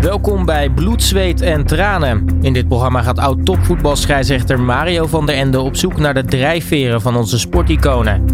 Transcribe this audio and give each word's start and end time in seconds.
Welkom 0.00 0.44
bij 0.44 0.70
Bloed, 0.70 1.02
Zweet 1.02 1.40
en 1.40 1.66
Tranen. 1.66 2.26
In 2.40 2.52
dit 2.52 2.68
programma 2.68 3.02
gaat 3.02 3.18
oud-topvoetbalscheidsrechter 3.18 4.60
Mario 4.60 5.06
van 5.06 5.26
der 5.26 5.34
Ende 5.34 5.60
op 5.60 5.76
zoek 5.76 5.98
naar 5.98 6.14
de 6.14 6.24
drijfveren 6.24 7.00
van 7.00 7.16
onze 7.16 7.38
sporticonen. 7.38 8.24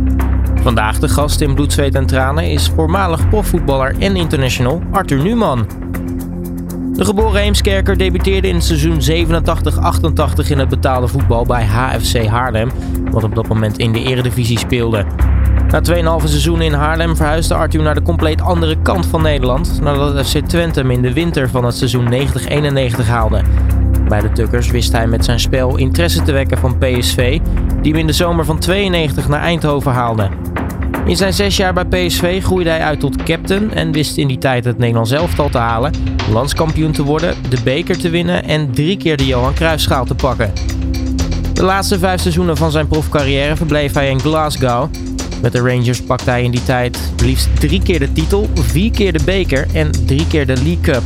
Vandaag 0.62 0.98
de 0.98 1.08
gast 1.08 1.40
in 1.40 1.54
Bloed, 1.54 1.72
Zweet 1.72 1.94
en 1.94 2.06
Tranen 2.06 2.50
is 2.50 2.68
voormalig 2.68 3.28
profvoetballer 3.28 3.94
en 3.98 4.16
international 4.16 4.82
Arthur 4.90 5.22
Numan. 5.22 5.66
De 6.92 7.04
geboren 7.04 7.40
Heemskerker 7.40 7.98
debuteerde 7.98 8.48
in 8.48 8.54
het 8.54 8.64
seizoen 8.64 9.26
87-88 10.46 10.50
in 10.50 10.58
het 10.58 10.68
betaalde 10.68 11.08
voetbal 11.08 11.44
bij 11.46 11.64
HFC 11.64 12.26
Haarlem, 12.26 12.70
wat 13.10 13.24
op 13.24 13.34
dat 13.34 13.48
moment 13.48 13.78
in 13.78 13.92
de 13.92 14.02
eredivisie 14.02 14.58
speelde. 14.58 15.04
Na 15.70 15.80
2,5 16.20 16.28
seizoen 16.28 16.60
in 16.60 16.72
Haarlem 16.72 17.16
verhuisde 17.16 17.54
Arthur 17.54 17.82
naar 17.82 17.94
de 17.94 18.02
compleet 18.02 18.40
andere 18.40 18.76
kant 18.82 19.06
van 19.06 19.22
Nederland, 19.22 19.80
nadat 19.80 20.26
FC 20.26 20.38
Twente 20.38 20.80
hem 20.80 20.90
in 20.90 21.02
de 21.02 21.12
winter 21.12 21.50
van 21.50 21.64
het 21.64 21.76
seizoen 21.76 22.12
90-91 22.12 23.06
haalde. 23.06 23.42
Bij 24.08 24.20
de 24.20 24.32
Tukkers 24.32 24.70
wist 24.70 24.92
hij 24.92 25.06
met 25.06 25.24
zijn 25.24 25.40
spel 25.40 25.76
interesse 25.76 26.22
te 26.22 26.32
wekken 26.32 26.58
van 26.58 26.78
PSV, 26.78 27.40
die 27.82 27.92
hem 27.92 28.00
in 28.00 28.06
de 28.06 28.12
zomer 28.12 28.44
van 28.44 28.58
92 28.58 29.28
naar 29.28 29.40
Eindhoven 29.40 29.92
haalde. 29.92 30.28
In 31.06 31.16
zijn 31.16 31.32
zes 31.32 31.56
jaar 31.56 31.72
bij 31.72 31.84
PSV 31.84 32.42
groeide 32.42 32.70
hij 32.70 32.80
uit 32.80 33.00
tot 33.00 33.22
captain 33.22 33.74
en 33.74 33.92
wist 33.92 34.16
in 34.16 34.28
die 34.28 34.38
tijd 34.38 34.64
het 34.64 34.78
Nederlands 34.78 35.10
elftal 35.10 35.48
te 35.48 35.58
halen, 35.58 35.92
landskampioen 36.32 36.92
te 36.92 37.02
worden, 37.02 37.34
de 37.48 37.58
beker 37.64 37.98
te 37.98 38.10
winnen 38.10 38.44
en 38.44 38.72
drie 38.72 38.96
keer 38.96 39.16
de 39.16 39.26
Johan 39.26 39.54
Cruijffschaal 39.54 40.04
te 40.04 40.14
pakken. 40.14 40.52
De 41.52 41.62
laatste 41.62 41.98
vijf 41.98 42.20
seizoenen 42.20 42.56
van 42.56 42.70
zijn 42.70 42.86
profcarrière 42.86 43.56
verbleef 43.56 43.94
hij 43.94 44.10
in 44.10 44.20
Glasgow. 44.20 44.88
Met 45.42 45.52
de 45.52 45.58
Rangers 45.58 46.02
pakte 46.02 46.30
hij 46.30 46.42
in 46.42 46.50
die 46.50 46.64
tijd 46.64 46.98
liefst 47.22 47.48
drie 47.60 47.82
keer 47.82 47.98
de 47.98 48.12
titel, 48.12 48.48
vier 48.54 48.90
keer 48.90 49.12
de 49.12 49.24
beker 49.24 49.66
en 49.72 49.90
drie 50.06 50.26
keer 50.26 50.46
de 50.46 50.54
League 50.54 50.80
Cup. 50.80 51.02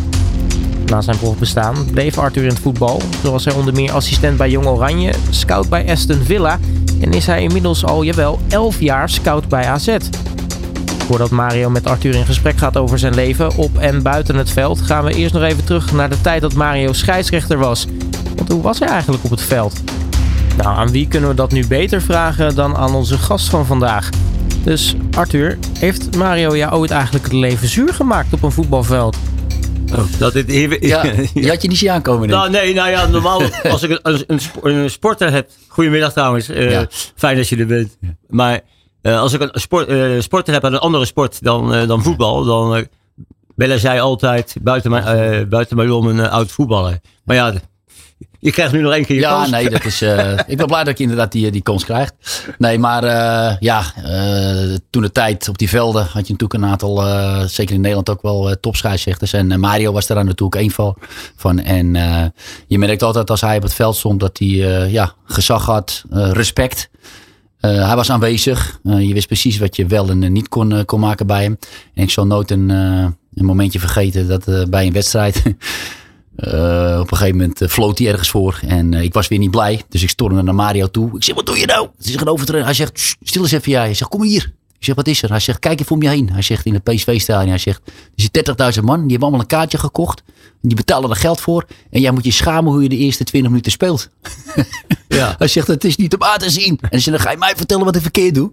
Na 0.87 1.01
zijn 1.01 1.19
profbestaan 1.19 1.77
bleef 1.91 2.19
Arthur 2.19 2.43
in 2.43 2.48
het 2.48 2.59
voetbal. 2.59 3.01
Zo 3.23 3.30
was 3.30 3.45
hij 3.45 3.55
onder 3.55 3.75
meer 3.75 3.93
assistent 3.93 4.37
bij 4.37 4.50
Jong 4.50 4.67
Oranje, 4.67 5.12
scout 5.31 5.69
bij 5.69 5.91
Aston 5.91 6.22
Villa 6.25 6.59
en 7.00 7.12
is 7.12 7.27
hij 7.27 7.42
inmiddels 7.42 7.84
al, 7.84 8.03
jawel, 8.03 8.41
11 8.48 8.81
jaar 8.81 9.09
scout 9.09 9.48
bij 9.48 9.64
AZ. 9.64 9.97
Voordat 11.06 11.31
Mario 11.31 11.70
met 11.70 11.87
Arthur 11.87 12.15
in 12.15 12.27
gesprek 12.27 12.59
gaat 12.59 12.77
over 12.77 12.98
zijn 12.98 13.15
leven 13.15 13.56
op 13.56 13.78
en 13.78 14.03
buiten 14.03 14.37
het 14.37 14.50
veld, 14.50 14.81
gaan 14.81 15.05
we 15.05 15.15
eerst 15.15 15.34
nog 15.34 15.42
even 15.42 15.65
terug 15.65 15.92
naar 15.92 16.09
de 16.09 16.20
tijd 16.20 16.41
dat 16.41 16.55
Mario 16.55 16.92
scheidsrechter 16.92 17.59
was. 17.59 17.87
Want 18.37 18.53
hoe 18.53 18.62
was 18.62 18.78
hij 18.78 18.89
eigenlijk 18.89 19.25
op 19.25 19.31
het 19.31 19.42
veld? 19.42 19.81
Nou, 20.62 20.77
aan 20.77 20.91
wie 20.91 21.08
kunnen 21.08 21.28
we 21.28 21.34
dat 21.34 21.53
nu 21.53 21.66
beter 21.66 22.03
vragen 22.03 22.55
dan 22.55 22.77
aan 22.77 22.94
onze 22.94 23.19
gast 23.19 23.48
van 23.48 23.66
vandaag? 23.66 24.11
Dus 24.64 24.94
Arthur, 25.16 25.58
heeft 25.78 26.16
Mario 26.16 26.56
jou 26.56 26.72
ooit 26.72 26.91
eigenlijk 26.91 27.25
het 27.25 27.33
leven 27.33 27.69
zuur 27.69 27.94
gemaakt 27.94 28.33
op 28.33 28.42
een 28.42 28.53
voetbalveld? 28.53 29.16
Oh, 29.92 30.05
dat 30.19 30.33
dit 30.33 30.50
hier, 30.50 30.86
ja, 30.86 31.03
die 31.34 31.48
had 31.48 31.62
je 31.62 31.69
niet 31.69 31.78
zien 31.78 31.91
aankomen. 31.91 32.28
Denk. 32.28 32.41
Nou, 32.41 32.50
nee, 32.50 32.75
nou 32.75 32.91
ja, 32.91 33.06
normaal 33.06 33.42
als 33.70 33.83
ik 33.83 34.00
een, 34.03 34.25
een, 34.27 34.41
een 34.62 34.91
sporter 34.91 35.33
heb. 35.33 35.50
Goedemiddag 35.69 36.12
trouwens, 36.12 36.50
uh, 36.50 36.70
ja. 36.70 36.86
fijn 37.14 37.36
dat 37.36 37.48
je 37.48 37.56
er 37.56 37.66
bent. 37.66 37.97
Ja. 38.00 38.08
Maar 38.28 38.61
uh, 39.03 39.20
als 39.20 39.33
ik 39.33 39.41
een 39.41 39.61
sport, 39.61 39.88
uh, 39.88 40.20
sporter 40.20 40.55
heb 40.55 40.64
aan 40.64 40.72
een 40.72 40.78
andere 40.78 41.05
sport 41.05 41.42
dan, 41.42 41.86
dan 41.86 42.03
voetbal, 42.03 42.44
dan 42.44 42.86
bellen 43.55 43.81
zij 43.81 44.00
altijd 44.00 44.56
buiten 44.62 44.91
mijn, 44.91 45.48
buiten 45.48 45.77
mijn 45.77 45.91
om 45.91 46.06
een 46.06 46.28
oud 46.28 46.50
voetballer. 46.50 47.00
Maar 47.25 47.36
ja, 47.36 47.53
je 48.41 48.50
krijgt 48.50 48.72
nu 48.72 48.80
nog 48.80 48.92
één 48.92 49.05
keer 49.05 49.16
je 49.16 49.22
ja, 49.22 49.30
kans. 49.30 49.48
Ja, 49.48 49.56
nee, 49.56 49.70
dat 49.70 49.84
is. 49.84 50.02
Uh, 50.02 50.33
ik 50.46 50.56
ben 50.56 50.66
blij 50.66 50.84
dat 50.84 50.88
ik 50.92 50.98
inderdaad 50.98 51.33
die, 51.33 51.50
die 51.50 51.62
kans 51.62 51.84
krijg. 51.84 52.10
Nee, 52.58 52.78
maar 52.78 53.05
uh, 53.05 53.56
ja, 53.60 53.84
uh, 54.05 54.77
toen 54.91 55.02
de 55.02 55.12
tijd 55.12 55.48
op 55.48 55.58
die 55.58 55.69
velden 55.69 56.02
had 56.02 56.27
je 56.27 56.32
natuurlijk 56.32 56.55
een 56.55 56.64
aantal, 56.64 57.02
zeker 57.48 57.74
in 57.74 57.80
Nederland 57.80 58.10
ook 58.10 58.22
wel 58.22 58.56
topscheidsrechters. 58.60 59.32
En 59.32 59.60
Mario 59.60 59.92
was 59.92 60.06
daar 60.06 60.24
natuurlijk 60.24 60.55
één 60.55 60.70
van. 60.70 60.97
van. 61.36 61.58
En 61.58 61.92
je 62.66 62.78
merkt 62.78 63.02
altijd 63.02 63.30
als 63.30 63.41
hij 63.41 63.56
op 63.56 63.62
het 63.62 63.74
veld 63.74 63.97
stond 63.97 64.20
dat 64.20 64.38
hij 64.38 64.48
ja, 64.91 65.14
gezag 65.25 65.66
had, 65.66 66.04
respect. 66.10 66.91
hij 67.60 67.97
was 67.97 68.10
aanwezig. 68.10 68.81
je 68.82 69.12
wist 69.15 69.26
precies 69.26 69.59
wat 69.59 69.76
je 69.76 69.86
wel 69.86 70.09
en 70.09 70.32
niet 70.32 70.48
kon, 70.48 70.84
kon 70.84 71.00
maken 71.00 71.26
bij 71.26 71.42
hem. 71.42 71.59
En 71.94 72.03
ik 72.03 72.10
zal 72.10 72.26
nooit 72.26 72.50
een, 72.50 72.69
een 72.69 73.44
momentje 73.44 73.78
vergeten 73.78 74.28
dat 74.28 74.70
bij 74.70 74.86
een 74.86 74.92
wedstrijd. 74.92 75.42
Uh, 76.45 76.99
op 77.01 77.11
een 77.11 77.17
gegeven 77.17 77.37
moment 77.37 77.62
uh, 77.62 77.69
floot 77.69 77.99
hij 77.99 78.09
ergens 78.09 78.31
voor. 78.31 78.61
En 78.67 78.93
uh, 78.93 79.03
ik 79.03 79.12
was 79.12 79.28
weer 79.28 79.39
niet 79.39 79.51
blij. 79.51 79.83
Dus 79.89 80.03
ik 80.03 80.09
stormde 80.09 80.43
naar 80.43 80.55
Mario 80.55 80.87
toe. 80.87 81.17
Ik 81.17 81.25
zeg, 81.25 81.34
wat 81.34 81.47
doe 81.47 81.59
je 81.59 81.67
nou? 81.67 81.89
Hij 81.99 82.12
zegt, 82.12 82.28
overtreden. 82.28 82.65
Hij 82.65 82.75
zegt, 82.75 83.17
stil 83.23 83.43
eens 83.43 83.53
even 83.53 83.71
jij. 83.71 83.84
Hij 83.84 83.95
zegt, 83.95 84.11
kom 84.11 84.23
hier. 84.23 84.53
Ik 84.78 84.87
zeg, 84.87 84.95
wat 84.95 85.06
is 85.06 85.23
er? 85.23 85.28
Hij 85.28 85.41
zegt, 85.41 85.59
kijk 85.59 85.81
even 85.81 85.93
om 85.93 86.03
je 86.03 86.09
heen. 86.09 86.31
Hij 86.33 86.43
zegt, 86.43 86.67
in 86.67 86.75
het 86.75 86.84
PSV-stadion. 86.84 87.49
Hij 87.49 87.59
zegt, 87.59 87.81
er 87.87 87.93
zitten 88.15 88.75
30.000 88.75 88.84
man. 88.84 89.01
Die 89.01 89.11
hebben 89.11 89.21
allemaal 89.21 89.41
een 89.41 89.47
kaartje 89.47 89.78
gekocht. 89.78 90.23
Die 90.62 90.77
betalen 90.77 91.11
er 91.11 91.17
geld 91.17 91.41
voor. 91.41 91.67
En 91.91 92.01
jij 92.01 92.11
moet 92.11 92.25
je 92.25 92.31
schamen 92.31 92.72
hoe 92.72 92.83
je 92.83 92.89
de 92.89 92.97
eerste 92.97 93.25
20 93.25 93.51
minuten 93.51 93.72
speelt. 93.72 94.11
ja. 95.09 95.34
Hij 95.39 95.49
zegt, 95.49 95.67
het 95.67 95.84
is 95.84 95.97
niet 95.97 96.15
om 96.15 96.22
aan 96.22 96.39
te 96.39 96.51
zien. 96.51 96.78
En 96.91 97.01
dan 97.05 97.21
ga 97.21 97.31
je 97.31 97.37
mij 97.37 97.53
vertellen 97.57 97.84
wat 97.84 97.97
ik 97.97 98.03
verkeerd 98.03 98.34
doe. 98.34 98.51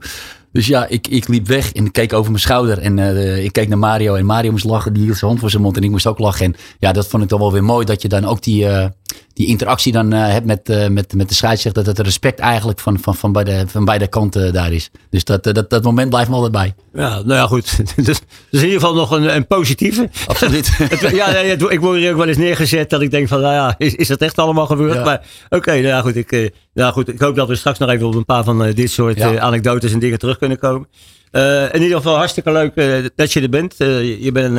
Dus 0.51 0.67
ja, 0.67 0.87
ik, 0.87 1.07
ik 1.07 1.27
liep 1.27 1.47
weg 1.47 1.71
en 1.73 1.85
ik 1.85 1.91
keek 1.91 2.13
over 2.13 2.31
mijn 2.31 2.41
schouder. 2.41 2.77
En 2.77 2.97
uh, 2.97 3.43
ik 3.43 3.51
keek 3.51 3.67
naar 3.67 3.77
Mario. 3.77 4.15
En 4.15 4.25
Mario 4.25 4.51
moest 4.51 4.65
lachen. 4.65 4.93
Die 4.93 5.03
hield 5.03 5.17
zijn 5.17 5.29
hand 5.29 5.41
voor 5.41 5.49
zijn 5.49 5.61
mond. 5.61 5.77
En 5.77 5.83
ik 5.83 5.89
moest 5.89 6.07
ook 6.07 6.19
lachen. 6.19 6.45
En 6.45 6.55
ja, 6.79 6.91
dat 6.91 7.07
vond 7.07 7.23
ik 7.23 7.29
dan 7.29 7.39
wel 7.39 7.51
weer 7.51 7.63
mooi. 7.63 7.85
Dat 7.85 8.01
je 8.01 8.07
dan 8.07 8.25
ook 8.25 8.43
die, 8.43 8.63
uh, 8.63 8.85
die 9.33 9.47
interactie 9.47 9.91
dan 9.91 10.13
uh, 10.13 10.27
hebt 10.27 10.45
met, 10.45 10.89
met, 10.91 11.13
met 11.13 11.29
de 11.29 11.35
scheidsrechter. 11.35 11.83
Dat 11.83 11.97
het 11.97 12.05
respect 12.05 12.39
eigenlijk 12.39 12.79
van, 12.79 12.99
van, 12.99 13.15
van, 13.15 13.31
beide, 13.31 13.63
van 13.67 13.85
beide 13.85 14.07
kanten 14.07 14.53
daar 14.53 14.71
is. 14.71 14.89
Dus 15.09 15.23
dat, 15.23 15.43
dat, 15.43 15.69
dat 15.69 15.83
moment 15.83 16.09
blijft 16.09 16.29
me 16.29 16.35
altijd 16.35 16.53
bij. 16.53 16.73
Ja, 16.93 17.09
nou 17.09 17.33
ja, 17.33 17.47
goed. 17.47 17.75
Dus, 17.95 18.19
dus 18.51 18.61
in 18.61 18.65
ieder 18.65 18.79
geval 18.79 18.95
nog 18.95 19.11
een, 19.11 19.35
een 19.35 19.47
positieve. 19.47 20.09
Absoluut. 20.27 20.77
het, 20.77 21.15
ja, 21.15 21.27
ik 21.27 21.79
word 21.79 21.97
hier 21.97 22.11
ook 22.11 22.17
wel 22.17 22.27
eens 22.27 22.37
neergezet. 22.37 22.89
Dat 22.89 23.01
ik 23.01 23.11
denk 23.11 23.27
van, 23.27 23.41
nou 23.41 23.53
ja, 23.53 23.75
is, 23.77 23.95
is 23.95 24.07
dat 24.07 24.21
echt 24.21 24.37
allemaal 24.37 24.65
gebeurd? 24.65 24.93
Ja. 24.93 25.03
Maar 25.03 25.25
oké, 25.45 25.55
okay, 25.55 25.75
nou 25.75 25.87
ja, 25.87 26.01
goed. 26.01 26.15
Ik, 26.15 26.51
nou 26.81 26.93
goed. 26.93 27.07
Ik 27.07 27.19
hoop 27.19 27.35
dat 27.35 27.47
we 27.47 27.55
straks 27.55 27.79
nog 27.79 27.89
even 27.89 28.07
op 28.07 28.15
een 28.15 28.25
paar 28.25 28.43
van 28.43 28.71
dit 28.71 28.91
soort 28.91 29.17
ja. 29.17 29.39
anekdotes 29.39 29.93
en 29.93 29.99
dingen 29.99 30.19
terug 30.19 30.37
kunnen 30.37 30.59
komen. 30.59 30.87
Uh, 31.31 31.73
in 31.73 31.81
ieder 31.81 31.97
geval 31.97 32.15
hartstikke 32.15 32.51
leuk 32.51 32.71
uh, 32.75 33.05
dat 33.15 33.33
je 33.33 33.41
er 33.41 33.49
bent. 33.49 33.75
Uh, 33.77 34.23
je 34.23 34.31
bent, 34.31 34.57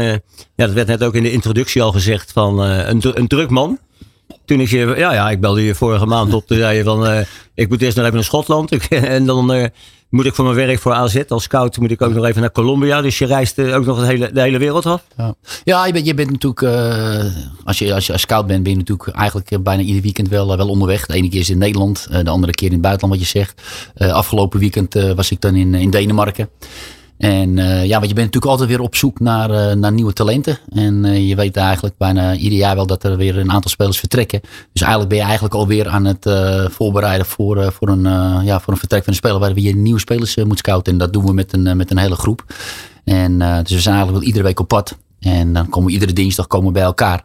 ja, 0.54 0.66
dat 0.66 0.72
werd 0.72 0.86
net 0.86 1.04
ook 1.04 1.14
in 1.14 1.22
de 1.22 1.32
introductie 1.32 1.82
al 1.82 1.92
gezegd, 1.92 2.32
van 2.32 2.58
een, 2.58 3.00
een 3.02 3.26
druk 3.26 3.50
man. 3.50 3.78
Toen 4.48 4.60
ik 4.60 4.69
je, 4.69 4.94
ja, 4.97 5.12
ja, 5.12 5.31
ik 5.31 5.41
belde 5.41 5.64
je 5.64 5.75
vorige 5.75 6.06
maand 6.06 6.34
op. 6.34 6.47
Toen 6.47 6.56
zei 6.59 6.76
je 6.76 6.84
van, 6.84 7.25
ik 7.54 7.69
moet 7.69 7.82
eerst 7.82 7.97
nog 7.97 8.04
even 8.04 8.16
naar 8.16 8.25
Schotland. 8.25 8.88
en 8.88 9.26
dan 9.26 9.70
moet 10.09 10.25
ik 10.25 10.34
voor 10.34 10.44
mijn 10.44 10.56
werk 10.56 10.78
voor 10.78 10.92
AZ 10.92 11.22
als 11.28 11.42
scout 11.42 11.76
moet 11.76 11.91
ik 11.91 12.03
ook 12.03 12.14
nog 12.14 12.25
even 12.25 12.41
naar 12.41 12.53
Colombia. 12.53 13.00
Dus 13.00 13.19
je 13.19 13.26
reist 13.26 13.60
ook 13.60 13.84
nog 13.84 14.00
de 14.00 14.06
hele, 14.06 14.32
de 14.32 14.41
hele 14.41 14.59
wereld 14.59 14.86
af. 14.86 15.04
Ja, 15.16 15.34
ja 15.64 15.86
je, 15.86 15.92
bent, 15.92 16.06
je 16.06 16.14
bent 16.14 16.31
natuurlijk, 16.31 16.62
als, 17.64 17.78
je, 17.78 17.94
als 17.94 18.06
je 18.06 18.12
als 18.12 18.20
scout 18.20 18.47
bent, 18.47 18.62
ben 18.62 18.72
je 18.72 18.78
natuurlijk 18.78 19.09
eigenlijk 19.09 19.62
bijna 19.62 19.82
ieder 19.82 20.03
weekend 20.03 20.28
wel, 20.28 20.56
wel 20.56 20.69
onderweg. 20.69 21.06
De 21.06 21.15
ene 21.15 21.28
keer 21.28 21.41
is 21.41 21.50
in 21.50 21.59
Nederland, 21.59 22.09
de 22.10 22.30
andere 22.30 22.53
keer 22.53 22.66
in 22.66 22.72
het 22.72 22.82
buitenland 22.82 23.20
wat 23.20 23.30
je 23.30 23.38
zegt. 23.38 23.62
Afgelopen 23.97 24.60
weekend 24.60 24.94
was 25.15 25.30
ik 25.30 25.41
dan 25.41 25.54
in, 25.54 25.75
in 25.75 25.91
Denemarken. 25.91 26.48
En 27.18 27.56
uh, 27.56 27.84
ja, 27.84 27.96
want 27.96 28.08
je 28.08 28.14
bent 28.14 28.26
natuurlijk 28.26 28.44
altijd 28.44 28.68
weer 28.68 28.80
op 28.80 28.96
zoek 28.96 29.20
naar, 29.20 29.50
uh, 29.50 29.72
naar 29.72 29.92
nieuwe 29.92 30.12
talenten. 30.12 30.58
En 30.74 31.04
uh, 31.04 31.28
je 31.28 31.34
weet 31.34 31.56
eigenlijk 31.56 31.96
bijna 31.96 32.34
ieder 32.34 32.58
jaar 32.58 32.74
wel 32.74 32.86
dat 32.86 33.04
er 33.04 33.16
weer 33.16 33.38
een 33.38 33.52
aantal 33.52 33.70
spelers 33.70 33.98
vertrekken. 33.98 34.40
Dus 34.72 34.82
eigenlijk 34.82 35.08
ben 35.10 35.18
je 35.18 35.24
eigenlijk 35.24 35.54
alweer 35.54 35.88
aan 35.88 36.04
het 36.04 36.30
voorbereiden 36.70 37.26
voor, 37.26 37.72
voor, 37.72 37.88
een, 37.88 38.02
ja, 38.44 38.60
voor 38.60 38.72
een 38.72 38.78
vertrek 38.78 39.04
van 39.04 39.12
een 39.12 39.18
speler 39.18 39.38
waar 39.38 39.58
je 39.58 39.76
nieuwe 39.76 40.00
spelers 40.00 40.36
moet 40.36 40.58
scouten. 40.58 40.92
En 40.92 40.98
dat 40.98 41.12
doen 41.12 41.26
we 41.26 41.32
met 41.32 41.52
een, 41.52 41.76
met 41.76 41.90
een 41.90 41.98
hele 41.98 42.14
groep. 42.14 42.44
En 43.04 43.38
dus 43.38 43.72
we 43.72 43.80
zijn 43.80 43.94
eigenlijk 43.94 44.10
wel 44.10 44.22
iedere 44.22 44.44
week 44.44 44.60
op 44.60 44.68
pad. 44.68 44.96
En 45.20 45.52
dan 45.52 45.68
komen 45.68 45.88
we 45.88 45.94
iedere 45.94 46.12
dinsdag 46.12 46.46
komen 46.46 46.66
we 46.66 46.72
bij 46.72 46.82
elkaar. 46.82 47.24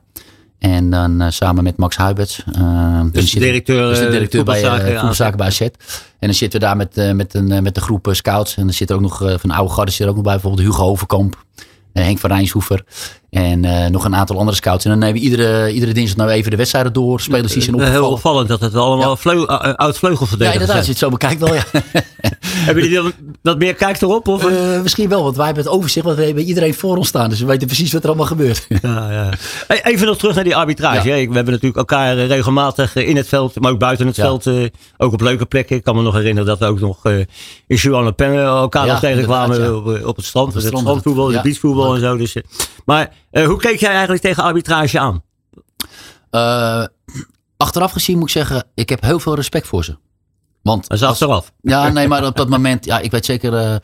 En 0.63 0.90
dan 0.90 1.22
uh, 1.22 1.28
samen 1.29 1.63
met 1.63 1.78
Max 1.78 1.96
Huiberts. 1.96 2.44
Uh, 2.57 3.01
dus 3.12 3.31
de 3.31 3.40
directeur, 3.40 3.90
dus 3.90 4.00
de 4.00 4.09
directeur 4.09 4.44
bij 4.44 4.62
voetbalzaken 4.62 5.38
bij 5.38 5.47
AZ. 5.47 5.62
En 5.62 5.72
dan 6.19 6.34
zitten 6.34 6.59
we 6.59 6.66
daar 6.66 6.78
met, 6.78 6.97
uh, 6.97 7.12
met, 7.12 7.34
een, 7.34 7.63
met 7.63 7.75
de 7.75 7.81
groep 7.81 8.07
scouts. 8.12 8.57
En 8.57 8.73
zit 8.73 8.90
er 8.90 8.96
ook 8.96 9.02
nog 9.02 9.18
van 9.40 9.52
oude 9.52 9.73
garde 9.73 9.91
zit 9.91 10.02
er 10.02 10.07
ook 10.07 10.16
nog 10.16 10.23
bij. 10.23 10.34
Bijvoorbeeld 10.34 10.68
Hugo 10.68 10.84
Overkamp. 10.84 11.46
Henk 11.94 12.19
van 12.19 12.29
Rijnshoever. 12.29 12.84
En 13.33 13.63
uh, 13.63 13.85
nog 13.85 14.05
een 14.05 14.16
aantal 14.16 14.38
andere 14.38 14.57
scouts. 14.57 14.85
En 14.85 14.89
dan 14.89 14.99
nemen 14.99 15.16
we 15.16 15.21
iedere, 15.21 15.71
iedere 15.71 15.93
dinsdag 15.93 16.17
nou 16.17 16.29
even 16.29 16.52
de 16.52 16.58
wedstrijden 16.58 16.93
door. 16.93 17.19
Spelers 17.19 17.53
die 17.53 17.61
zijn 17.61 17.75
opgevallen. 17.75 18.03
Heel 18.03 18.11
opvallend 18.11 18.47
dat 18.47 18.61
het 18.61 18.75
allemaal 18.75 19.09
ja. 19.09 19.16
vleugel, 19.16 19.66
uh, 19.66 19.73
oud 19.73 19.97
vleugelverdedigers 19.97 20.55
Ja, 20.55 20.61
inderdaad. 20.61 20.75
Als 20.75 20.85
je 20.85 20.91
het 20.91 20.99
zo 20.99 21.09
bekijkt 21.09 21.40
wel, 21.40 21.53
ja. 21.53 21.63
hebben 22.67 22.90
jullie 22.90 23.13
wat 23.41 23.58
meer 23.58 23.73
kijk 23.73 24.02
erop? 24.02 24.28
Of? 24.28 24.49
Uh, 24.49 24.81
misschien 24.81 25.09
wel, 25.09 25.23
want 25.23 25.35
wij 25.35 25.46
hebben 25.46 25.63
het 25.63 25.73
overzicht. 25.73 26.05
Want 26.05 26.17
we 26.17 26.25
hebben 26.25 26.43
iedereen 26.43 26.73
voor 26.73 26.97
ons 26.97 27.08
staan. 27.08 27.29
Dus 27.29 27.40
we 27.40 27.46
weten 27.46 27.67
precies 27.67 27.93
wat 27.93 28.02
er 28.02 28.08
allemaal 28.08 28.25
gebeurt. 28.25 28.66
ja, 28.81 29.11
ja. 29.11 29.29
Even 29.84 30.08
nog 30.08 30.17
terug 30.17 30.35
naar 30.35 30.43
die 30.43 30.55
arbitrage. 30.55 31.08
Ja. 31.08 31.13
We 31.13 31.34
hebben 31.34 31.53
natuurlijk 31.53 31.78
elkaar 31.78 32.16
regelmatig 32.16 32.96
in 32.96 33.16
het 33.16 33.28
veld. 33.28 33.59
Maar 33.59 33.72
ook 33.72 33.79
buiten 33.79 34.08
het 34.08 34.16
veld. 34.16 34.47
ook 34.97 35.13
op 35.13 35.22
leuke 35.22 35.46
plekken. 35.46 35.75
Ik 35.75 35.84
kan 35.84 35.96
me 35.96 36.02
nog 36.02 36.13
herinneren 36.13 36.47
dat 36.47 36.59
we 36.59 36.66
ook 36.66 36.79
nog 36.79 37.05
in 37.05 37.28
Juan 37.67 38.03
Le 38.03 38.11
Pen 38.11 38.35
elkaar 38.43 38.87
nog 38.87 38.99
tegenkwamen 38.99 39.75
op, 39.75 40.05
op 40.05 40.16
het 40.16 40.25
strand. 40.25 40.47
Op 40.47 40.53
het, 40.53 40.63
het 40.63 40.78
strandvoetbal, 40.78 41.31
het 41.31 41.41
beachvoetbal 41.41 41.96
en 41.96 42.02
zo. 42.02 42.17
Dus, 42.17 42.35
maar 42.85 43.11
hoe 43.41 43.58
keek 43.58 43.80
jij 43.80 43.91
eigenlijk 43.91 44.22
tegen 44.22 44.44
arbitrage 44.44 45.00
aan? 45.00 45.24
Uh, 46.32 46.85
achteraf 47.58 47.91
gezien 47.91 48.18
moet 48.18 48.28
ik 48.28 48.34
zeggen, 48.34 48.64
ik 48.76 48.90
heb 48.90 49.02
heel 49.02 49.20
veel 49.20 49.35
respect 49.35 49.68
voor 49.68 49.84
ze. 49.84 49.97
Want 50.62 50.88
dat 50.88 50.97
is 50.97 51.03
achteraf. 51.03 51.52
Ja, 51.62 51.90
nee, 51.90 52.08
maar 52.08 52.26
op 52.26 52.35
dat 52.35 52.50
moment, 52.50 52.85
ja, 52.85 53.00
ik 53.00 53.12
weet 53.12 53.26
zeker. 53.26 53.53
Uh, 53.53 53.76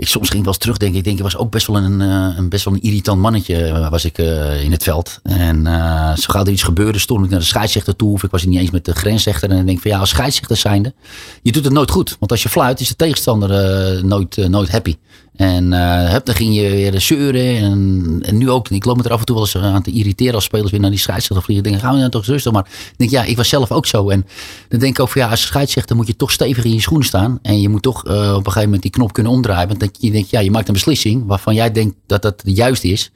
ik 0.00 0.08
soms 0.08 0.28
ging 0.28 0.42
wel 0.42 0.52
eens 0.52 0.62
terugdenken. 0.62 0.98
Ik 0.98 1.04
denk, 1.04 1.16
ik 1.16 1.22
was 1.22 1.36
ook 1.36 1.50
best 1.50 1.66
wel 1.66 1.76
een, 1.76 2.00
eh, 2.00 2.36
een, 2.36 2.48
best 2.48 2.64
wel 2.64 2.74
een 2.74 2.82
irritant 2.82 3.20
mannetje 3.20 3.64
eh, 3.64 3.90
was 3.90 4.04
ik, 4.04 4.18
uh, 4.18 4.62
in 4.62 4.72
het 4.72 4.82
veld. 4.82 5.18
En 5.22 5.66
uh, 5.66 6.16
zo 6.16 6.24
gauw 6.26 6.44
er 6.44 6.50
iets 6.50 6.62
gebeurde, 6.62 6.98
stond 6.98 7.24
ik 7.24 7.30
naar 7.30 7.38
de 7.38 7.44
scheidsrechter 7.44 7.96
toe. 7.96 8.12
Of 8.12 8.22
ik 8.22 8.30
was 8.30 8.40
het 8.40 8.50
niet 8.50 8.58
eens 8.58 8.70
met 8.70 8.84
de 8.84 8.94
grensrechter. 8.94 9.50
En 9.50 9.56
dan 9.56 9.64
denk 9.64 9.76
ik 9.76 9.82
van 9.82 9.90
ja, 9.90 9.98
als 9.98 10.08
scheidsrechter 10.08 10.56
zijnde, 10.56 10.94
je 11.42 11.52
doet 11.52 11.64
het 11.64 11.72
nooit 11.72 11.90
goed. 11.90 12.16
Want 12.18 12.30
als 12.30 12.42
je 12.42 12.48
fluit, 12.48 12.80
is 12.80 12.88
de 12.88 12.96
tegenstander 12.96 14.04
nooit, 14.04 14.48
nooit 14.48 14.70
happy. 14.70 14.96
En 15.36 15.72
hup, 16.10 16.24
dan 16.24 16.34
ging 16.34 16.54
je 16.54 16.70
weer 16.70 17.00
zeuren. 17.00 17.56
En, 17.56 18.18
en 18.22 18.38
nu 18.38 18.50
ook. 18.50 18.68
Ik 18.68 18.84
loop 18.84 18.96
me 18.96 19.02
er 19.02 19.12
af 19.12 19.20
en 19.20 19.24
toe 19.24 19.34
wel 19.36 19.44
eens 19.44 19.56
aan 19.56 19.82
te 19.82 19.90
irriteren 19.90 20.34
als 20.34 20.44
spelers 20.44 20.70
weer 20.70 20.80
naar 20.80 20.90
die 20.90 20.98
scheidsrechter 20.98 21.44
vliegen. 21.44 21.64
Denk, 21.64 21.80
gaan 21.80 21.92
we 21.92 21.98
nou 21.98 22.10
toch 22.10 22.24
rustig. 22.24 22.52
Maar 22.52 22.66
ik 22.90 22.94
denk, 22.96 23.10
ja, 23.10 23.22
ik 23.24 23.36
was 23.36 23.48
zelf 23.48 23.72
ook 23.72 23.86
zo. 23.86 24.08
En 24.08 24.26
dan 24.68 24.78
denk 24.78 24.94
ik 24.94 25.00
ook 25.00 25.08
van 25.08 25.20
ja, 25.20 25.28
als 25.28 25.42
scheidsrechter 25.42 25.96
moet 25.96 26.06
je 26.06 26.16
toch 26.16 26.30
stevig 26.30 26.64
in 26.64 26.72
je 26.72 26.80
schoenen 26.80 27.06
staan. 27.06 27.38
En 27.42 27.60
je 27.60 27.68
moet 27.68 27.82
toch 27.82 28.02
op 28.02 28.10
een 28.10 28.42
gegeven 28.44 28.62
moment 28.62 28.82
die 28.82 28.90
knop 28.90 29.12
kunnen 29.12 29.32
omdraaien. 29.32 29.68
Want 29.68 29.88
je 29.98 30.10
denkt, 30.10 30.30
ja, 30.30 30.40
je 30.40 30.50
maakt 30.50 30.68
een 30.68 30.74
beslissing 30.74 31.26
waarvan 31.26 31.54
jij 31.54 31.72
denkt 31.72 31.94
dat 32.06 32.22
dat 32.22 32.42
juist 32.44 32.84
is. 32.84 33.10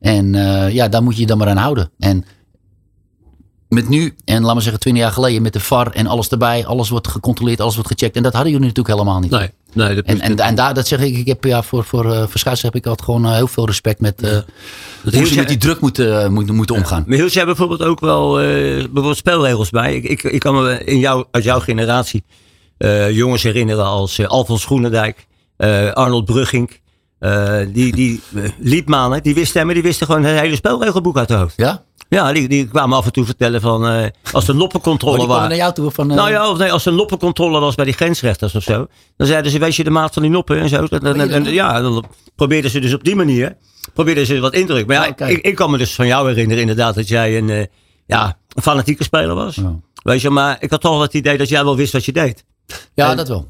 En 0.00 0.34
uh, 0.34 0.70
ja, 0.70 0.88
daar 0.88 1.02
moet 1.02 1.14
je 1.14 1.20
je 1.20 1.26
dan 1.26 1.38
maar 1.38 1.48
aan 1.48 1.56
houden. 1.56 1.90
En 1.98 2.24
met 3.68 3.88
nu, 3.88 4.14
en 4.24 4.42
laat 4.42 4.52
maar 4.52 4.62
zeggen 4.62 4.80
twintig 4.80 5.02
jaar 5.02 5.12
geleden, 5.12 5.42
met 5.42 5.52
de 5.52 5.60
VAR 5.60 5.90
en 5.90 6.06
alles 6.06 6.28
erbij, 6.28 6.66
alles 6.66 6.88
wordt 6.88 7.08
gecontroleerd, 7.08 7.60
alles 7.60 7.74
wordt 7.74 7.90
gecheckt. 7.90 8.16
En 8.16 8.22
dat 8.22 8.32
hadden 8.32 8.52
jullie 8.52 8.66
natuurlijk 8.66 8.98
helemaal 8.98 9.20
niet. 9.20 9.30
Nee, 9.30 9.50
nee, 9.72 9.94
dat 9.94 10.04
en, 10.04 10.20
en, 10.20 10.36
en, 10.36 10.54
daar, 10.54 10.74
dat 10.74 10.86
zeg 10.86 11.00
ik, 11.00 11.16
ik 11.16 11.26
heb 11.26 11.44
ja, 11.44 11.62
voor, 11.62 11.84
voor, 11.84 12.06
uh, 12.06 12.26
voor 12.26 12.52
heb 12.60 12.74
ik 12.74 12.86
altijd 12.86 13.02
gewoon 13.02 13.26
uh, 13.26 13.32
heel 13.32 13.46
veel 13.46 13.66
respect 13.66 14.00
met 14.00 14.22
uh, 14.22 14.30
hoe 15.14 15.26
ze 15.26 15.34
met 15.34 15.48
die 15.48 15.56
druk 15.56 15.80
moeten, 15.80 16.32
moeten, 16.32 16.54
moeten 16.54 16.74
omgaan. 16.74 17.04
Maar 17.06 17.16
Hiels, 17.16 17.32
jij 17.32 17.44
bijvoorbeeld 17.44 17.82
ook 17.82 18.00
wel 18.00 18.32
bijvoorbeeld 18.34 19.16
spelregels 19.16 19.70
bij. 19.70 19.94
Ik, 19.94 20.04
ik, 20.04 20.22
ik 20.22 20.40
kan 20.40 20.54
me 20.54 20.84
in 20.84 20.98
jou, 20.98 21.24
uit 21.30 21.44
jouw 21.44 21.60
generatie 21.60 22.24
jongens 23.10 23.42
herinneren 23.42 23.84
als 23.84 24.26
Alfons 24.26 24.64
Groenendijk. 24.64 25.26
Arnold 25.92 26.24
Brugging. 26.24 26.70
Uh, 27.20 27.58
die, 27.72 27.92
die 27.92 28.20
uh, 28.34 28.48
liedmanen, 28.58 29.22
die 29.22 29.34
wisten, 29.34 29.64
maar 29.66 29.74
die 29.74 29.82
wisten 29.82 30.06
gewoon 30.06 30.24
het 30.24 30.40
hele 30.40 30.56
spelregelboek 30.56 31.16
uit 31.16 31.28
de 31.28 31.34
hoofd. 31.34 31.54
Ja? 31.56 31.84
Ja, 32.08 32.32
die, 32.32 32.48
die 32.48 32.68
kwamen 32.68 32.96
af 32.96 33.04
en 33.04 33.12
toe 33.12 33.24
vertellen 33.24 33.60
van 33.60 33.86
uh, 33.86 34.06
als 34.32 34.48
er 34.48 34.54
noppencontrole 34.54 35.22
oh, 35.22 35.28
was. 35.28 35.38
naar 35.38 35.56
jou 35.56 35.72
toe 35.72 35.90
van. 35.90 36.06
Nou 36.06 36.30
ja, 36.30 36.50
of 36.50 36.58
nee, 36.58 36.72
als 36.72 36.86
er 36.86 36.92
noppencontrole 36.92 37.60
was 37.60 37.74
bij 37.74 37.84
die 37.84 37.94
grensrechters 37.94 38.54
of 38.54 38.62
zo. 38.62 38.86
Dan 39.16 39.26
zeiden 39.26 39.52
ze, 39.52 39.58
weet 39.58 39.76
je 39.76 39.84
de 39.84 39.90
maat 39.90 40.12
van 40.12 40.22
die 40.22 40.30
noppen 40.30 40.58
en 40.58 40.68
zo. 40.68 40.84
En, 40.84 41.20
en, 41.20 41.30
en, 41.30 41.44
ja, 41.44 41.80
dan 41.80 42.04
probeerden 42.34 42.70
ze 42.70 42.80
dus 42.80 42.94
op 42.94 43.04
die 43.04 43.16
manier, 43.16 43.56
probeerden 43.94 44.26
ze 44.26 44.40
wat 44.40 44.54
indruk. 44.54 44.86
Maar 44.86 44.96
ja, 44.96 45.08
okay. 45.08 45.30
ik, 45.30 45.38
ik, 45.38 45.54
kan 45.54 45.70
me 45.70 45.78
dus 45.78 45.94
van 45.94 46.06
jou 46.06 46.28
herinneren 46.28 46.60
inderdaad 46.60 46.94
dat 46.94 47.08
jij 47.08 47.38
een, 47.38 47.68
ja, 48.06 48.38
een 48.54 48.62
fanatieke 48.62 49.04
speler 49.04 49.34
was. 49.34 49.58
Oh. 49.58 49.68
Weet 50.02 50.20
je, 50.20 50.30
maar 50.30 50.56
ik 50.60 50.70
had 50.70 50.80
toch 50.80 50.92
wel 50.92 51.00
het 51.00 51.14
idee 51.14 51.38
dat 51.38 51.48
jij 51.48 51.64
wel 51.64 51.76
wist 51.76 51.92
wat 51.92 52.04
je 52.04 52.12
deed. 52.12 52.44
Ja, 52.94 53.10
en, 53.10 53.16
dat 53.16 53.28
wel. 53.28 53.48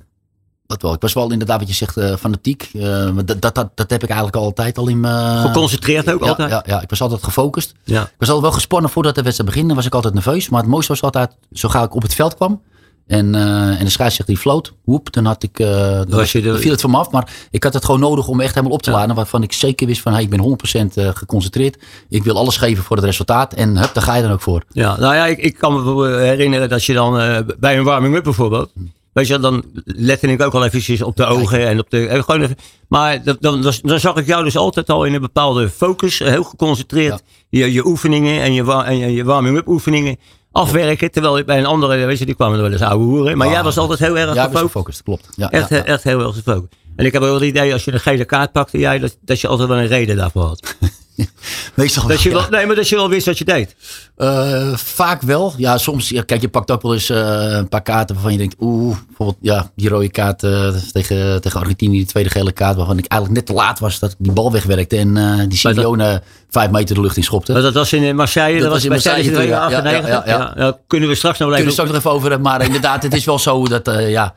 Dat 0.66 0.82
wel. 0.82 0.92
Ik 0.92 1.00
was 1.00 1.12
wel 1.12 1.32
inderdaad 1.32 1.58
wat 1.58 1.68
je 1.68 1.74
zegt 1.74 1.96
uh, 1.96 2.16
fanatiek. 2.16 2.70
Uh, 2.72 3.08
dat, 3.24 3.40
dat, 3.40 3.54
dat, 3.54 3.70
dat, 3.74 3.90
heb 3.90 4.02
ik 4.02 4.08
eigenlijk 4.08 4.36
altijd 4.36 4.78
al 4.78 4.88
in 4.88 5.00
me. 5.00 5.42
Geconcentreerd 5.46 6.12
ook 6.12 6.22
ja, 6.22 6.28
altijd? 6.28 6.50
Ja, 6.50 6.62
ja, 6.66 6.82
ik 6.82 6.90
was 6.90 7.00
altijd 7.00 7.24
gefocust. 7.24 7.74
Ja. 7.84 8.02
Ik 8.02 8.14
was 8.18 8.28
altijd 8.28 8.46
wel 8.46 8.52
gespannen 8.52 8.90
voordat 8.90 9.14
de 9.14 9.22
wedstrijd 9.22 9.50
begint. 9.50 9.66
Dan 9.66 9.76
was 9.76 9.86
ik 9.86 9.94
altijd 9.94 10.14
nerveus. 10.14 10.48
Maar 10.48 10.60
het 10.60 10.70
mooiste 10.70 10.92
was 10.92 11.02
altijd, 11.02 11.36
zo 11.52 11.68
gauw 11.68 11.84
ik 11.84 11.94
op 11.94 12.02
het 12.02 12.14
veld 12.14 12.34
kwam. 12.34 12.60
En, 13.06 13.34
uh, 13.34 13.78
en 13.78 13.84
de 13.84 13.90
scheidsrechter 13.90 14.34
die 14.34 14.42
floot. 14.42 14.72
Hoep, 14.84 15.12
dan 15.12 15.24
had 15.24 15.42
ik, 15.42 15.58
uh, 15.58 16.00
was 16.08 16.32
je 16.32 16.42
de... 16.42 16.58
viel 16.58 16.70
het 16.70 16.80
van 16.80 16.90
me 16.90 16.96
af. 16.96 17.10
Maar 17.10 17.30
ik 17.50 17.64
had 17.64 17.74
het 17.74 17.84
gewoon 17.84 18.00
nodig 18.00 18.28
om 18.28 18.40
echt 18.40 18.54
helemaal 18.54 18.76
op 18.76 18.82
te 18.82 18.90
ja. 18.90 18.96
laden. 18.96 19.16
Waarvan 19.16 19.42
ik 19.42 19.52
zeker 19.52 19.86
wist 19.86 20.00
van, 20.00 20.12
hey, 20.12 20.22
ik 20.22 20.30
ben 20.30 20.58
100% 21.00 21.14
geconcentreerd. 21.14 21.82
Ik 22.08 22.24
wil 22.24 22.36
alles 22.36 22.56
geven 22.56 22.84
voor 22.84 22.96
het 22.96 23.04
resultaat. 23.04 23.54
En 23.54 23.76
hup, 23.76 23.94
daar 23.94 24.02
ga 24.02 24.14
je 24.14 24.22
dan 24.22 24.32
ook 24.32 24.40
voor. 24.40 24.62
Ja, 24.68 24.96
nou 24.98 25.14
ja, 25.14 25.26
ik, 25.26 25.38
ik 25.38 25.58
kan 25.58 25.74
me 25.74 26.06
herinneren 26.16 26.68
dat 26.68 26.84
je 26.84 26.94
dan 26.94 27.44
bij 27.58 27.78
een 27.78 27.84
warming-up 27.84 28.24
bijvoorbeeld... 28.24 28.72
Weet 29.16 29.26
je, 29.26 29.38
dan 29.38 29.64
lette 29.84 30.26
ik 30.26 30.42
ook 30.42 30.54
al 30.54 30.64
eventjes 30.64 31.02
op 31.02 31.16
de 31.16 31.24
ogen 31.24 31.66
en 31.66 31.78
op 31.78 31.90
de. 31.90 32.22
Gewoon 32.24 32.42
even, 32.42 32.56
maar 32.88 33.22
dan, 33.22 33.36
dan, 33.40 33.72
dan, 33.82 34.00
zag 34.00 34.16
ik 34.16 34.26
jou 34.26 34.44
dus 34.44 34.56
altijd 34.56 34.90
al 34.90 35.04
in 35.04 35.14
een 35.14 35.20
bepaalde 35.20 35.70
focus, 35.70 36.18
heel 36.18 36.42
geconcentreerd, 36.42 37.22
ja. 37.48 37.64
je, 37.64 37.72
je 37.72 37.86
oefeningen 37.86 38.42
en 38.42 38.52
je, 38.52 38.72
en 38.72 39.12
je, 39.12 39.24
warming-up 39.24 39.68
oefeningen 39.68 40.16
afwerken. 40.52 41.10
Terwijl 41.10 41.44
bij 41.44 41.58
een 41.58 41.66
andere, 41.66 42.06
weet 42.06 42.18
je, 42.18 42.26
die 42.26 42.34
kwamen 42.34 42.56
er 42.56 42.62
wel 42.62 42.72
eens 42.72 42.80
oude 42.80 43.04
hoeren. 43.04 43.36
Maar 43.36 43.46
wow. 43.46 43.56
jij 43.56 43.64
was 43.64 43.78
altijd 43.78 43.98
heel 43.98 44.18
erg 44.18 44.34
ja, 44.34 44.48
gefocust. 44.48 45.02
Klopt. 45.02 45.28
Ja, 45.36 45.50
echt, 45.50 45.68
ja, 45.68 45.84
echt 45.84 46.02
heel 46.02 46.20
erg 46.20 46.34
gefocust. 46.34 46.74
En 46.96 47.06
ik 47.06 47.12
heb 47.12 47.22
wel 47.22 47.34
het 47.34 47.42
idee, 47.42 47.72
als 47.72 47.84
je 47.84 47.92
een 47.92 48.00
gele 48.00 48.24
kaart 48.24 48.52
pakte, 48.52 48.78
jij, 48.78 48.98
dat, 48.98 49.16
dat 49.20 49.40
je 49.40 49.48
altijd 49.48 49.68
wel 49.68 49.78
een 49.78 49.86
reden 49.86 50.16
daarvoor 50.16 50.44
had. 50.44 50.76
Meestal 51.74 52.06
dat 52.08 52.22
je 52.22 52.30
wel, 52.30 52.46
Nee, 52.50 52.66
maar 52.66 52.76
dat 52.76 52.88
je 52.88 52.96
wel 52.96 53.08
wist 53.08 53.26
wat 53.26 53.38
je 53.38 53.44
deed. 53.44 53.74
Uh, 54.18 54.76
vaak 54.76 55.22
wel. 55.22 55.54
Ja, 55.56 55.78
soms. 55.78 56.08
Ja, 56.08 56.22
kijk, 56.22 56.40
je 56.40 56.48
pakt 56.48 56.70
ook 56.70 56.82
wel 56.82 56.94
eens 56.94 57.10
uh, 57.10 57.16
een 57.50 57.68
paar 57.68 57.82
kaarten 57.82 58.14
waarvan 58.14 58.32
je 58.32 58.38
denkt, 58.38 58.56
oeh, 58.60 58.96
bijvoorbeeld 59.06 59.38
ja, 59.40 59.70
die 59.76 59.88
rode 59.88 60.10
kaart 60.10 60.42
uh, 60.42 60.68
tegen, 60.92 61.40
tegen 61.40 61.60
Argentinië, 61.60 61.96
die 61.96 62.06
tweede 62.06 62.30
gele 62.30 62.52
kaart, 62.52 62.76
waarvan 62.76 62.98
ik 62.98 63.06
eigenlijk 63.06 63.40
net 63.40 63.56
te 63.56 63.62
laat 63.62 63.78
was 63.78 63.98
dat 63.98 64.10
ik 64.10 64.16
die 64.18 64.32
bal 64.32 64.52
wegwerkte 64.52 64.96
en 64.96 65.48
die 65.48 65.58
Simeone 65.58 66.22
vijf 66.50 66.70
meter 66.70 66.94
de 66.94 67.00
lucht 67.00 67.16
in 67.16 67.24
schopte. 67.24 67.52
Maar 67.52 67.62
dat 67.62 67.74
was 67.74 67.92
in 67.92 68.16
Marseille. 68.16 68.60
Dat, 68.60 68.70
was 68.70 68.84
in 68.84 68.90
Marseille. 68.90 69.30
Marseille 69.30 69.48
ja, 69.48 69.70
ja, 69.70 70.22
ja, 70.26 70.52
ja, 70.56 70.78
kunnen 70.86 71.08
we 71.08 71.14
straks 71.14 71.38
nog 71.38 71.48
even... 71.48 71.64
Kunnen 71.64 71.66
we 71.66 71.70
straks 71.70 71.90
nog 71.90 71.98
even 71.98 72.10
over 72.10 72.30
hebben. 72.30 72.48
Maar 72.48 72.64
inderdaad, 72.64 73.02
het 73.02 73.14
is 73.14 73.24
wel 73.24 73.38
zo 73.38 73.66
dat, 73.66 73.90
ja... 74.08 74.34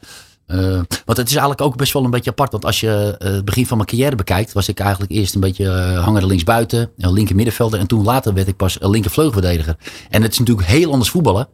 Uh, 0.51 0.81
want 1.05 1.17
het 1.17 1.27
is 1.27 1.31
eigenlijk 1.31 1.61
ook 1.61 1.77
best 1.77 1.93
wel 1.93 2.03
een 2.03 2.09
beetje 2.09 2.29
apart. 2.29 2.51
Want 2.51 2.65
als 2.65 2.79
je 2.79 3.17
uh, 3.19 3.31
het 3.31 3.45
begin 3.45 3.65
van 3.65 3.77
mijn 3.77 3.89
carrière 3.89 4.15
bekijkt, 4.15 4.53
was 4.53 4.67
ik 4.67 4.79
eigenlijk 4.79 5.11
eerst 5.11 5.35
een 5.35 5.41
beetje 5.41 5.63
uh, 5.63 6.03
hangende 6.03 6.27
linksbuiten, 6.27 6.91
linker 6.95 7.35
middenvelder. 7.35 7.79
En 7.79 7.87
toen 7.87 8.03
later 8.03 8.33
werd 8.33 8.47
ik 8.47 8.55
pas 8.55 8.81
een 8.81 8.89
linker 8.89 9.11
vleugelverdediger. 9.11 9.75
En 10.09 10.21
het 10.21 10.31
is 10.31 10.39
natuurlijk 10.39 10.67
heel 10.67 10.91
anders 10.91 11.09
voetballen 11.09 11.47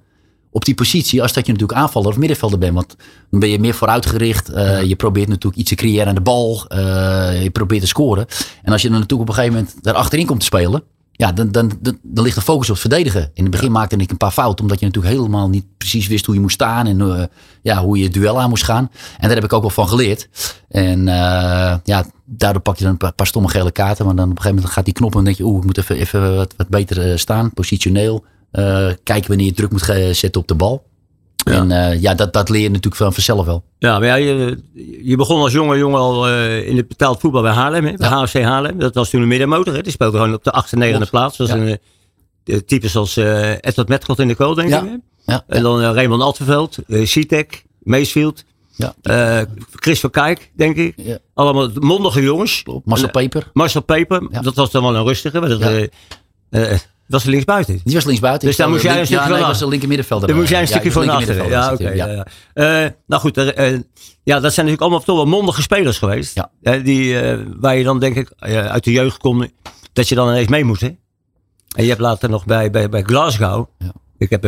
op 0.51 0.65
die 0.65 0.75
positie 0.75 1.21
als 1.21 1.33
dat 1.33 1.45
je 1.45 1.51
natuurlijk 1.51 1.79
aanvaller 1.79 2.09
of 2.09 2.17
middenvelder 2.17 2.59
bent. 2.59 2.73
Want 2.73 2.95
dan 3.29 3.39
ben 3.39 3.49
je 3.49 3.59
meer 3.59 3.73
vooruitgericht. 3.73 4.51
Uh, 4.51 4.83
je 4.83 4.95
probeert 4.95 5.27
natuurlijk 5.27 5.55
iets 5.55 5.69
te 5.69 5.75
creëren 5.75 6.07
aan 6.07 6.15
de 6.15 6.21
bal. 6.21 6.65
Je 7.41 7.49
probeert 7.51 7.81
te 7.81 7.87
scoren. 7.87 8.25
En 8.63 8.71
als 8.71 8.81
je 8.81 8.89
dan 8.89 8.99
natuurlijk 8.99 9.29
op 9.29 9.35
een 9.35 9.41
gegeven 9.41 9.59
moment 9.59 9.83
daar 9.83 9.93
achterin 9.93 10.25
komt 10.25 10.39
te 10.39 10.45
spelen. 10.45 10.83
Ja, 11.17 11.31
dan, 11.31 11.51
dan, 11.51 11.71
dan, 11.81 11.97
dan, 12.01 12.23
ligt 12.23 12.35
de 12.35 12.41
focus 12.41 12.67
op 12.69 12.73
het 12.73 12.81
verdedigen. 12.81 13.31
In 13.33 13.43
het 13.43 13.51
begin 13.51 13.67
ja. 13.67 13.73
maakte 13.73 13.95
ik 13.95 14.11
een 14.11 14.17
paar 14.17 14.31
fouten. 14.31 14.61
Omdat 14.61 14.79
je 14.79 14.85
natuurlijk 14.85 15.15
helemaal 15.15 15.49
niet 15.49 15.65
precies 15.77 16.07
wist 16.07 16.25
hoe 16.25 16.35
je 16.35 16.41
moest 16.41 16.53
staan. 16.53 16.87
En 16.87 16.99
uh, 16.99 17.23
ja, 17.61 17.81
hoe 17.81 17.97
je 17.97 18.03
het 18.03 18.13
duel 18.13 18.41
aan 18.41 18.49
moest 18.49 18.63
gaan. 18.63 18.89
En 19.17 19.27
daar 19.27 19.35
heb 19.35 19.43
ik 19.43 19.53
ook 19.53 19.61
wel 19.61 19.69
van 19.69 19.87
geleerd. 19.87 20.29
En 20.69 20.99
uh, 20.99 21.75
ja, 21.83 22.05
daardoor 22.25 22.61
pak 22.61 22.77
je 22.77 22.83
dan 22.83 22.91
een 22.91 22.97
paar, 22.97 23.13
paar, 23.13 23.27
stomme 23.27 23.49
gele 23.49 23.71
kaarten. 23.71 24.05
Maar 24.05 24.15
dan 24.15 24.23
op 24.23 24.29
een 24.29 24.37
gegeven 24.37 24.55
moment 24.55 24.73
gaat 24.73 24.85
die 24.85 24.93
knop 24.93 25.09
en 25.09 25.15
dan 25.15 25.25
denk 25.25 25.37
je... 25.37 25.43
Oeh, 25.43 25.57
ik 25.57 25.65
moet 25.65 25.77
even, 25.77 25.95
even 25.95 26.35
wat, 26.35 26.53
wat 26.57 26.67
beter 26.67 27.11
uh, 27.11 27.17
staan. 27.17 27.53
Positioneel. 27.53 28.25
kijken 29.03 29.27
wanneer 29.27 29.45
je 29.45 29.53
druk 29.53 29.71
moet 29.71 29.83
zetten 30.11 30.41
op 30.41 30.47
de 30.47 30.55
bal. 30.55 30.83
Ja. 31.45 31.53
En 31.53 31.69
uh, 31.69 32.01
ja, 32.01 32.13
dat, 32.13 32.33
dat 32.33 32.49
leer 32.49 32.61
je 32.61 32.67
natuurlijk 32.67 32.95
van 32.95 33.13
vanzelf 33.13 33.45
wel. 33.45 33.63
Ja, 33.79 33.99
maar 33.99 34.07
ja, 34.07 34.15
je, 34.15 34.63
je 35.03 35.15
begon 35.15 35.41
als 35.41 35.51
jonge 35.51 35.77
jongen 35.77 35.99
al 35.99 36.29
uh, 36.29 36.67
in 36.67 36.77
het 36.77 36.87
betaald 36.87 37.19
voetbal 37.19 37.41
bij 37.41 37.51
Haarlem, 37.51 37.85
hè? 37.85 37.93
bij 37.93 38.09
ja. 38.09 38.23
HFC 38.23 38.41
Haarlem. 38.41 38.79
Dat 38.79 38.95
was 38.95 39.09
toen 39.09 39.21
een 39.21 39.27
middenmotor. 39.27 39.73
Hè? 39.73 39.81
Die 39.81 39.91
speelde 39.91 40.17
gewoon 40.17 40.33
op 40.33 40.43
de 40.43 40.63
8e, 40.65 41.05
9e 41.05 41.09
plaats. 41.09 41.37
Dat 41.37 41.49
was 41.49 41.57
een 41.57 41.79
type 42.65 42.87
zoals 42.87 43.17
uh, 43.17 43.51
Edward 43.51 43.87
Metcalf 43.87 44.19
in 44.19 44.27
de 44.27 44.35
kool, 44.35 44.53
denk 44.53 44.73
ik. 44.73 44.99
Ja. 45.25 45.43
En 45.47 45.63
dan 45.63 45.81
Raymond 45.81 46.21
Altenveld, 46.21 46.77
Citek, 46.87 47.65
Meesfield. 47.79 48.43
Ja. 48.75 49.45
Chris 49.71 49.99
van 49.99 50.09
Kijk, 50.09 50.51
denk 50.55 50.75
ik. 50.75 51.19
Allemaal 51.33 51.69
mondige 51.73 52.21
jongens. 52.21 52.63
Marcel 52.83 53.09
Peper. 53.09 53.49
Marcel 53.53 53.81
Peper, 53.81 54.27
dat 54.41 54.55
was 54.55 54.71
dan 54.71 54.83
wel 54.83 54.95
een 54.95 55.05
rustige. 55.05 55.39
Dat, 56.49 56.69
was 57.07 57.23
er 57.23 57.29
linksbuiten. 57.29 57.79
Die 57.83 57.93
was 57.93 58.03
linksbuiten. 58.03 58.47
Dus 58.47 58.57
daar 58.57 58.69
moest 58.69 58.83
jij 58.83 58.99
een 58.99 59.05
stukje 59.05 59.27
van 59.27 59.39
was 59.39 59.59
de 59.59 59.67
linker 59.67 59.87
middenvelder. 59.87 60.27
Daar 60.27 60.37
moest 60.37 60.49
jij 60.49 60.61
een 60.61 60.67
stukje 60.67 60.91
van 60.91 61.09
achter. 61.09 61.49
Ja, 61.49 61.73
oké. 61.73 62.23
Uh, 62.53 62.85
nou 63.07 63.21
goed, 63.21 63.37
uh, 63.37 63.45
ja, 64.23 64.39
dat 64.39 64.53
zijn 64.53 64.65
natuurlijk 64.65 64.81
allemaal 64.81 64.99
toch 64.99 65.15
wel 65.15 65.25
mondige 65.25 65.61
spelers 65.61 65.97
geweest. 65.97 66.41
Ja. 66.61 66.77
Die, 66.77 67.17
waar 67.59 67.77
je 67.77 67.83
dan 67.83 67.99
denk 67.99 68.15
ik 68.15 68.31
uit 68.47 68.83
de 68.83 68.91
jeugd 68.91 69.17
komt, 69.17 69.51
dat 69.93 70.09
je 70.09 70.15
dan 70.15 70.27
ineens 70.27 70.47
mee 70.47 70.63
moet. 70.63 70.79
Hè? 70.79 70.87
En 71.75 71.83
je 71.83 71.89
hebt 71.89 72.01
later 72.01 72.29
nog 72.29 72.45
bij, 72.45 72.71
bij, 72.71 72.89
bij 72.89 73.01
Glasgow. 73.01 73.67
Ik, 74.17 74.29
heb, 74.29 74.43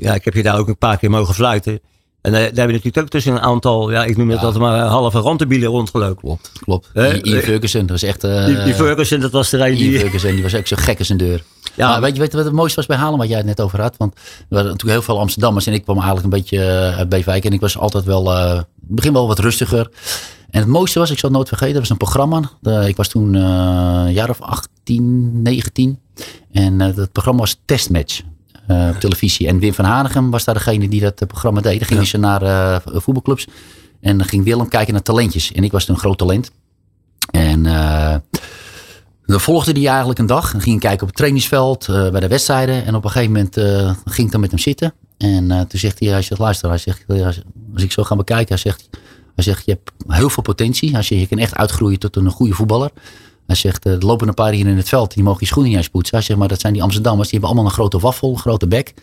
ja, 0.00 0.14
ik 0.14 0.24
heb 0.24 0.34
je 0.34 0.42
daar 0.42 0.58
ook 0.58 0.68
een 0.68 0.78
paar 0.78 0.98
keer 0.98 1.10
mogen 1.10 1.34
fluiten. 1.34 1.80
En 2.22 2.32
daar, 2.32 2.40
daar 2.40 2.46
hebben 2.46 2.66
we 2.66 2.72
natuurlijk 2.72 2.98
ook 2.98 3.08
tussen 3.08 3.32
een 3.32 3.40
aantal, 3.40 3.90
ja, 3.90 4.04
ik 4.04 4.16
noem 4.16 4.30
het 4.30 4.40
ja. 4.40 4.44
altijd 4.44 4.62
maar 4.62 4.78
halve 4.80 5.18
rantebielen 5.18 5.68
rondgelopen. 5.68 6.16
Klopt, 6.16 6.50
klopt. 6.60 6.88
Uh, 6.94 7.14
Ian 7.22 7.40
Ferguson, 7.40 7.80
dat 7.80 7.90
was 7.90 8.02
echt... 8.02 8.24
Uh, 8.24 8.46
die, 8.46 8.62
die 8.62 8.74
Ferguson, 8.74 9.20
dat 9.20 9.32
was 9.32 9.52
er 9.52 9.60
een 9.60 9.74
die... 9.74 9.98
Ferguson, 9.98 10.32
die 10.32 10.42
was 10.42 10.54
ook 10.54 10.66
zo 10.66 10.76
gek 10.78 10.98
als 10.98 11.08
een 11.08 11.16
deur. 11.16 11.42
Ja. 11.74 11.88
Maar 11.88 12.00
weet 12.00 12.14
je, 12.14 12.20
weet 12.20 12.30
je 12.30 12.36
wat 12.36 12.46
het 12.46 12.54
mooiste 12.54 12.76
was 12.76 12.86
bij 12.86 12.96
Halen, 12.96 13.18
wat 13.18 13.28
jij 13.28 13.36
het 13.36 13.46
net 13.46 13.60
over 13.60 13.80
had? 13.80 13.96
Want 13.96 14.14
we 14.14 14.54
hadden 14.54 14.72
natuurlijk 14.72 14.98
heel 14.98 15.02
veel 15.02 15.20
Amsterdammers 15.20 15.66
en 15.66 15.72
ik 15.72 15.82
kwam 15.82 15.96
eigenlijk 15.96 16.24
een 16.24 16.40
beetje 16.40 16.60
uit 16.96 17.08
Beefwijk. 17.08 17.44
En 17.44 17.52
ik 17.52 17.60
was 17.60 17.78
altijd 17.78 18.04
wel, 18.04 18.32
uh, 18.32 18.60
begin 18.80 19.12
wel 19.12 19.26
wat 19.26 19.38
rustiger. 19.38 19.90
En 20.50 20.60
het 20.60 20.68
mooiste 20.68 20.98
was, 20.98 21.10
ik 21.10 21.18
zal 21.18 21.28
het 21.28 21.38
nooit 21.38 21.48
vergeten, 21.48 21.72
dat 21.72 21.82
was 21.82 21.90
een 21.90 21.96
programma. 21.96 22.50
De, 22.60 22.84
ik 22.88 22.96
was 22.96 23.08
toen 23.08 23.34
een 23.34 24.12
jaar 24.12 24.30
of 24.30 24.40
18, 24.40 25.42
19. 25.42 25.98
En 26.52 26.78
dat 26.78 27.12
programma 27.12 27.40
was 27.40 27.60
Testmatch. 27.64 28.20
Uh, 28.68 28.88
op 28.94 29.00
televisie. 29.00 29.46
En 29.46 29.58
Wim 29.58 29.74
van 29.74 29.84
Hanegem 29.84 30.30
was 30.30 30.44
daar 30.44 30.54
degene 30.54 30.88
die 30.88 31.00
dat 31.00 31.26
programma 31.26 31.60
deed. 31.60 31.78
Dan 31.78 31.88
gingen 31.88 32.02
ja. 32.02 32.08
ze 32.08 32.18
naar 32.18 32.42
uh, 32.42 32.76
voetbalclubs. 32.84 33.46
En 34.00 34.18
dan 34.18 34.26
ging 34.26 34.44
Willem 34.44 34.68
kijken 34.68 34.92
naar 34.92 35.02
talentjes. 35.02 35.52
En 35.52 35.64
ik 35.64 35.72
was 35.72 35.84
toen 35.84 35.94
een 35.94 36.00
groot 36.00 36.18
talent. 36.18 36.50
En 37.30 37.64
uh, 37.64 38.14
dan 39.26 39.40
volgde 39.40 39.72
hij 39.72 39.86
eigenlijk 39.86 40.18
een 40.18 40.26
dag. 40.26 40.52
Dan 40.52 40.60
ging 40.60 40.74
ik 40.74 40.80
kijken 40.80 41.00
op 41.00 41.06
het 41.06 41.16
trainingsveld, 41.16 41.86
bij 41.86 42.20
de 42.20 42.28
wedstrijden. 42.28 42.84
En 42.84 42.94
op 42.94 43.04
een 43.04 43.10
gegeven 43.10 43.32
moment 43.32 43.54
ging 44.04 44.26
ik 44.26 44.32
dan 44.32 44.40
met 44.40 44.50
hem 44.50 44.58
zitten. 44.60 44.94
En 45.18 45.48
toen 45.48 45.80
zegt 45.80 45.98
hij, 45.98 46.08
hij 46.08 46.22
zegt, 46.22 46.40
luister, 46.40 46.68
hij 46.68 46.78
zegt, 46.78 47.04
als 47.74 47.82
ik 47.82 47.92
zo 47.92 48.02
ga 48.02 48.16
bekijken, 48.16 48.48
hij 48.48 48.58
zegt, 48.58 48.88
Hij 49.34 49.44
zegt, 49.44 49.64
je 49.64 49.70
hebt 49.72 50.16
heel 50.18 50.30
veel 50.30 50.42
potentie. 50.42 50.92
Hij 50.92 51.02
zegt, 51.02 51.20
je 51.20 51.26
kan 51.26 51.38
echt 51.38 51.54
uitgroeien 51.54 51.98
tot 51.98 52.16
een 52.16 52.30
goede 52.30 52.54
voetballer. 52.54 52.90
Hij 53.46 53.56
zegt, 53.56 53.84
er 53.84 53.98
lopen 53.98 54.28
een 54.28 54.34
paar 54.34 54.52
hier 54.52 54.66
in 54.66 54.76
het 54.76 54.88
veld, 54.88 55.14
die 55.14 55.22
mogen 55.22 55.40
je 55.40 55.46
schoenen 55.46 55.70
niet 55.70 55.80
uitpoetsen. 55.80 56.16
Hij 56.16 56.24
zegt, 56.26 56.38
maar 56.38 56.48
dat 56.48 56.60
zijn 56.60 56.72
die 56.72 56.82
Amsterdammers, 56.82 57.28
die 57.28 57.38
hebben 57.38 57.56
allemaal 57.56 57.70
een 57.72 57.78
grote 57.78 57.98
waffel, 57.98 58.30
een 58.30 58.38
grote 58.38 58.66
bek. 58.66 58.94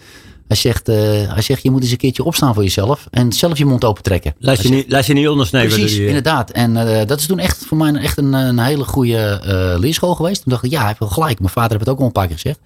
Hij 0.48 0.58
zegt, 0.58 0.90
uh, 0.90 0.96
hij 1.34 1.42
zegt, 1.42 1.64
je 1.64 1.72
moet 1.72 1.82
eens 1.82 1.92
een 1.92 1.98
keertje 1.98 2.24
opstaan 2.24 2.54
voor 2.54 2.64
jezelf 2.64 3.08
en 3.12 3.34
zelf 3.34 3.58
je 3.58 3.66
mond 3.66 3.86
open 3.86 4.04
trekken. 4.04 4.36
Laat 4.40 4.62
je, 4.62 4.70
niet, 4.70 4.92
laat 4.92 5.06
je 5.06 5.14
niet 5.14 5.28
ondersneeuwen. 5.28 5.74
Precies, 5.74 5.96
die, 5.96 6.08
inderdaad. 6.08 6.52
En 6.52 6.72
uh, 6.72 7.06
dat 7.06 7.20
is 7.20 7.26
toen 7.26 7.40
echt 7.40 7.66
voor 7.66 7.78
mij 7.78 7.94
echt 7.94 8.18
een, 8.18 8.34
een 8.34 8.60
hele 8.60 8.84
goede 8.84 9.42
uh, 9.46 9.80
leerschool 9.80 10.16
geweest. 10.16 10.42
Toen 10.42 10.52
dacht 10.52 10.64
ik, 10.64 10.72
ja, 10.72 10.78
hij 10.78 10.88
heeft 10.88 11.00
wel 11.00 11.10
gelijk. 11.10 11.40
Mijn 11.40 11.52
vader 11.52 11.72
heeft 11.72 11.82
het 11.82 11.90
ook 11.90 12.00
al 12.00 12.06
een 12.06 12.12
paar 12.12 12.28
keer 12.28 12.36
gezegd. 12.36 12.60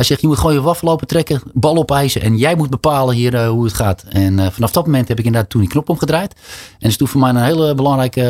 Hij 0.00 0.08
zegt, 0.08 0.20
je 0.20 0.26
moet 0.26 0.38
gewoon 0.38 0.52
je 0.52 0.60
waffel 0.60 0.88
open 0.88 1.06
trekken, 1.06 1.42
bal 1.52 1.76
opeisen 1.76 2.20
en 2.22 2.36
jij 2.36 2.54
moet 2.54 2.70
bepalen 2.70 3.14
hier 3.14 3.46
hoe 3.46 3.64
het 3.64 3.74
gaat. 3.74 4.04
En 4.08 4.52
vanaf 4.52 4.72
dat 4.72 4.84
moment 4.84 5.08
heb 5.08 5.18
ik 5.18 5.24
inderdaad 5.24 5.50
toen 5.50 5.60
die 5.60 5.70
knop 5.70 5.88
omgedraaid. 5.88 6.32
En 6.32 6.76
dat 6.78 6.90
is 6.90 6.96
toen 6.96 7.08
voor 7.08 7.20
mij 7.20 7.30
een 7.30 7.36
hele 7.36 7.74
belangrijke 7.74 8.20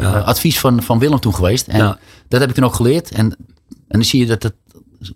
ja. 0.00 0.18
advies 0.18 0.60
van, 0.60 0.82
van 0.82 0.98
Willem 0.98 1.20
toen 1.20 1.34
geweest. 1.34 1.66
En 1.66 1.78
ja. 1.78 1.98
dat 2.28 2.40
heb 2.40 2.48
ik 2.48 2.54
toen 2.54 2.64
ook 2.64 2.74
geleerd. 2.74 3.10
En, 3.10 3.26
en 3.26 3.36
dan 3.88 4.04
zie 4.04 4.20
je 4.20 4.26
dat 4.26 4.42
het 4.42 4.54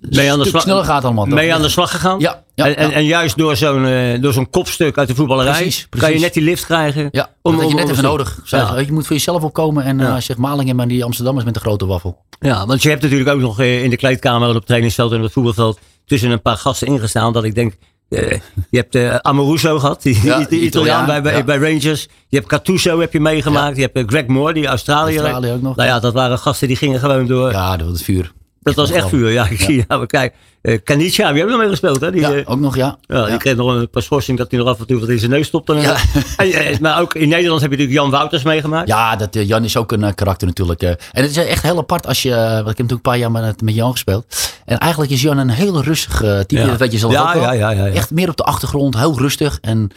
mee 0.00 0.32
aan 0.32 0.38
de 0.38 0.44
slag, 0.44 0.62
sneller 0.62 0.84
gaat 0.84 1.04
allemaal. 1.04 1.52
Aan 1.52 1.62
de 1.62 1.68
slag 1.68 1.90
gegaan? 1.90 2.20
Ja. 2.20 2.42
ja, 2.54 2.66
en, 2.66 2.76
en, 2.76 2.92
en, 2.92 3.04
juist 3.04 3.36
door 3.36 3.56
zo'n 3.56 3.84
uh, 3.84 4.22
door 4.22 4.32
zo'n 4.32 4.50
kopstuk 4.50 4.98
uit 4.98 5.08
de 5.08 5.14
voetballerij 5.14 5.52
precies, 5.52 5.86
precies. 5.88 6.08
kan 6.08 6.16
je 6.16 6.24
net 6.24 6.34
die 6.34 6.42
lift 6.42 6.64
krijgen. 6.64 7.08
Ja, 7.10 7.30
om, 7.42 7.56
dat 7.56 7.68
je 7.68 7.74
net 7.74 7.88
even 7.88 8.02
nodig. 8.02 8.40
Ja. 8.44 8.78
Je 8.78 8.92
moet 8.92 9.06
voor 9.06 9.16
jezelf 9.16 9.42
opkomen 9.42 9.84
en 9.84 9.98
uh, 9.98 10.16
zeg 10.16 10.36
Malingen 10.36 10.76
maar 10.76 10.88
die 10.88 11.04
Amsterdammers 11.04 11.44
met 11.44 11.54
de 11.54 11.60
grote 11.60 11.86
waffel. 11.86 12.18
Ja, 12.40 12.66
want 12.66 12.82
je 12.82 12.88
hebt 12.88 13.02
natuurlijk 13.02 13.30
ook 13.30 13.40
nog 13.40 13.60
in 13.60 13.90
de 13.90 13.96
kleedkamer 13.96 14.48
op 14.48 14.54
het 14.54 14.66
trainingsveld 14.66 15.10
en 15.10 15.16
op 15.16 15.22
het 15.22 15.32
voetbalveld 15.32 15.78
tussen 16.06 16.30
een 16.30 16.42
paar 16.42 16.56
gasten 16.56 16.86
ingestaan 16.86 17.32
dat 17.32 17.44
ik 17.44 17.54
denk 17.54 17.74
uh, 18.10 18.30
je 18.70 18.76
hebt 18.78 18.94
uh, 18.94 19.14
Amoruso 19.14 19.78
gehad, 19.78 20.02
die, 20.02 20.20
ja, 20.22 20.44
die 20.44 20.60
Italiaan 20.60 21.06
bij, 21.06 21.22
bij, 21.22 21.36
ja. 21.36 21.44
bij, 21.44 21.58
Rangers. 21.58 22.08
Je 22.28 22.36
hebt 22.36 22.48
Cattuso 22.48 23.00
heb 23.00 23.12
je 23.12 23.20
meegemaakt. 23.20 23.76
Ja. 23.76 23.82
Je 23.82 23.90
hebt 23.92 24.10
Greg 24.10 24.26
Moore, 24.26 24.52
die 24.52 24.66
Australiër. 24.66 25.20
Australië 25.20 25.52
ook 25.52 25.62
nog. 25.62 25.76
Nou 25.76 25.88
ja, 25.88 26.00
dat 26.00 26.12
waren 26.12 26.38
gasten 26.38 26.68
die 26.68 26.76
gingen 26.76 27.00
gewoon 27.00 27.26
door. 27.26 27.50
Ja, 27.50 27.76
dat 27.76 27.86
was 27.86 27.96
het 27.96 28.04
vuur. 28.04 28.32
Dat 28.62 28.74
was 28.74 28.90
echt 28.90 29.08
vuur, 29.08 29.30
ja. 29.30 29.48
Ik 29.48 29.60
zie, 29.66 29.84
ja, 29.88 30.06
kijk, 30.06 30.34
uh, 30.62 30.78
Kanica, 30.84 31.28
wie 31.28 31.38
hebben 31.38 31.50
nog 31.50 31.58
mee 31.58 31.68
gespeeld, 31.68 32.00
hè? 32.00 32.10
Die, 32.10 32.20
ja, 32.20 32.42
ook 32.44 32.60
nog, 32.60 32.76
ja. 32.76 32.98
ja, 33.00 33.26
Die 33.26 33.36
kreeg 33.36 33.56
nog 33.56 33.74
een 33.74 33.90
paar 33.90 34.02
schorsing 34.02 34.38
dat 34.38 34.50
hij 34.50 34.60
nog 34.60 34.68
af 34.68 34.78
en 34.78 34.86
toe 34.86 35.00
wat 35.00 35.08
in 35.08 35.18
zijn 35.18 35.30
neus 35.30 35.46
stopte. 35.46 35.74
Ja. 35.74 35.96
en, 36.36 36.78
maar 36.80 37.00
ook 37.00 37.14
in 37.14 37.28
Nederland 37.28 37.60
heb 37.60 37.70
je 37.70 37.76
natuurlijk 37.76 38.02
Jan 38.02 38.10
Wouters 38.10 38.42
meegemaakt. 38.42 38.88
Ja, 38.88 39.16
dat, 39.16 39.36
uh, 39.36 39.48
Jan 39.48 39.64
is 39.64 39.76
ook 39.76 39.92
een 39.92 40.00
uh, 40.00 40.08
karakter 40.14 40.46
natuurlijk. 40.46 40.82
en 40.82 40.96
het 41.12 41.30
is 41.30 41.36
echt 41.36 41.62
heel 41.62 41.78
apart 41.78 42.06
als 42.06 42.22
je, 42.22 42.30
want 42.34 42.40
ik 42.40 42.56
heb 42.56 42.66
natuurlijk 42.66 42.90
een 42.90 43.00
paar 43.00 43.18
jaar 43.18 43.30
met, 43.30 43.62
met 43.62 43.74
Jan 43.74 43.92
gespeeld. 43.92 44.52
En 44.64 44.78
eigenlijk 44.78 45.12
is 45.12 45.22
Jan 45.22 45.38
een 45.38 45.50
heel 45.50 45.82
rustig 45.82 46.16
type, 46.46 46.66
dat 46.66 46.78
weet 46.78 46.92
je 46.92 46.98
zelf 46.98 47.12
ja, 47.12 47.22
ook 47.22 47.32
wel. 47.32 47.42
Ja, 47.42 47.52
ja, 47.52 47.70
ja, 47.70 47.86
ja, 47.86 47.92
Echt 47.92 48.10
meer 48.10 48.28
op 48.28 48.36
de 48.36 48.44
achtergrond, 48.44 48.96
heel 48.96 49.18
rustig. 49.18 49.58
En 49.60 49.90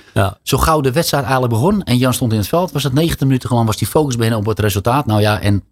zo 0.43 0.57
gauw 0.57 0.81
de 0.81 0.91
wedstrijd 0.91 1.23
eigenlijk 1.23 1.53
begon 1.53 1.83
en 1.83 1.97
Jan 1.97 2.13
stond 2.13 2.31
in 2.31 2.37
het 2.37 2.47
veld, 2.47 2.71
was 2.71 2.83
het 2.83 2.93
90 2.93 3.27
minuten 3.27 3.49
gewoon, 3.49 3.65
was 3.65 3.77
die 3.77 3.87
focus 3.87 4.15
bijna 4.15 4.37
op 4.37 4.45
het 4.45 4.59
resultaat. 4.59 5.05
Nou 5.05 5.21
ja, 5.21 5.41
en 5.41 5.63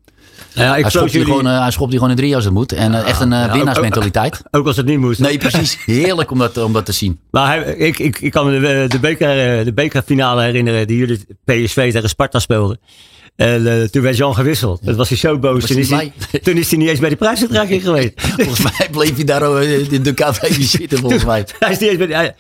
nou 0.56 0.68
ja, 0.68 0.76
ik 0.76 0.82
hij, 0.82 0.92
schopt 0.92 1.12
jullie... 1.12 1.28
gewoon, 1.28 1.48
uh, 1.48 1.62
hij 1.62 1.72
schopt 1.72 1.90
die 1.90 2.00
gewoon 2.00 2.14
in 2.14 2.22
drie 2.22 2.36
als 2.36 2.44
het 2.44 2.54
moet. 2.54 2.72
En 2.72 2.92
uh, 2.92 3.08
echt 3.08 3.22
een 3.22 3.32
uh, 3.32 3.46
ja, 3.46 3.52
winnaarsmentaliteit. 3.52 4.42
Ook, 4.44 4.62
ook, 4.62 4.68
als 4.68 4.78
het 4.78 4.86
niet 4.86 5.00
moest. 5.00 5.20
Nee, 5.20 5.38
precies. 5.38 5.78
Heerlijk 5.86 6.32
om 6.32 6.38
dat, 6.38 6.58
om 6.58 6.74
dat 6.74 6.86
te 6.86 6.92
zien. 6.92 7.20
Maar 7.32 7.48
hij, 7.48 7.74
ik, 7.76 8.00
ik, 8.00 8.20
ik 8.20 8.32
kan 8.32 8.46
me 8.46 8.60
de, 8.60 8.86
de, 8.88 9.00
beker, 9.00 9.66
de 9.66 9.74
bekerfinale 9.74 10.42
herinneren 10.42 10.88
die 10.88 10.98
jullie 10.98 11.26
PSV 11.46 11.92
tegen 11.92 12.10
Sparta 12.10 12.40
speelden. 12.40 12.80
En 13.36 13.62
uh, 13.62 13.84
toen 13.84 14.02
werd 14.02 14.18
Jan 14.18 14.36
gewisseld. 14.36 14.86
Dat 14.86 14.96
was 14.96 15.10
hij 15.10 15.18
zo 15.18 15.40
boos. 15.40 15.66
Toen 15.66 15.78
is 15.78 15.90
hij, 15.90 16.14
toen 16.44 16.58
is 16.58 16.70
hij 16.70 16.80
niet 16.80 16.90
eens 16.90 17.00
bij 17.00 17.10
de 17.10 17.16
prijsuitreiking 17.16 17.84
geweest. 17.84 18.12
volgens 18.38 18.62
mij 18.62 18.90
bleef 18.92 19.16
hij 19.16 19.24
daar 19.24 19.64
in 19.64 20.04
de 20.04 20.14
café 20.14 20.64
zitten, 20.64 20.98
volgens 20.98 21.26
mij. 21.26 21.46
Hij 21.60 21.72
is 21.72 21.80
niet 21.80 21.90
eens 21.90 21.98
bij 21.98 22.08
de, 22.08 22.14
hij, 22.14 22.36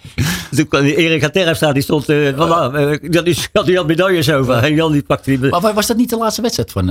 toen 0.55 0.67
kwam 0.67 0.83
Erik 0.83 1.21
Haterfstraat, 1.21 1.73
die 1.73 1.83
stond... 1.83 2.09
Uh, 2.09 2.27
uh, 2.27 2.91
die, 3.01 3.35
die 3.65 3.75
had 3.75 3.87
medailles 3.87 4.31
over. 4.31 4.55
En 4.55 4.75
Jan 4.75 4.91
die 4.91 5.03
pakte 5.03 5.39
die... 5.39 5.49
Maar 5.49 5.73
was 5.73 5.87
dat 5.87 5.97
niet 5.97 6.09
de 6.09 6.17
laatste 6.17 6.41
wedstrijd 6.41 6.71
van... 6.71 6.89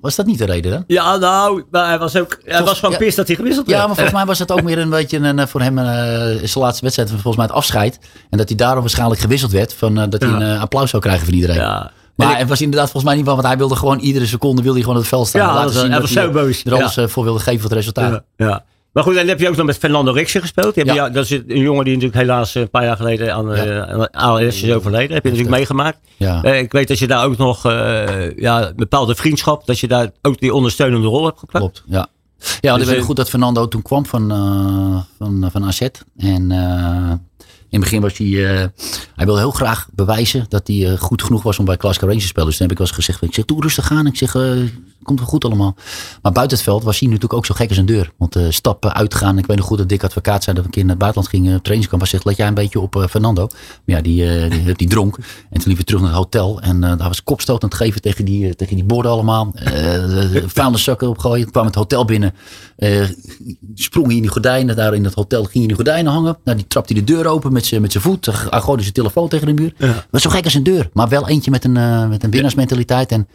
Was 0.00 0.16
dat 0.16 0.26
niet 0.26 0.38
de 0.38 0.44
reden 0.44 0.70
dan? 0.70 0.84
Ja, 0.86 1.16
nou, 1.16 1.64
maar 1.70 1.88
hij 1.88 1.98
was 1.98 2.16
ook... 2.16 2.38
Hij 2.44 2.62
was 2.62 2.78
gewoon 2.78 2.94
ja, 2.94 3.00
pist 3.00 3.16
dat 3.16 3.26
hij 3.26 3.36
gewisseld 3.36 3.66
werd. 3.66 3.78
Ja, 3.78 3.86
maar 3.86 3.94
volgens 3.94 4.16
mij 4.16 4.26
was 4.26 4.38
dat 4.38 4.52
ook 4.52 4.62
meer 4.62 4.78
een 4.78 4.90
beetje 4.90 5.18
een, 5.18 5.48
voor 5.48 5.60
hem 5.60 5.76
zijn 5.76 6.64
laatste 6.64 6.82
wedstrijd. 6.82 7.10
Volgens 7.10 7.36
mij 7.36 7.44
het 7.44 7.54
afscheid. 7.54 7.98
En 8.30 8.38
dat 8.38 8.48
hij 8.48 8.56
daarom 8.56 8.80
waarschijnlijk 8.80 9.20
gewisseld 9.20 9.52
werd. 9.52 9.74
Van, 9.74 9.94
dat 9.94 10.22
hij 10.22 10.30
een 10.30 10.58
applaus 10.58 10.90
zou 10.90 11.02
krijgen 11.02 11.24
van 11.24 11.34
iedereen. 11.34 11.56
Ja. 11.56 11.92
Maar 12.26 12.38
het 12.38 12.48
was 12.48 12.60
inderdaad 12.60 12.90
volgens 12.90 13.04
mij 13.04 13.14
niet 13.14 13.24
van, 13.24 13.34
want 13.34 13.46
hij 13.46 13.56
wilde 13.56 13.76
gewoon 13.76 13.98
iedere 13.98 14.26
seconde 14.26 14.62
wilde 14.62 14.76
hij 14.76 14.86
gewoon 14.86 14.98
het 14.98 15.08
veld 15.08 15.26
staan. 15.26 15.40
Ja, 15.40 15.54
laten 15.54 15.74
zien 15.74 15.90
hij 15.90 16.00
was 16.00 16.12
zo 16.12 16.30
boos. 16.30 16.64
Er 16.64 16.74
alles 16.74 16.94
ja. 16.94 17.08
voor 17.08 17.24
wilde 17.24 17.38
geven 17.38 17.60
voor 17.60 17.68
het 17.70 17.78
resultaat. 17.78 18.22
Ja. 18.36 18.64
Maar 18.92 19.02
goed, 19.02 19.12
en 19.12 19.18
dan 19.18 19.28
heb 19.28 19.40
je 19.40 19.48
ook 19.48 19.56
nog 19.56 19.66
met 19.66 19.78
Fernando 19.78 20.12
Rixen 20.12 20.40
gespeeld. 20.40 20.74
Ja. 20.74 21.08
dat 21.08 21.24
is 21.24 21.30
een 21.30 21.44
jongen 21.46 21.84
die 21.84 21.94
natuurlijk 21.94 22.20
helaas 22.20 22.54
een 22.54 22.70
paar 22.70 22.84
jaar 22.84 22.96
geleden 22.96 23.34
aan, 23.34 23.46
ja. 23.46 23.94
uh, 23.94 24.04
ALS 24.10 24.62
is 24.62 24.72
overleden. 24.72 25.14
Heb 25.14 25.24
je 25.24 25.30
natuurlijk 25.30 25.56
meegemaakt. 25.56 25.98
Ja. 26.16 26.44
Uh, 26.44 26.58
ik 26.58 26.72
weet 26.72 26.88
dat 26.88 26.98
je 26.98 27.06
daar 27.06 27.24
ook 27.24 27.36
nog 27.36 27.66
uh, 27.66 28.36
ja, 28.36 28.68
een 28.68 28.76
bepaalde 28.76 29.14
vriendschap, 29.14 29.66
dat 29.66 29.78
je 29.78 29.88
daar 29.88 30.10
ook 30.22 30.40
die 30.40 30.54
ondersteunende 30.54 31.06
rol 31.06 31.24
hebt 31.24 31.38
gepakt. 31.38 31.58
Klopt, 31.58 31.82
ja. 31.86 32.06
Ja, 32.60 32.76
dus 32.76 32.88
ik 32.88 32.94
weet 32.94 33.04
goed 33.04 33.16
dat 33.16 33.28
Fernando 33.28 33.68
toen 33.68 33.82
kwam 33.82 34.06
van, 34.06 34.28
van, 35.18 35.48
van 35.52 35.64
AZ. 35.64 35.80
En 36.16 36.50
het 37.70 37.80
begin 37.80 38.00
was 38.00 38.18
hij, 38.18 38.26
uh, 38.26 38.48
hij 39.16 39.24
wilde 39.24 39.40
heel 39.40 39.50
graag 39.50 39.88
bewijzen 39.94 40.46
dat 40.48 40.66
hij 40.66 40.76
uh, 40.76 40.98
goed 40.98 41.22
genoeg 41.22 41.42
was 41.42 41.58
om 41.58 41.64
bij 41.64 41.76
Glasgow 41.76 42.04
Rangers 42.04 42.22
te 42.22 42.28
spelen. 42.28 42.48
Dus 42.48 42.56
toen 42.56 42.66
heb 42.66 42.78
ik 42.78 42.82
wel 42.82 42.86
eens 42.86 43.06
gezegd, 43.06 43.22
ik 43.22 43.34
zeg, 43.34 43.44
doe 43.44 43.62
rustig 43.62 43.90
aan. 43.90 44.06
Ik 44.06 44.16
zeg, 44.16 44.34
uh, 44.34 44.68
komt 45.02 45.18
wel 45.18 45.28
goed 45.28 45.44
allemaal. 45.44 45.76
Maar 46.22 46.32
buiten 46.32 46.56
het 46.56 46.66
veld 46.66 46.82
was 46.82 46.98
hij 46.98 47.08
natuurlijk 47.08 47.34
ook 47.34 47.46
zo 47.46 47.54
gek 47.54 47.68
als 47.68 47.78
een 47.78 47.86
deur. 47.86 48.12
Want 48.16 48.38
stappen, 48.48 48.94
uitgaan. 48.94 49.38
Ik 49.38 49.46
weet 49.46 49.56
nog 49.56 49.66
goed 49.66 49.78
dat 49.78 49.88
Dick 49.88 50.04
Advocaat 50.04 50.42
zei 50.42 50.56
dat 50.56 50.64
we 50.64 50.70
een 50.70 50.74
keer 50.74 50.82
naar 50.82 50.90
het 50.90 51.00
buitenland 51.00 51.34
gingen 51.34 51.56
op 51.56 51.62
trainingskamp. 51.62 52.02
Hij 52.02 52.10
zegt, 52.10 52.24
let 52.24 52.36
jij 52.36 52.46
een 52.46 52.54
beetje 52.54 52.80
op 52.80 53.06
Fernando. 53.10 53.46
Maar 53.84 53.96
ja, 53.96 54.02
die, 54.02 54.48
die, 54.48 54.74
die, 54.74 54.88
dronk. 54.88 55.16
En 55.50 55.60
toen 55.60 55.68
liep 55.68 55.76
we 55.76 55.84
terug 55.84 56.00
naar 56.00 56.10
het 56.10 56.18
hotel. 56.18 56.60
En 56.60 56.80
daar 56.80 56.96
was 56.96 57.22
kopstoot 57.22 57.62
aan 57.62 57.68
het 57.68 57.78
geven 57.78 58.00
tegen 58.00 58.24
die, 58.24 58.56
tegen 58.56 58.76
die 58.76 58.84
borden 58.84 59.10
allemaal. 59.10 59.54
vuilniszakken 60.46 61.08
opgooien. 61.08 61.50
kwam 61.50 61.66
het 61.66 61.74
hotel 61.74 62.04
binnen. 62.04 62.34
sprong 63.74 64.06
hij 64.06 64.16
in 64.16 64.22
die 64.22 64.30
gordijnen. 64.30 64.76
Daar 64.76 64.94
in 64.94 65.04
het 65.04 65.14
hotel 65.14 65.40
ging 65.40 65.52
hij 65.52 65.62
in 65.62 65.68
die 65.68 65.76
gordijnen 65.76 66.12
hangen. 66.12 66.38
Nou, 66.44 66.56
die 66.56 66.66
trapte 66.66 66.92
hij 66.92 67.04
de 67.04 67.12
deur 67.12 67.26
open 67.26 67.52
met 67.60 67.68
zijn 67.68 67.80
met 67.80 67.92
zijn 67.92 68.04
voet. 68.04 68.28
Gooide 68.50 68.82
zijn 68.82 68.94
telefoon 68.94 69.28
tegen 69.28 69.46
de 69.46 69.62
muur. 69.62 69.72
Ja. 69.76 70.06
Maar 70.10 70.20
zo 70.20 70.30
gek 70.30 70.44
als 70.44 70.54
een 70.54 70.62
deur. 70.62 70.90
Maar 70.92 71.08
wel 71.08 71.28
eentje 71.28 71.50
met 71.50 71.64
een, 71.64 71.76
uh, 71.76 72.08
met 72.08 72.24
een 72.24 72.30
winnaarsmentaliteit. 72.30 73.12
En, 73.12 73.28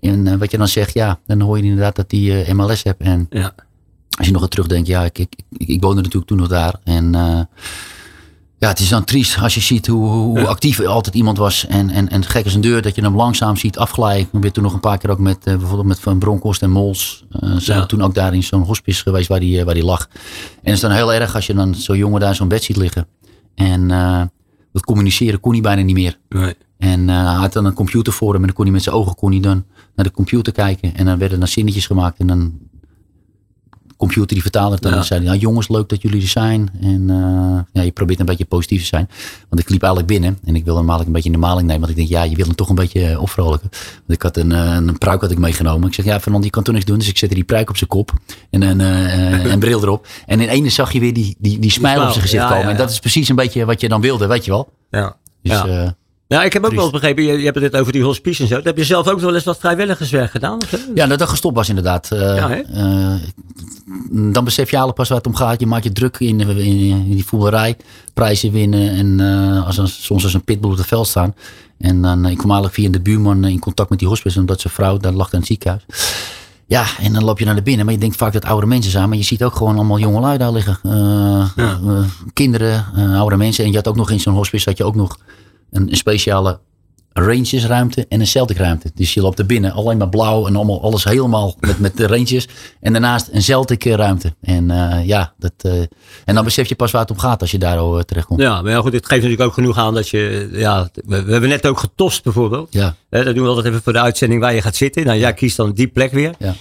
en 0.00 0.26
uh, 0.26 0.34
wat 0.34 0.50
je 0.50 0.58
dan 0.58 0.68
zegt, 0.68 0.94
ja, 0.94 1.18
dan 1.26 1.40
hoor 1.40 1.56
je 1.56 1.62
inderdaad 1.62 1.96
dat 1.96 2.10
hij 2.10 2.20
uh, 2.20 2.52
MLS 2.52 2.82
hebt. 2.82 3.02
En 3.02 3.26
ja. 3.30 3.54
als 4.18 4.26
je 4.26 4.32
nog 4.32 4.42
eens 4.42 4.50
terugdenkt, 4.50 4.88
ja, 4.88 5.04
ik, 5.04 5.18
ik, 5.18 5.32
ik, 5.50 5.68
ik 5.68 5.82
woonde 5.82 5.96
natuurlijk 5.96 6.26
toen 6.26 6.38
nog 6.38 6.48
daar. 6.48 6.74
En 6.84 7.14
ja, 8.58 8.68
het 8.68 8.78
is 8.78 8.88
dan 8.88 9.04
triest 9.04 9.38
als 9.38 9.54
je 9.54 9.60
ziet 9.60 9.86
hoe, 9.86 10.08
hoe 10.08 10.38
ja. 10.38 10.44
actief 10.44 10.80
altijd 10.80 11.14
iemand 11.14 11.38
was. 11.38 11.66
En, 11.66 11.90
en, 11.90 12.08
en 12.08 12.24
gek 12.24 12.44
als 12.44 12.54
een 12.54 12.60
deur 12.60 12.82
dat 12.82 12.94
je 12.94 13.02
hem 13.02 13.16
langzaam 13.16 13.56
ziet 13.56 13.78
afglijden. 13.78 14.28
Ik 14.32 14.40
ben 14.40 14.52
toen 14.52 14.62
nog 14.62 14.72
een 14.72 14.80
paar 14.80 14.98
keer 14.98 15.10
ook 15.10 15.18
met 15.18 15.44
bijvoorbeeld 15.44 15.86
met 15.86 16.00
Van 16.00 16.18
Bronkhorst 16.18 16.62
en 16.62 16.70
Mols. 16.70 17.24
zijn 17.40 17.78
ja. 17.78 17.80
we 17.80 17.86
toen 17.86 18.02
ook 18.02 18.14
daar 18.14 18.34
in 18.34 18.42
zo'n 18.42 18.62
hospice 18.62 19.02
geweest 19.02 19.28
waar 19.28 19.40
die, 19.40 19.64
waar 19.64 19.74
die 19.74 19.84
lag. 19.84 20.08
En 20.10 20.58
het 20.62 20.74
is 20.74 20.80
dan 20.80 20.90
heel 20.90 21.12
erg 21.12 21.34
als 21.34 21.46
je 21.46 21.54
dan 21.54 21.74
zo'n 21.74 21.96
jongen 21.96 22.20
daar 22.20 22.34
zo'n 22.34 22.48
bed 22.48 22.64
ziet 22.64 22.76
liggen. 22.76 23.06
En 23.54 23.90
uh, 23.90 24.22
dat 24.72 24.84
communiceren 24.84 25.40
kon 25.40 25.52
hij 25.52 25.60
bijna 25.60 25.82
niet 25.82 25.94
meer. 25.94 26.18
Nee. 26.28 26.54
En 26.78 27.00
uh, 27.00 27.26
hij 27.26 27.34
had 27.34 27.52
dan 27.52 27.64
een 27.64 27.72
computer 27.72 28.12
voor 28.12 28.32
hem 28.32 28.40
en 28.40 28.46
dan 28.46 28.56
kon 28.56 28.64
hij 28.64 28.74
met 28.74 28.82
zijn 28.82 28.94
ogen 28.94 29.14
kon 29.14 29.30
hij 29.30 29.40
dan 29.40 29.64
naar 29.94 30.06
de 30.06 30.12
computer 30.12 30.52
kijken. 30.52 30.94
En 30.94 31.04
dan 31.04 31.18
werden 31.18 31.40
er 31.40 31.48
zinnetjes 31.48 31.86
gemaakt 31.86 32.18
en 32.18 32.26
dan 32.26 32.58
computer 34.02 34.34
die 34.34 34.42
vertaalde 34.42 34.74
het. 34.74 34.84
En 34.84 35.04
zei 35.04 35.24
nou 35.24 35.38
jongens, 35.38 35.68
leuk 35.68 35.88
dat 35.88 36.02
jullie 36.02 36.22
er 36.22 36.28
zijn. 36.28 36.70
En 36.80 37.08
uh, 37.08 37.58
ja, 37.72 37.82
je 37.82 37.90
probeert 37.90 38.20
een 38.20 38.26
beetje 38.26 38.44
positief 38.44 38.80
te 38.80 38.86
zijn. 38.86 39.08
Want 39.48 39.60
ik 39.62 39.68
liep 39.68 39.82
eigenlijk 39.82 40.12
binnen 40.12 40.38
en 40.44 40.56
ik 40.56 40.64
wilde 40.64 40.78
eigenlijk 40.78 41.06
een 41.06 41.12
beetje 41.12 41.30
in 41.30 41.40
de 41.40 41.46
maling 41.46 41.66
nemen. 41.66 41.80
Want 41.80 41.90
ik 41.90 41.96
denk, 41.96 42.08
ja, 42.08 42.22
je 42.22 42.36
wil 42.36 42.46
hem 42.46 42.54
toch 42.54 42.68
een 42.68 42.74
beetje 42.74 43.20
opvrolijken. 43.20 43.68
Want 43.70 44.12
ik 44.12 44.22
had 44.22 44.36
een, 44.36 44.50
een 44.50 44.98
pruik 44.98 45.20
had 45.20 45.30
ik 45.30 45.38
meegenomen. 45.38 45.88
Ik 45.88 45.94
zeg, 45.94 46.04
ja, 46.04 46.20
Fernand, 46.20 46.44
je 46.44 46.50
kan 46.50 46.62
toch 46.62 46.74
niks 46.74 46.86
doen. 46.86 46.98
Dus 46.98 47.08
ik 47.08 47.18
zette 47.18 47.34
die 47.34 47.44
pruik 47.44 47.68
op 47.70 47.76
zijn 47.76 47.90
kop 47.90 48.12
en 48.50 48.62
een, 48.62 48.80
een 49.50 49.58
bril 49.58 49.82
erop. 49.82 50.06
En 50.26 50.40
in 50.40 50.48
ene 50.48 50.68
zag 50.68 50.92
je 50.92 51.00
weer 51.00 51.14
die, 51.14 51.36
die, 51.38 51.58
die 51.58 51.70
smile 51.70 52.02
op 52.02 52.10
zijn 52.10 52.22
gezicht 52.22 52.48
komen. 52.48 52.68
En 52.68 52.76
dat 52.76 52.90
is 52.90 52.98
precies 52.98 53.28
een 53.28 53.36
beetje 53.36 53.64
wat 53.64 53.80
je 53.80 53.88
dan 53.88 54.00
wilde, 54.00 54.26
weet 54.26 54.44
je 54.44 54.50
wel. 54.50 54.72
Ja. 54.90 55.16
Dus, 55.42 55.62
ja. 55.62 55.96
Ja, 56.32 56.42
ik 56.42 56.52
heb 56.52 56.64
ook 56.64 56.72
wel 56.72 56.90
begrepen, 56.90 57.24
je, 57.24 57.38
je 57.38 57.44
hebt 57.44 57.60
het 57.60 57.76
over 57.76 57.92
die 57.92 58.02
hospice 58.02 58.42
en 58.42 58.48
zo. 58.48 58.60
Heb 58.62 58.76
je 58.76 58.84
zelf 58.84 59.08
ook 59.08 59.20
wel 59.20 59.34
eens 59.34 59.44
wat 59.44 59.58
vrijwilligerswerk 59.58 60.30
gedaan? 60.30 60.56
Of? 60.56 60.78
Ja, 60.94 61.06
dat 61.06 61.18
dat 61.18 61.28
gestopt 61.28 61.56
was 61.56 61.68
inderdaad. 61.68 62.08
Ja, 62.10 62.64
uh, 62.74 63.14
dan 64.32 64.44
besef 64.44 64.70
je 64.70 64.78
alle 64.78 64.92
pas 64.92 65.08
waar 65.08 65.18
het 65.18 65.26
om 65.26 65.34
gaat. 65.34 65.60
Je 65.60 65.66
maakt 65.66 65.84
je 65.84 65.92
druk 65.92 66.16
in, 66.18 66.40
in, 66.40 66.58
in 66.58 67.10
die 67.10 67.24
voetballerij. 67.24 67.76
Prijzen 68.14 68.52
winnen 68.52 68.90
en 68.90 69.18
uh, 69.18 69.66
als 69.66 69.76
een, 69.76 69.88
soms 69.88 70.24
als 70.24 70.34
een 70.34 70.44
pitbull 70.44 70.70
op 70.70 70.76
het 70.76 70.86
veld 70.86 71.06
staan. 71.06 71.34
En 71.78 72.02
dan, 72.02 72.26
ik 72.26 72.36
kwam 72.36 72.50
eigenlijk 72.50 72.74
via 72.74 72.88
de 72.90 73.00
buurman 73.00 73.44
in 73.44 73.58
contact 73.58 73.90
met 73.90 73.98
die 73.98 74.08
hospice. 74.08 74.38
Omdat 74.38 74.60
zijn 74.60 74.72
vrouw, 74.72 74.96
daar 74.96 75.12
lag 75.12 75.32
in 75.32 75.38
het 75.38 75.46
ziekenhuis. 75.46 75.82
Ja, 76.66 76.84
en 77.00 77.12
dan 77.12 77.24
loop 77.24 77.38
je 77.38 77.44
naar 77.44 77.62
binnen. 77.62 77.84
Maar 77.84 77.94
je 77.94 78.00
denkt 78.00 78.16
vaak 78.16 78.32
dat 78.32 78.44
oude 78.44 78.66
mensen 78.66 78.90
zijn. 78.90 79.08
Maar 79.08 79.18
je 79.18 79.24
ziet 79.24 79.44
ook 79.44 79.56
gewoon 79.56 79.74
allemaal 79.74 79.98
jonge 79.98 80.20
lui 80.20 80.38
daar 80.38 80.52
liggen. 80.52 80.78
Uh, 80.82 81.48
ja. 81.56 81.78
kinderen, 82.32 82.84
oude 83.14 83.36
mensen. 83.36 83.64
En 83.64 83.70
je 83.70 83.76
had 83.76 83.88
ook 83.88 83.96
nog 83.96 84.10
in 84.10 84.20
zo'n 84.20 84.34
hospice 84.34 84.68
had 84.68 84.78
je 84.78 84.84
ook 84.84 84.94
nog 84.94 85.18
een, 85.72 85.90
een 85.90 85.96
speciale 85.96 86.60
Rangers 87.12 87.66
ruimte 87.66 88.06
en 88.08 88.20
een 88.20 88.26
Celtic 88.26 88.56
ruimte. 88.56 88.90
Dus 88.94 89.14
je 89.14 89.20
loopt 89.20 89.38
er 89.38 89.46
binnen, 89.46 89.72
alleen 89.72 89.96
maar 89.96 90.08
blauw 90.08 90.46
en 90.46 90.56
allemaal, 90.56 90.82
alles 90.82 91.04
helemaal 91.04 91.56
met, 91.60 91.78
met 91.78 91.96
de 91.96 92.06
Rangers. 92.06 92.48
En 92.80 92.92
daarnaast 92.92 93.28
een 93.32 93.42
Celtic 93.42 93.84
ruimte. 93.84 94.34
En 94.40 94.70
uh, 94.70 95.06
ja, 95.06 95.32
dat, 95.38 95.52
uh, 95.62 95.80
en 96.24 96.34
dan 96.34 96.44
besef 96.44 96.68
je 96.68 96.74
pas 96.74 96.90
waar 96.90 97.00
het 97.00 97.10
om 97.10 97.18
gaat 97.18 97.40
als 97.40 97.50
je 97.50 97.58
daar 97.58 97.78
al 97.78 97.96
uh, 97.96 98.02
terecht 98.02 98.26
komt. 98.26 98.40
Ja, 98.40 98.62
maar 98.62 98.72
ja, 98.72 98.80
goed, 98.80 98.92
het 98.92 99.06
geeft 99.06 99.22
natuurlijk 99.22 99.48
ook 99.48 99.54
genoeg 99.54 99.78
aan 99.78 99.94
dat 99.94 100.08
je, 100.08 100.48
ja, 100.52 100.88
we, 100.94 101.22
we 101.22 101.32
hebben 101.32 101.50
net 101.50 101.66
ook 101.66 101.78
getost 101.78 102.22
bijvoorbeeld. 102.22 102.68
Ja. 102.70 102.94
dat 103.08 103.24
doen 103.24 103.42
we 103.42 103.48
altijd 103.48 103.66
even 103.66 103.82
voor 103.82 103.92
de 103.92 104.00
uitzending 104.00 104.40
waar 104.40 104.54
je 104.54 104.62
gaat 104.62 104.76
zitten. 104.76 105.04
Nou, 105.04 105.18
jij 105.18 105.34
kiest 105.34 105.56
dan 105.56 105.72
die 105.72 105.88
plek 105.88 106.12
weer. 106.12 106.34
Ja. 106.38 106.54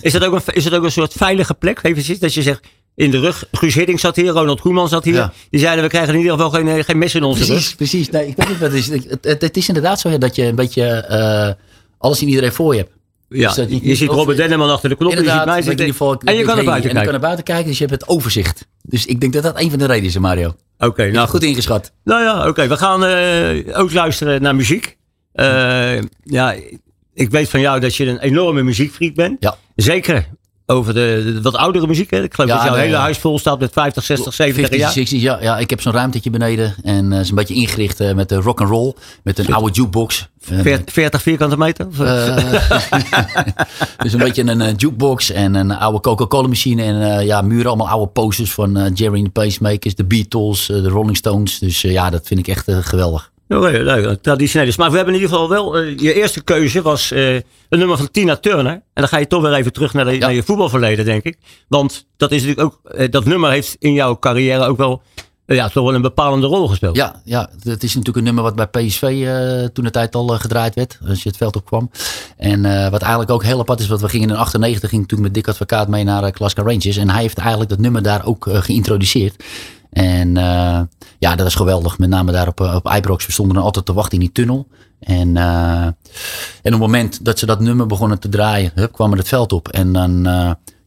is, 0.00 0.12
dat 0.12 0.24
ook 0.24 0.34
een, 0.34 0.54
is 0.54 0.64
dat 0.64 0.74
ook 0.74 0.84
een 0.84 0.92
soort 0.92 1.12
veilige 1.12 1.54
plek? 1.54 1.78
Even 1.82 2.20
dat 2.20 2.34
je 2.34 2.42
zegt, 2.42 2.66
in 2.94 3.10
de 3.10 3.18
rug. 3.20 3.44
Guus 3.52 3.74
Hiddink 3.74 3.98
zat 3.98 4.16
hier, 4.16 4.30
Ronald 4.30 4.60
Koeman 4.60 4.88
zat 4.88 5.04
hier. 5.04 5.14
Ja. 5.14 5.32
Die 5.50 5.60
zeiden, 5.60 5.84
we 5.84 5.90
krijgen 5.90 6.12
in 6.14 6.20
ieder 6.20 6.32
geval 6.32 6.50
geen, 6.50 6.84
geen 6.84 6.98
mes 6.98 7.14
in 7.14 7.22
onze 7.22 7.44
Precies, 7.44 7.66
rug. 7.66 7.76
precies. 7.76 8.10
Nee, 8.10 8.26
ik 8.26 8.36
weet 8.36 8.48
niet 8.48 8.58
wat 8.58 8.70
het 8.72 8.78
is. 8.78 8.88
Het, 8.88 9.18
het, 9.20 9.42
het 9.42 9.56
is 9.56 9.68
inderdaad 9.68 10.00
zo 10.00 10.18
dat 10.18 10.36
je 10.36 10.44
een 10.44 10.54
beetje 10.54 10.84
eh, 10.84 11.50
alles 11.98 12.22
in 12.22 12.28
iedereen 12.28 12.52
voor 12.52 12.74
je 12.74 12.80
hebt. 12.80 12.92
Ja, 13.28 13.46
Dus 13.46 13.56
dat 13.56 13.70
je, 13.70 13.78
je- 13.88 13.94
ziet 13.94 14.08
Robert 14.10 14.36
Denneman 14.36 14.70
achter 14.70 14.88
de 14.88 14.96
knop. 14.96 15.12
Je 15.12 15.16
ziet 15.18 15.44
mij 15.44 15.62
zitten. 15.62 15.86
geval- 15.86 16.14
en 16.24 16.36
je 16.36 16.42
kan 16.44 16.54
naar 16.56 16.64
buiten 16.64 16.66
En 16.66 16.72
je 16.74 16.82
kan 16.82 16.92
kijken. 16.94 17.10
naar 17.12 17.20
buiten 17.20 17.44
kijken, 17.44 17.66
dus 17.66 17.78
je 17.78 17.84
hebt 17.86 18.00
het 18.00 18.08
overzicht. 18.10 18.66
Dus 18.82 19.06
ik 19.06 19.20
denk 19.20 19.32
dat 19.32 19.42
dat 19.42 19.60
een 19.60 19.70
van 19.70 19.78
de 19.78 19.86
redenen 19.86 20.08
is, 20.08 20.18
Mario. 20.18 20.54
Oké, 20.78 21.10
nou 21.10 21.28
goed. 21.28 21.42
Ingeschat. 21.42 21.92
Nou 22.04 22.22
ja, 22.22 22.48
oké. 22.48 22.68
We 22.68 22.76
gaan 22.76 23.04
eh, 23.04 23.78
ook 23.80 23.92
luisteren 23.92 24.42
naar 24.42 24.54
muziek. 24.56 24.96
Eh, 25.32 26.00
ja, 26.24 26.54
ik 27.14 27.30
weet 27.30 27.48
van 27.48 27.60
jou 27.60 27.80
dat 27.80 27.96
je 27.96 28.06
een 28.06 28.18
enorme 28.18 28.62
muziekfreak 28.62 29.14
bent. 29.14 29.36
Ja. 29.40 29.56
Zeker 29.76 30.28
over 30.66 30.94
de, 30.94 31.22
de 31.24 31.42
wat 31.42 31.56
oudere 31.56 31.86
muziek. 31.86 32.10
Hè? 32.10 32.22
Ik 32.22 32.34
geloof 32.34 32.50
Ja, 32.50 32.56
dat 32.56 32.64
jouw 32.64 32.74
nee, 32.74 32.82
hele 32.82 32.96
ja. 32.96 33.02
huis 33.02 33.18
vol 33.18 33.38
staat 33.38 33.60
met 33.60 33.72
50, 33.72 34.04
60, 34.04 34.34
70 34.34 34.60
50, 34.60 34.78
jaar. 34.78 34.92
60, 34.92 35.20
ja, 35.20 35.38
ja, 35.40 35.58
ik 35.58 35.70
heb 35.70 35.80
zo'n 35.80 35.92
ruimtetje 35.92 36.30
beneden. 36.30 36.74
En 36.82 37.12
eh 37.12 37.20
is 37.20 37.28
een 37.28 37.34
beetje 37.34 37.54
ingericht 37.54 38.00
eh, 38.00 38.14
met 38.14 38.28
de 38.28 38.34
rock 38.34 38.60
and 38.60 38.70
roll. 38.70 38.94
Met 39.22 39.38
een 39.38 39.54
oude 39.54 39.72
jukebox. 39.72 40.28
Eh, 40.48 40.60
40, 40.60 40.92
40 40.92 41.22
vierkante 41.22 41.56
meter? 41.56 41.86
Dus 44.02 44.12
een 44.12 44.18
beetje 44.18 44.42
een 44.42 44.74
jukebox 44.76 45.30
en 45.30 45.54
een 45.54 45.70
oude 45.70 46.00
Coca-Cola 46.00 46.48
machine. 46.48 46.82
En 46.82 47.24
ja, 47.24 47.42
muren 47.42 47.66
allemaal 47.66 47.88
oude 47.88 48.12
posters 48.12 48.52
van 48.52 48.92
Jerry 48.94 49.16
and 49.16 49.24
the 49.24 49.30
Pacemakers, 49.30 49.94
de 49.94 50.04
Beatles, 50.04 50.66
de 50.66 50.88
Rolling 50.88 51.16
Stones. 51.16 51.58
Dus 51.58 51.80
ja, 51.80 52.10
dat 52.10 52.26
vind 52.26 52.40
ik 52.40 52.48
echt 52.48 52.64
geweldig. 52.68 53.31
Oké, 53.56 53.68
leuk, 53.68 54.22
traditioneel. 54.22 54.72
Maar 54.76 54.90
we 54.90 54.96
hebben 54.96 55.14
in 55.14 55.20
ieder 55.20 55.36
geval 55.36 55.48
wel, 55.48 55.76
eh, 55.76 55.98
je 55.98 56.14
eerste 56.14 56.42
keuze 56.42 56.82
was 56.82 57.10
eh, 57.10 57.34
een 57.34 57.44
nummer 57.68 57.96
van 57.96 58.10
Tina 58.10 58.36
Turner. 58.36 58.72
En 58.72 58.82
dan 58.94 59.08
ga 59.08 59.16
je 59.16 59.26
toch 59.26 59.42
weer 59.42 59.52
even 59.52 59.72
terug 59.72 59.92
naar, 59.92 60.04
de, 60.04 60.18
naar 60.18 60.32
je 60.32 60.42
voetbalverleden, 60.42 61.04
denk 61.04 61.22
ik. 61.22 61.38
Want 61.68 62.06
dat 62.16 62.32
is 62.32 62.42
natuurlijk 62.42 62.66
ook, 62.66 62.92
eh, 62.92 63.10
dat 63.10 63.24
nummer 63.24 63.50
heeft 63.50 63.76
in 63.78 63.92
jouw 63.92 64.18
carrière 64.18 64.66
ook 64.66 64.76
wel, 64.76 65.02
ja, 65.46 65.68
toch 65.68 65.84
wel 65.84 65.94
een 65.94 66.02
bepalende 66.02 66.46
rol 66.46 66.68
gespeeld. 66.68 66.96
Ja, 66.96 67.20
ja, 67.24 67.50
het 67.62 67.82
is 67.82 67.94
natuurlijk 67.94 68.16
een 68.16 68.24
nummer 68.24 68.42
wat 68.42 68.54
bij 68.54 68.66
PSV 68.66 69.28
toen 69.72 69.84
de 69.84 69.90
tijd 69.90 70.14
al 70.14 70.28
gedraaid 70.28 70.74
werd. 70.74 70.98
Als 71.08 71.22
je 71.22 71.28
het 71.28 71.38
veld 71.38 71.56
opkwam. 71.56 71.90
En 72.36 72.64
eh, 72.64 72.90
wat 72.90 73.00
eigenlijk 73.02 73.30
ook 73.30 73.42
heel 73.42 73.60
apart 73.60 73.80
is. 73.80 73.88
Want 73.88 74.00
we 74.00 74.08
gingen 74.08 74.28
in 74.28 74.36
98 74.36 74.90
ging 74.90 75.08
toen 75.08 75.20
met 75.20 75.34
Dick 75.34 75.48
Advocaat 75.48 75.88
mee 75.88 76.04
naar 76.04 76.22
uh, 76.22 76.28
Glasgow 76.32 76.66
Rangers. 76.66 76.96
En 76.96 77.10
hij 77.10 77.20
heeft 77.20 77.38
eigenlijk 77.38 77.70
dat 77.70 77.78
nummer 77.78 78.02
daar 78.02 78.24
ook 78.24 78.46
uh, 78.46 78.62
geïntroduceerd. 78.62 79.44
En 79.92 80.28
uh, 80.28 80.80
ja, 81.18 81.34
dat 81.34 81.40
was 81.40 81.54
geweldig. 81.54 81.98
Met 81.98 82.08
name 82.08 82.32
daar 82.32 82.48
op, 82.48 82.60
uh, 82.60 82.74
op 82.74 82.92
Ibrox. 82.96 83.26
We 83.26 83.32
stonden 83.32 83.54
dan 83.54 83.64
altijd 83.64 83.84
te 83.84 83.92
wachten 83.92 84.12
in 84.12 84.24
die 84.24 84.32
tunnel. 84.32 84.66
En, 85.00 85.36
uh, 85.36 85.82
en 85.82 85.94
op 86.62 86.70
het 86.70 86.78
moment 86.78 87.24
dat 87.24 87.38
ze 87.38 87.46
dat 87.46 87.60
nummer 87.60 87.86
begonnen 87.86 88.18
te 88.18 88.28
draaien, 88.28 88.72
hup, 88.74 88.92
kwam 88.92 89.12
er 89.12 89.18
het 89.18 89.28
veld 89.28 89.52
op. 89.52 89.68
En 89.68 89.92
dan, 89.92 90.26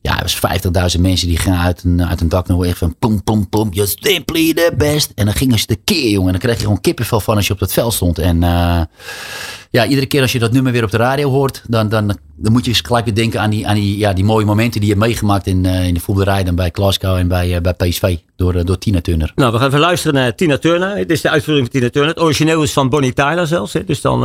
ja, 0.06 0.22
er 0.22 0.38
was 0.72 0.96
50.000 0.96 1.02
mensen 1.02 1.28
die 1.28 1.38
gingen 1.38 1.60
uit 1.60 1.84
een, 1.84 2.06
uit 2.06 2.22
een 2.22 2.30
dak 2.30 2.48
nog 2.48 2.66
echt 2.66 2.78
van 2.78 2.96
pom, 3.00 3.24
pom, 3.24 3.50
pom, 3.50 3.70
you're 3.72 3.92
simply 4.00 4.54
the 4.54 4.74
best. 4.78 5.12
En 5.16 5.26
dan 5.26 5.34
gingen 5.34 5.60
ze 5.60 5.68
de 5.68 5.76
keer, 5.84 6.10
jongen. 6.10 6.26
En 6.26 6.32
dan 6.32 6.42
kreeg 6.42 6.56
je 6.56 6.64
gewoon 6.64 6.82
kippenvel 6.82 7.20
van 7.20 7.36
als 7.36 7.48
je 7.48 7.54
op 7.54 7.60
dat 7.60 7.74
veld 7.74 7.94
stond. 7.94 8.20
En 8.20 8.36
uh, 8.42 8.82
ja, 9.70 9.86
iedere 9.86 10.06
keer 10.06 10.22
als 10.22 10.32
je 10.32 10.40
dat 10.40 10.52
nummer 10.52 10.72
weer 10.72 10.84
op 10.84 10.92
de 10.92 10.98
radio 10.98 11.30
hoort, 11.30 11.62
dan, 11.68 11.90
dan, 11.90 12.18
dan 12.36 12.52
moet 12.52 12.64
je 12.66 12.70
eens 12.70 12.82
gelijk 12.82 13.06
weer 13.06 13.16
denken 13.16 13.42
aan 13.42 13.50
die, 13.50 13.68
aan 13.68 13.76
die, 13.76 13.98
ja, 13.98 14.14
die 14.14 14.24
mooie 14.24 14.46
momenten 14.46 14.80
die 14.80 14.90
je 14.90 14.96
hebt 14.96 15.06
meegemaakt 15.06 15.48
in, 15.48 15.64
uh, 15.64 15.88
in 15.88 15.94
de 15.94 16.00
voetballerij 16.00 16.44
dan 16.44 16.56
bij 16.56 16.70
Glasgow 16.74 17.16
en 17.16 17.28
bij, 17.28 17.56
uh, 17.56 17.62
bij 17.62 17.74
PSV 17.74 18.18
door, 18.36 18.66
door 18.66 18.78
Tina 18.78 19.02
Turner. 19.02 19.32
Nou, 19.36 19.52
we 19.52 19.58
gaan 19.58 19.68
even 19.68 19.80
luisteren 19.80 20.16
naar 20.16 20.36
Tina 20.36 20.58
Turner. 20.58 20.98
Het 20.98 21.12
is 21.12 21.22
de 21.22 21.30
uitvoering 21.30 21.68
van 21.72 21.80
Tina 21.80 21.90
Turner. 21.90 22.10
Het 22.10 22.22
origineel 22.24 22.64
is 22.64 22.74
van 22.74 22.90
Bonnie 22.90 23.14
Tyler 23.14 23.48
zelfs. 23.48 23.74
Hè? 23.74 23.84
Dus 23.84 24.02
dan 24.02 24.24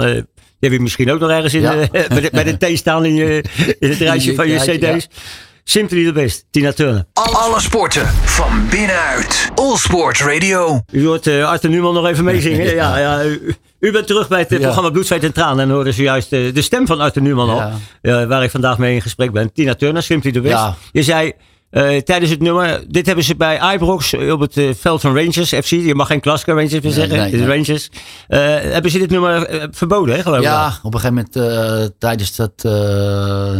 heb 0.60 0.72
je 0.72 0.80
misschien 0.80 1.10
ook 1.10 1.20
nog 1.20 1.30
ergens 1.30 1.54
in, 1.54 1.60
ja. 1.60 1.74
bij, 1.90 2.08
de, 2.08 2.28
bij 2.32 2.44
de 2.44 2.56
thee 2.66 2.76
staan 2.76 3.04
in, 3.04 3.14
je, 3.14 3.44
in 3.78 3.88
het 3.88 3.98
rijtje 3.98 4.34
van 4.34 4.48
je 4.48 4.56
cd's. 4.56 5.08
Ja. 5.10 5.48
Simply 5.70 6.04
the 6.04 6.12
best, 6.12 6.44
Tina 6.50 6.72
Turner. 6.72 7.04
Alle 7.12 7.60
sporten 7.60 8.06
van 8.06 8.68
binnenuit. 8.70 9.50
All 9.54 9.76
Sport 9.76 10.20
Radio. 10.20 10.80
U 10.92 11.06
hoort 11.06 11.26
uh, 11.26 11.48
Arthur 11.48 11.70
Newman 11.70 11.94
nog 11.94 12.06
even 12.06 12.24
meezingen. 12.24 12.74
ja, 12.74 12.98
ja, 12.98 13.24
u, 13.24 13.54
u, 13.80 13.92
bent 13.92 14.06
terug 14.06 14.28
bij 14.28 14.38
het 14.38 14.50
ja. 14.50 14.58
programma 14.58 14.90
Bloed, 14.90 15.06
Zweet 15.06 15.24
en 15.24 15.32
Tranen. 15.32 15.64
En 15.64 15.70
hoorde 15.70 15.92
zojuist 15.92 16.32
uh, 16.32 16.54
de 16.54 16.62
stem 16.62 16.86
van 16.86 17.00
Arthur 17.00 17.22
Newman 17.22 17.50
al. 17.50 17.56
Ja. 17.56 17.72
Uh, 18.02 18.26
waar 18.28 18.42
ik 18.42 18.50
vandaag 18.50 18.78
mee 18.78 18.94
in 18.94 19.02
gesprek 19.02 19.32
ben. 19.32 19.52
Tina 19.52 19.74
Turner, 19.74 20.02
Simply 20.02 20.32
the 20.32 20.40
best. 20.40 20.64
Je 20.92 21.02
zei... 21.02 21.32
Uh, 21.70 21.96
tijdens 21.96 22.30
het 22.30 22.40
nummer, 22.40 22.84
dit 22.88 23.06
hebben 23.06 23.24
ze 23.24 23.36
bij 23.36 23.74
Ibrox 23.74 24.14
op 24.14 24.40
het 24.40 24.56
uh, 24.56 24.74
veld 24.74 25.00
van 25.00 25.16
Rangers 25.16 25.48
FC. 25.48 25.64
Je 25.64 25.94
mag 25.94 26.06
geen 26.06 26.22
Glasgow 26.22 26.54
Rangers 26.54 26.80
meer 26.80 26.92
zeggen, 26.92 27.18
nee, 27.18 27.30
nee, 27.30 27.40
nee. 27.40 27.56
Rangers. 27.56 27.90
Uh, 28.28 28.38
hebben 28.72 28.90
ze 28.90 28.98
dit 28.98 29.10
nummer 29.10 29.68
verboden, 29.70 30.14
hè, 30.14 30.22
geloof 30.22 30.38
ik? 30.38 30.44
Ja, 30.44 30.78
op 30.82 30.94
een 30.94 31.00
gegeven 31.00 31.26
moment 31.34 31.98
tijdens 31.98 32.36
dat 32.36 32.62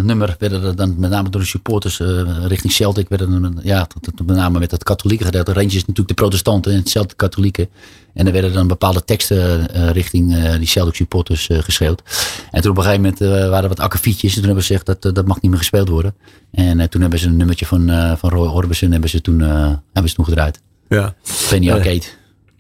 nummer 0.05 0.37
werden 0.39 0.65
er 0.65 0.77
dan 0.77 0.95
met 0.99 1.11
name 1.11 1.31
door 1.31 1.41
de 1.41 1.47
supporters 1.47 2.01
richting 2.47 2.73
Celtic, 2.73 3.09
werden 3.09 3.45
er, 3.45 3.53
ja, 3.63 3.87
met 4.25 4.37
name 4.37 4.59
met 4.59 4.71
het 4.71 4.83
katholieke 4.83 5.25
gedeelte. 5.25 5.53
Rangers 5.53 5.75
is 5.75 5.81
natuurlijk 5.81 6.09
de 6.09 6.15
protestanten 6.15 6.73
en 6.73 6.79
het 6.79 6.89
Celtic 6.89 7.17
katholieke. 7.17 7.69
En 8.15 8.27
er 8.27 8.33
werden 8.33 8.53
dan 8.53 8.67
bepaalde 8.67 9.05
teksten 9.05 9.67
richting 9.93 10.55
die 10.57 10.67
Celtic 10.67 10.95
supporters 10.95 11.49
geschreeuwd. 11.51 12.03
En 12.51 12.63
toen 12.63 12.71
op 12.71 12.77
een 12.77 12.83
gegeven 12.83 13.03
moment 13.03 13.49
waren 13.51 13.63
er 13.63 13.69
wat 13.69 13.81
akkefietjes. 13.81 14.31
En 14.31 14.37
toen 14.37 14.47
hebben 14.47 14.65
ze 14.65 14.77
gezegd 14.77 15.03
dat 15.03 15.15
dat 15.15 15.27
mag 15.27 15.41
niet 15.41 15.51
meer 15.51 15.61
gespeeld 15.61 15.89
worden. 15.89 16.15
En 16.53 16.91
toen 16.91 17.01
hebben 17.01 17.19
ze 17.19 17.27
een 17.27 17.37
nummertje 17.37 17.67
van 17.67 17.91
uh, 17.91 18.13
van 18.17 18.31
Roy 18.31 18.47
Orbison 18.47 18.91
hebben 18.91 19.11
ze 19.11 19.21
toen, 19.21 19.41
uh, 19.41 19.49
hebben 19.93 20.11
ze 20.11 20.15
toen 20.15 20.25
gedraaid. 20.25 20.61
Ja. 20.89 21.15
Penny 21.49 21.71
Arcade. 21.71 21.95
Uh, 21.95 22.03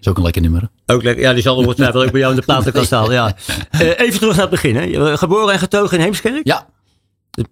is 0.00 0.09
ook 0.09 0.16
een 0.16 0.22
lekker 0.22 0.42
nummer. 0.42 0.68
Ook 0.87 1.03
lekker. 1.03 1.24
Ja, 1.24 1.33
die 1.33 1.42
zal 1.42 1.57
ongetwijfeld 1.57 2.05
ook 2.05 2.11
bij 2.11 2.20
jou 2.20 2.33
in 2.33 2.38
de 2.38 2.44
platenkast 2.44 2.87
staan. 2.87 3.11
Ja. 3.11 3.37
Uh, 3.72 3.81
even 4.05 4.18
terug 4.18 4.37
naar 4.37 4.50
het 4.50 4.50
begin. 4.50 4.76
Hè. 4.76 5.16
Geboren 5.16 5.53
en 5.53 5.59
getogen 5.59 5.98
in 5.98 6.03
Heemskerk? 6.03 6.40
Ja. 6.46 6.66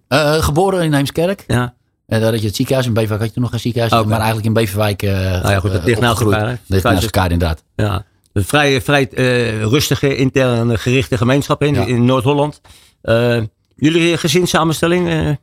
Uh, 0.09 0.33
geboren 0.33 0.83
in 0.83 0.93
Heemskerk. 0.93 1.43
Ja. 1.47 1.73
En 2.07 2.21
daar 2.21 2.31
had 2.31 2.41
je 2.41 2.47
het 2.47 2.55
ziekenhuis. 2.55 2.87
In 2.87 2.93
Beverwijk 2.93 3.21
had 3.21 3.33
je 3.33 3.39
nog 3.39 3.53
een 3.53 3.59
ziekenhuis. 3.59 3.93
Okay. 3.93 4.05
Maar 4.05 4.17
eigenlijk 4.17 4.47
in 4.47 4.53
Beverwijk. 4.53 5.03
Uh, 5.03 5.11
nou 5.11 5.49
ja, 5.49 5.59
goed, 5.59 5.71
dat 5.71 5.83
ligt 5.83 5.99
naast 5.99 6.21
elkaar. 6.21 6.59
Ligt 6.67 6.83
naast 6.83 7.03
elkaar, 7.03 7.31
inderdaad. 7.31 7.63
Ja. 7.75 8.05
Een 8.33 8.45
vrij, 8.45 8.81
vrij 8.81 9.07
rustige, 9.61 10.15
interne 10.15 10.77
gerichte 10.77 11.17
gemeenschap 11.17 11.63
in, 11.63 11.73
ja. 11.73 11.85
in 11.85 12.05
Noord-Holland. 12.05 12.61
Jullie 13.75 14.17
gezinssamenstelling? 14.17 15.37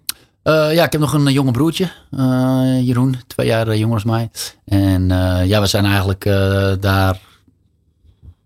Uh, 0.47 0.75
ja, 0.75 0.85
ik 0.85 0.93
heb 0.93 1.01
nog 1.01 1.13
een 1.13 1.33
jonge 1.33 1.51
broertje, 1.51 1.91
uh, 2.11 2.81
Jeroen, 2.81 3.17
twee 3.27 3.47
jaar 3.47 3.77
jonger 3.77 3.95
als 3.95 4.05
mij. 4.05 4.31
En 4.65 5.09
ja, 5.47 5.61
we 5.61 5.67
zijn 5.67 5.85
eigenlijk 5.85 6.25
daar 6.81 7.19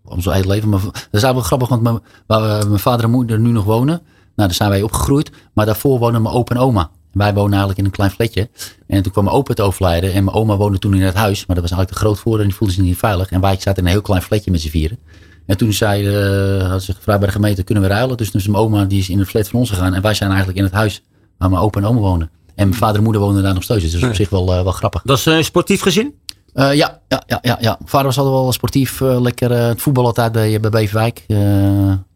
om 0.05 0.21
zo 0.21 0.31
hele 0.31 0.47
leven. 0.47 0.69
Maar 0.69 0.81
dat 0.81 0.95
is 0.95 1.23
eigenlijk 1.23 1.45
grappig, 1.45 1.69
want 1.69 1.81
mijn, 1.81 1.99
waar 2.25 2.67
mijn 2.67 2.79
vader 2.79 3.05
en 3.05 3.11
moeder 3.11 3.39
nu 3.39 3.51
nog 3.51 3.63
wonen, 3.63 4.01
nou, 4.35 4.49
daar 4.49 4.53
zijn 4.53 4.69
wij 4.69 4.81
opgegroeid. 4.81 5.31
Maar 5.53 5.65
daarvoor 5.65 5.99
wonen 5.99 6.21
mijn 6.21 6.35
opa 6.35 6.55
en 6.55 6.61
oma. 6.61 6.89
Wij 7.11 7.33
wonen 7.33 7.49
eigenlijk 7.49 7.79
in 7.79 7.85
een 7.85 7.91
klein 7.91 8.11
flatje. 8.11 8.49
En 8.87 9.03
toen 9.03 9.11
kwam 9.11 9.23
mijn 9.23 9.35
opa 9.35 9.53
te 9.53 9.61
overlijden. 9.61 10.13
En 10.13 10.23
mijn 10.23 10.35
oma 10.35 10.55
woonde 10.55 10.79
toen 10.79 10.93
in 10.93 11.01
het 11.01 11.15
huis. 11.15 11.45
Maar 11.45 11.55
dat 11.55 11.69
was 11.69 11.77
eigenlijk 11.77 11.91
te 11.91 12.05
groot 12.05 12.19
voor 12.19 12.39
en 12.39 12.45
die 12.45 12.55
voelde 12.55 12.73
zich 12.73 12.83
niet 12.83 12.97
veilig. 12.97 13.31
En 13.31 13.41
wij 13.41 13.55
zaten 13.55 13.75
in 13.75 13.85
een 13.85 13.91
heel 13.91 14.01
klein 14.01 14.21
flatje 14.21 14.51
met 14.51 14.61
z'n 14.61 14.69
vieren. 14.69 14.97
En 15.45 15.57
toen 15.57 15.73
zei, 15.73 16.17
hadden 16.61 16.81
ze 16.81 16.93
gevraagd 16.93 17.19
bij 17.19 17.27
de 17.27 17.33
gemeente, 17.33 17.63
kunnen 17.63 17.83
we 17.83 17.89
ruilen? 17.89 18.17
Dus, 18.17 18.31
dus 18.31 18.47
mijn 18.47 18.63
oma 18.63 18.85
die 18.85 18.99
is 18.99 19.09
in 19.09 19.19
het 19.19 19.27
flat 19.27 19.47
van 19.47 19.59
ons 19.59 19.69
gegaan. 19.69 19.93
En 19.93 20.01
wij 20.01 20.13
zijn 20.13 20.29
eigenlijk 20.29 20.59
in 20.59 20.65
het 20.65 20.73
huis 20.73 21.01
waar 21.41 21.49
mijn 21.49 21.61
opa 21.61 21.79
en 21.79 21.85
oma 21.85 21.99
wonen. 21.99 22.29
En 22.55 22.67
mijn 22.67 22.79
vader 22.79 22.95
en 22.97 23.03
moeder 23.03 23.21
woonden 23.21 23.43
daar 23.43 23.53
nog 23.53 23.63
steeds. 23.63 23.81
Dus 23.81 23.91
dat 23.91 24.01
is 24.01 24.07
op 24.07 24.15
zich 24.15 24.29
wel, 24.29 24.57
uh, 24.57 24.63
wel 24.63 24.71
grappig. 24.71 25.01
Dat 25.03 25.17
is 25.17 25.25
een 25.25 25.43
sportief 25.43 25.81
gezin? 25.81 26.15
Uh, 26.53 26.73
ja, 26.73 26.99
ja, 27.07 27.23
ja, 27.27 27.39
ja, 27.41 27.57
ja. 27.59 27.77
Vader 27.85 28.05
was 28.05 28.17
altijd 28.17 28.35
wel 28.35 28.51
sportief. 28.51 28.99
lekker 28.99 29.51
het 29.51 29.81
voetbal 29.81 30.05
altijd 30.05 30.31
bij, 30.31 30.59
bij 30.59 30.69
Beverwijk. 30.69 31.23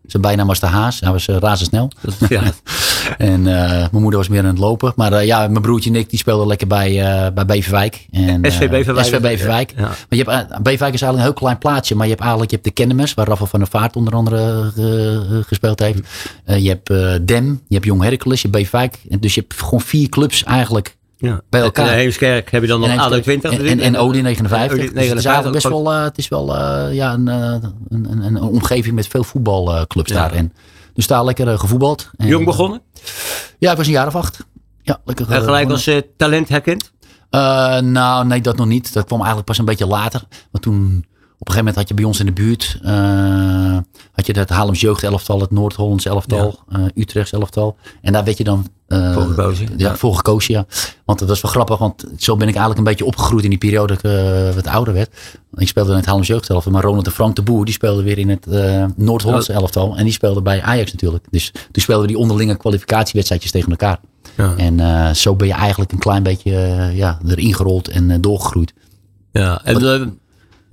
zijn 0.06 0.22
bijnaam 0.22 0.48
was 0.48 0.60
de 0.60 0.66
Haas. 0.66 1.00
Hij 1.00 1.12
was 1.12 1.26
razendsnel. 1.26 1.90
Ja. 2.30 2.42
en 3.18 3.42
mijn 3.42 3.90
moeder 3.92 4.20
was 4.20 4.28
meer 4.28 4.40
aan 4.40 4.46
het 4.46 4.58
lopen. 4.58 4.94
Maar 4.96 5.26
ja, 5.26 5.48
mijn 5.48 5.62
broertje 5.62 5.90
en 5.90 5.96
ik 5.96 6.10
die 6.10 6.20
speelden 6.20 6.48
lekker 6.48 6.68
bij, 6.68 6.94
bij 7.34 7.46
Beverwijk. 7.46 8.06
En, 8.12 8.52
SV 8.52 8.70
Beverwijk. 8.70 9.06
SV 9.06 9.22
Beverwijk. 9.22 9.74
Ja. 9.76 9.82
Maar 9.82 10.06
je 10.10 10.24
hebt, 10.24 10.48
Beverwijk 10.48 10.94
is 10.94 11.02
eigenlijk 11.02 11.16
een 11.16 11.22
heel 11.22 11.34
klein 11.34 11.58
plaatsje. 11.58 11.96
Maar 11.96 12.06
je 12.06 12.12
hebt 12.12 12.22
eigenlijk 12.22 12.52
je 12.52 12.58
hebt 12.58 12.68
de 12.68 12.82
Kennemers, 12.82 13.14
waar 13.14 13.28
Rafael 13.28 13.48
van 13.48 13.60
der 13.60 13.68
Vaart 13.68 13.96
onder 13.96 14.14
andere 14.14 14.72
gespeeld 15.48 15.80
heeft. 15.80 16.00
Uh, 16.48 16.58
je 16.58 16.70
hebt 16.70 16.88
Dem, 17.28 17.62
je 17.68 17.74
hebt 17.74 17.86
Jong 17.86 18.04
Hercules, 18.04 18.42
je 18.42 18.48
hebt 18.48 18.60
Beverwijk. 18.62 18.98
Dus 19.20 19.36
je 19.36 19.42
hebt 19.42 19.62
gewoon 19.62 19.82
vier 19.82 20.10
clubs 20.10 20.44
eigenlijk 20.44 20.96
ja. 21.18 21.42
bij 21.50 21.62
elkaar. 21.62 21.88
En 21.88 21.94
Heemskerk 21.94 22.52
heb 22.52 22.62
je 22.62 22.68
dan 22.68 22.80
nog 22.80 22.98
ADO 22.98 23.20
20. 23.20 23.52
En, 23.52 23.66
en, 23.68 23.80
en 23.80 23.98
Odin 23.98 24.24
59. 24.24 24.78
Odin 24.78 24.94
59. 24.94 24.94
Dus 24.94 25.10
het 25.10 25.18
is 25.18 25.26
eigenlijk 25.26 25.56
best 25.56 25.68
wel, 25.68 25.92
het 25.92 26.18
is 26.18 26.28
wel 26.28 26.56
ja, 26.92 27.14
een, 27.14 27.28
een, 27.28 27.74
een, 27.90 28.22
een, 28.22 28.42
omgeving 28.42 28.96
met 28.96 29.08
veel 29.08 29.24
voetbalclubs 29.24 30.12
ja. 30.12 30.28
daar. 30.28 30.46
Dus 30.96 31.08
daar 31.08 31.26
lekker 31.26 31.60
gevoetbald. 31.60 32.10
En, 32.18 32.28
Jong 32.28 32.46
begonnen? 32.46 32.82
Ja, 33.58 33.72
ik 33.72 33.78
was 33.78 33.86
een 33.86 33.94
jaar 33.94 34.08
of 34.08 34.16
acht. 34.16 34.46
Ja, 34.82 35.00
lekker 35.06 35.32
en 35.32 35.44
gelijk 35.44 35.70
als 35.70 35.88
uh, 35.88 36.02
talent 36.18 36.50
herkend? 36.50 36.92
Nou, 37.82 38.26
nee, 38.26 38.42
dat 38.42 38.58
nog 38.58 38.68
niet. 38.68 38.94
Dat 38.94 39.06
kwam 39.06 39.18
eigenlijk 39.18 39.48
pas 39.48 39.58
een 39.58 39.66
beetje 39.66 39.88
later. 39.88 40.24
Want 40.52 40.64
toen 40.64 41.06
Op 41.38 41.48
een 41.48 41.54
gegeven 41.54 41.66
moment 41.66 41.76
had 41.76 41.88
je 41.88 41.94
bij 41.94 42.04
ons 42.04 42.20
in 42.20 42.26
de 42.26 42.32
buurt, 42.32 42.80
uh, 42.84 43.78
had 44.12 44.26
je 44.26 44.34
het 44.34 44.50
Haarlems 44.50 44.82
jeugdelftal, 44.82 45.42
het 45.42 45.52
Noord-Hollands 45.52 46.06
elftal, 46.06 46.60
ja. 46.70 46.80
uh, 46.80 46.86
Utrechts 46.96 47.32
elftal. 47.32 47.78
En 48.02 48.14
daar 48.14 48.24
werd 48.24 48.38
je 48.38 48.44
dan 48.44 48.68
uh, 48.88 49.14
voor 49.14 49.24
gekozen. 49.24 49.70
Ja, 49.78 49.96
voor 49.96 50.16
gekozen, 50.16 50.54
ja. 50.54 50.66
Want 51.06 51.20
dat 51.20 51.28
was 51.28 51.42
wel 51.42 51.52
grappig, 51.52 51.78
want 51.78 52.06
zo 52.18 52.34
ben 52.38 52.48
ik 52.48 52.56
eigenlijk 52.56 52.78
een 52.78 52.84
beetje 52.84 53.06
opgegroeid 53.06 53.44
in 53.44 53.50
die 53.50 53.60
periode 53.60 53.98
dat 54.02 54.12
ik 54.50 54.56
wat 54.56 54.68
ouder 54.68 54.94
werd. 54.94 55.16
Ik 55.56 55.68
speelde 55.68 55.90
in 55.90 55.96
het 55.96 56.06
Haarlems 56.06 56.28
jeugdelftal, 56.28 56.72
maar 56.72 56.84
Ronald 56.84 57.06
de 57.06 57.12
Frank 57.12 57.36
de 57.36 57.42
Boer, 57.42 57.66
die 57.66 57.74
speelde 57.74 58.04
weer 58.04 58.18
in 58.18 58.30
het 58.30 58.46
Noord-Hollands 58.98 59.50
elftal. 59.50 59.98
En 59.98 60.04
die 60.04 60.14
speelde 60.14 60.42
bij 60.42 60.62
Ajax 60.62 60.92
natuurlijk. 60.92 61.26
Dus 61.30 61.52
toen 61.52 61.84
speelden 61.84 62.06
we 62.06 62.12
die 62.12 62.22
onderlinge 62.22 62.58
kwalificatiewedstrijdjes 62.58 63.52
tegen 63.52 63.70
elkaar. 63.70 64.00
Ja. 64.38 64.56
En 64.58 65.16
zo 65.16 65.36
ben 65.36 65.48
je 65.48 65.54
eigenlijk 65.54 65.92
een 65.92 66.00
klein 66.00 66.24
beetje 66.24 66.52
ja, 66.94 67.20
erin 67.28 67.54
gerold 67.54 67.88
en 67.88 68.22
doorgegroeid. 68.22 68.74
Ja, 69.32 69.62
en 69.64 70.20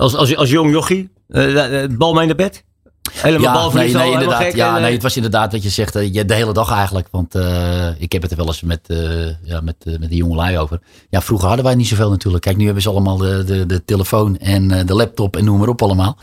als, 0.02 0.14
als, 0.14 0.36
als 0.36 0.50
jong 0.50 0.70
jochie, 0.70 1.10
uh, 1.28 1.84
bal 1.90 2.12
mee 2.12 2.26
naar 2.26 2.34
bed? 2.34 2.64
Helemaal 3.12 3.46
ja, 3.46 3.52
bal 3.52 3.72
nee, 3.72 3.94
nee, 3.94 4.12
inderdaad, 4.12 4.54
ja, 4.54 4.78
nee, 4.78 4.92
het 4.92 5.02
was 5.02 5.16
inderdaad 5.16 5.52
wat 5.52 5.62
je 5.62 5.68
zegt, 5.68 5.96
uh, 5.96 6.22
de 6.26 6.34
hele 6.34 6.52
dag 6.52 6.70
eigenlijk. 6.70 7.08
Want 7.10 7.36
uh, 7.36 8.00
ik 8.00 8.12
heb 8.12 8.22
het 8.22 8.30
er 8.30 8.36
wel 8.36 8.46
eens 8.46 8.62
met, 8.62 8.80
uh, 8.88 9.26
ja, 9.42 9.60
met, 9.60 9.76
met 9.84 10.08
de 10.08 10.16
jongelui 10.16 10.58
over. 10.58 10.80
Ja, 11.10 11.20
vroeger 11.20 11.46
hadden 11.46 11.64
wij 11.64 11.74
niet 11.74 11.86
zoveel 11.86 12.10
natuurlijk. 12.10 12.44
Kijk, 12.44 12.56
nu 12.56 12.64
hebben 12.64 12.82
ze 12.82 12.88
allemaal 12.88 13.16
de, 13.16 13.44
de, 13.44 13.66
de 13.66 13.84
telefoon 13.84 14.38
en 14.38 14.86
de 14.86 14.94
laptop 14.94 15.36
en 15.36 15.44
noem 15.44 15.58
maar 15.58 15.68
op 15.68 15.82
allemaal. 15.82 16.18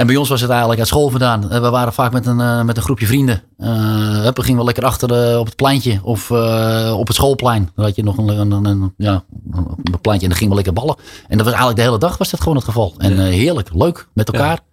En 0.00 0.06
bij 0.06 0.16
ons 0.16 0.28
was 0.28 0.40
het 0.40 0.50
eigenlijk 0.50 0.78
uit 0.78 0.88
school 0.88 1.08
vandaan. 1.08 1.48
We 1.48 1.70
waren 1.70 1.92
vaak 1.92 2.12
met 2.12 2.26
een, 2.26 2.66
met 2.66 2.76
een 2.76 2.82
groepje 2.82 3.06
vrienden. 3.06 3.42
we 3.56 4.32
gingen 4.34 4.56
wel 4.56 4.64
lekker 4.64 4.84
achter 4.84 5.38
op 5.38 5.46
het 5.46 5.56
pleintje 5.56 6.00
of 6.02 6.30
op 6.92 7.06
het 7.06 7.16
schoolplein. 7.16 7.70
Dan 7.74 7.84
had 7.84 7.96
je 7.96 8.02
nog 8.02 8.16
een, 8.16 8.28
een, 8.28 8.64
een, 8.64 8.94
ja, 8.96 9.24
een 9.52 10.00
pleintje 10.00 10.26
en 10.26 10.28
dan 10.28 10.38
gingen 10.38 10.48
we 10.48 10.54
lekker 10.54 10.72
ballen. 10.72 10.96
En 11.28 11.36
dat 11.36 11.46
was 11.46 11.54
eigenlijk 11.54 11.76
de 11.76 11.82
hele 11.82 11.98
dag 11.98 12.18
was 12.18 12.30
dat 12.30 12.40
gewoon 12.40 12.56
het 12.56 12.64
geval. 12.64 12.94
En 12.98 13.18
heerlijk, 13.18 13.68
leuk, 13.74 14.08
met 14.12 14.32
elkaar. 14.32 14.50
Ja. 14.50 14.68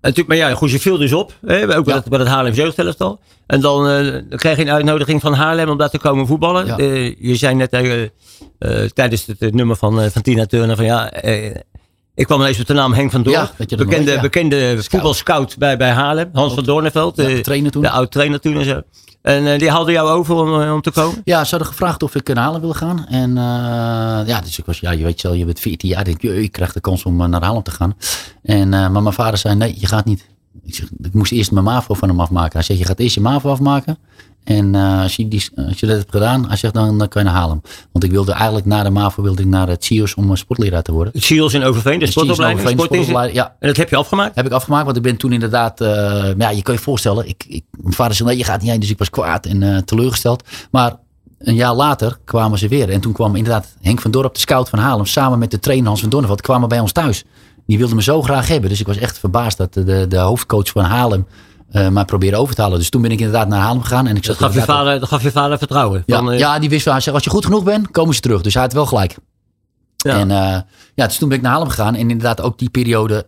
Natuurlijk, 0.00 0.28
maar 0.28 0.36
ja, 0.36 0.54
goed, 0.54 0.70
je 0.70 0.80
viel 0.80 0.98
dus 0.98 1.12
op. 1.12 1.32
Hè, 1.46 1.76
ook 1.76 1.84
bij, 1.84 1.94
het, 1.94 2.08
bij 2.08 2.18
het 2.18 2.28
Haarlem. 2.28 3.18
En 3.46 3.60
dan, 3.60 3.90
uh, 3.90 4.22
krijg 4.28 4.56
je 4.56 4.62
een 4.62 4.70
uitnodiging 4.70 5.20
van 5.20 5.32
Haarlem 5.32 5.68
om 5.68 5.78
daar 5.78 5.90
te 5.90 5.98
komen 5.98 6.26
voetballen. 6.26 6.66
Ja. 6.66 6.78
Uh, 6.78 7.14
je 7.18 7.36
zei 7.36 7.54
net 7.54 7.72
uh, 7.72 8.84
tijdens 8.84 9.26
het, 9.26 9.54
nummer 9.54 9.76
van, 9.76 10.10
van 10.10 10.22
Tina 10.22 10.46
Turner 10.46 10.76
van 10.76 10.84
ja, 10.84 11.12
ik 12.14 12.26
kwam 12.26 12.40
ineens 12.40 12.58
met 12.58 12.66
de 12.66 12.72
naam 12.72 12.92
Henk 12.92 13.10
van 13.10 13.22
Doorn. 13.22 13.48
Ja, 13.58 13.76
bekende, 13.76 14.10
ja. 14.10 14.20
bekende 14.20 14.82
voetbalscout 14.82 15.58
bij, 15.58 15.76
bij 15.76 15.90
Haarlem. 15.90 16.30
Hans 16.32 16.54
van 16.54 16.64
Doorneveld. 16.64 17.16
de 17.16 17.40
trainer 17.40 17.70
toen. 17.70 17.82
De 17.82 17.90
oud 17.90 18.10
trainer 18.10 18.40
toen 18.40 18.56
en 18.56 18.64
zo. 18.64 18.82
En 19.22 19.46
uh, 19.46 19.58
die 19.58 19.70
haalde 19.70 19.92
jou 19.92 20.08
over 20.08 20.34
om, 20.34 20.70
om 20.72 20.80
te 20.80 20.90
komen? 20.90 21.20
Ja, 21.24 21.44
ze 21.44 21.50
hadden 21.50 21.68
gevraagd 21.68 22.02
of 22.02 22.14
ik 22.14 22.28
naar 22.28 22.36
Haarlem 22.44 22.60
wil 22.60 22.72
gaan. 22.72 23.06
En 23.06 23.30
uh, 23.30 23.36
ja, 24.26 24.40
dus 24.40 24.58
ik 24.58 24.64
was, 24.64 24.80
ja, 24.80 24.90
je 24.90 25.04
weet 25.04 25.22
wel, 25.22 25.32
je 25.32 25.44
bent 25.44 25.60
14 25.60 25.88
jaar. 25.88 26.04
Denk, 26.04 26.22
je, 26.22 26.42
ik 26.42 26.52
krijg 26.52 26.72
de 26.72 26.80
kans 26.80 27.04
om 27.04 27.30
naar 27.30 27.42
Haarlem 27.42 27.62
te 27.62 27.70
gaan. 27.70 27.96
En, 28.42 28.68
maar 28.68 29.02
mijn 29.02 29.12
vader 29.12 29.38
zei, 29.38 29.54
nee, 29.54 29.74
je 29.78 29.86
gaat 29.86 30.04
niet. 30.04 30.28
Ik, 30.64 30.74
zeg, 30.74 30.88
ik 31.02 31.14
moest 31.14 31.32
eerst 31.32 31.52
mijn 31.52 31.64
MAVO 31.64 31.94
van 31.94 32.08
hem 32.08 32.20
afmaken. 32.20 32.52
Hij 32.52 32.62
zei, 32.62 32.78
je 32.78 32.84
gaat 32.84 32.98
eerst 32.98 33.14
je 33.14 33.20
MAVO 33.20 33.50
afmaken. 33.50 33.98
En 34.44 34.74
uh, 34.74 35.02
als, 35.02 35.16
je 35.16 35.28
die, 35.28 35.48
als 35.56 35.80
je 35.80 35.86
dat 35.86 35.96
hebt 35.96 36.10
gedaan, 36.10 36.48
hij 36.48 36.56
zegt, 36.56 36.74
dan, 36.74 36.98
dan 36.98 37.08
kan 37.08 37.22
je 37.22 37.28
naar 37.28 37.38
Haarlem. 37.38 37.62
Want 37.92 38.04
ik 38.04 38.10
wilde 38.10 38.32
eigenlijk 38.32 38.66
na 38.66 38.82
de 38.82 38.90
MAVO 38.90 39.22
wilde 39.22 39.42
ik 39.42 39.48
naar 39.48 39.68
het 39.68 39.84
CIO's 39.84 40.16
om 40.16 40.36
sportleraar 40.36 40.82
te 40.82 40.92
worden. 40.92 41.12
Het 41.12 41.22
CIO's 41.22 41.54
in 41.54 41.62
Overveen, 41.62 41.98
de 41.98 42.06
sportopleiding? 42.06 42.68
sportopleiding 42.68 43.36
ja. 43.36 43.56
En 43.58 43.68
dat 43.68 43.76
heb 43.76 43.90
je 43.90 43.96
afgemaakt? 43.96 44.34
Heb 44.34 44.46
ik 44.46 44.52
afgemaakt, 44.52 44.84
want 44.84 44.96
ik 44.96 45.02
ben 45.02 45.16
toen 45.16 45.32
inderdaad, 45.32 45.80
uh, 45.80 45.88
ja, 46.38 46.50
je 46.50 46.62
kan 46.62 46.74
je 46.74 46.80
voorstellen, 46.80 47.28
ik, 47.28 47.44
ik, 47.48 47.64
mijn 47.70 47.94
vader 47.94 48.16
zei, 48.16 48.28
nee, 48.28 48.38
je 48.38 48.44
gaat 48.44 48.60
niet 48.60 48.70
heen. 48.70 48.80
Dus 48.80 48.90
ik 48.90 48.98
was 48.98 49.10
kwaad 49.10 49.46
en 49.46 49.62
uh, 49.62 49.78
teleurgesteld. 49.78 50.44
Maar 50.70 50.96
een 51.38 51.54
jaar 51.54 51.74
later 51.74 52.18
kwamen 52.24 52.58
ze 52.58 52.68
weer. 52.68 52.90
En 52.90 53.00
toen 53.00 53.12
kwam 53.12 53.36
inderdaad 53.36 53.76
Henk 53.80 54.00
van 54.00 54.10
Dorp, 54.10 54.34
de 54.34 54.40
scout 54.40 54.68
van 54.68 54.78
Haarlem, 54.78 55.06
samen 55.06 55.38
met 55.38 55.50
de 55.50 55.58
trainer 55.58 55.86
Hans 55.86 56.00
van 56.00 56.10
Donneveld, 56.10 56.40
kwamen 56.40 56.68
bij 56.68 56.80
ons 56.80 56.92
thuis. 56.92 57.24
Die 57.66 57.78
wilde 57.78 57.94
me 57.94 58.02
zo 58.02 58.22
graag 58.22 58.48
hebben. 58.48 58.70
Dus 58.70 58.80
ik 58.80 58.86
was 58.86 58.96
echt 58.96 59.18
verbaasd 59.18 59.58
dat 59.58 59.74
de, 59.74 60.06
de 60.08 60.18
hoofdcoach 60.18 60.68
van 60.68 60.84
Haarlem 60.84 61.26
uh, 61.72 61.88
maar 61.88 62.04
proberen 62.04 62.38
over 62.38 62.54
te 62.54 62.60
halen. 62.60 62.78
Dus 62.78 62.90
toen 62.90 63.02
ben 63.02 63.10
ik 63.10 63.18
inderdaad 63.18 63.48
naar 63.48 63.60
Haarlem 63.60 63.82
gegaan. 63.82 64.06
En 64.06 64.16
ik 64.16 64.26
dat, 64.26 64.36
gaf 64.36 64.54
je 64.54 64.62
vader, 64.62 65.00
dat 65.00 65.08
gaf 65.08 65.22
je 65.22 65.30
vader 65.30 65.58
vertrouwen? 65.58 66.02
Ja, 66.06 66.16
van, 66.16 66.32
uh... 66.32 66.38
ja 66.38 66.58
die 66.58 66.68
wist 66.68 66.84
wel. 66.84 66.94
Hij 66.94 67.02
zei, 67.02 67.14
als 67.14 67.24
je 67.24 67.30
goed 67.30 67.44
genoeg 67.44 67.64
bent, 67.64 67.90
komen 67.90 68.14
ze 68.14 68.20
terug. 68.20 68.42
Dus 68.42 68.54
hij 68.54 68.62
had 68.62 68.72
wel 68.72 68.86
gelijk. 68.86 69.16
Ja. 69.96 70.18
En 70.18 70.30
uh, 70.30 70.58
ja, 70.94 71.06
dus 71.06 71.16
toen 71.16 71.28
ben 71.28 71.36
ik 71.36 71.42
naar 71.42 71.52
Haarlem 71.52 71.70
gegaan. 71.70 71.94
En 71.94 72.10
inderdaad 72.10 72.40
ook 72.40 72.58
die 72.58 72.70
periode 72.70 73.24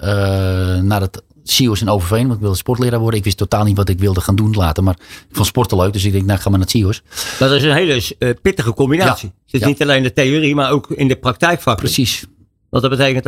naar 0.83 1.01
het 1.01 1.23
CIO's 1.45 1.81
in 1.81 1.89
Overveen. 1.89 2.23
Want 2.23 2.35
ik 2.35 2.41
wilde 2.41 2.57
sportleraar 2.57 3.01
worden. 3.01 3.19
Ik 3.19 3.25
wist 3.25 3.37
totaal 3.37 3.65
niet 3.65 3.77
wat 3.77 3.89
ik 3.89 3.99
wilde 3.99 4.21
gaan 4.21 4.37
doen 4.37 4.53
later. 4.53 4.83
Maar 4.83 4.97
ik 5.29 5.37
vond 5.37 5.47
sporten 5.47 5.77
leuk. 5.77 5.93
Dus 5.93 6.05
ik 6.05 6.13
denk, 6.13 6.25
nou 6.25 6.41
ga 6.41 6.51
maar 6.51 6.59
naar 6.59 6.69
het 6.69 6.77
CIO's. 6.77 7.03
Dat 7.39 7.51
is 7.51 7.63
een 7.63 7.73
hele 7.73 8.03
pittige 8.43 8.75
combinatie. 8.75 9.29
Ja. 9.29 9.41
Het 9.45 9.55
is 9.55 9.61
ja. 9.61 9.67
niet 9.67 9.83
alleen 9.83 10.03
de 10.03 10.13
theorie, 10.13 10.55
maar 10.55 10.71
ook 10.71 10.91
in 10.91 11.09
de 11.09 11.17
praktijkvak. 11.17 11.77
Precies. 11.77 12.27
Want 12.71 12.83
dat 12.83 12.99
betekent, 12.99 13.25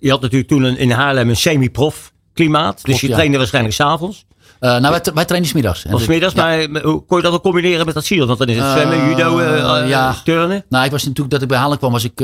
je 0.00 0.10
had 0.10 0.20
natuurlijk 0.20 0.48
toen 0.48 0.64
in 0.64 0.90
Haarlem 0.90 1.28
een 1.28 1.36
semi-prof 1.36 2.12
klimaat. 2.32 2.84
Dus 2.84 3.00
je 3.00 3.08
trainde 3.08 3.38
waarschijnlijk 3.38 3.74
s'avonds. 3.74 4.24
Uh, 4.64 4.70
nou, 4.70 4.90
wij, 4.90 5.14
wij 5.14 5.24
trainen 5.24 5.50
smiddags. 5.50 5.84
Of 5.90 6.02
smiddags, 6.02 6.34
ja. 6.34 6.68
maar 6.68 6.82
hoe 6.82 7.04
kon 7.04 7.16
je 7.16 7.22
dat 7.22 7.32
ook 7.32 7.42
combineren 7.42 7.86
met 7.86 7.94
dat 7.94 8.04
ziel? 8.04 8.26
Want 8.26 8.38
dan 8.38 8.48
is 8.48 8.56
het 8.56 8.70
zwemmen, 8.70 8.98
uh, 8.98 9.08
judo, 9.08 9.40
ja. 9.86 10.14
turnen. 10.24 10.64
Nou, 10.68 10.84
ik 10.84 10.90
was 10.90 11.02
natuurlijk, 11.02 11.30
dat 11.30 11.42
ik 11.42 11.48
bij 11.48 11.58
Haarlem 11.58 11.78
kwam, 11.78 11.92
was 11.92 12.04
ik, 12.04 12.18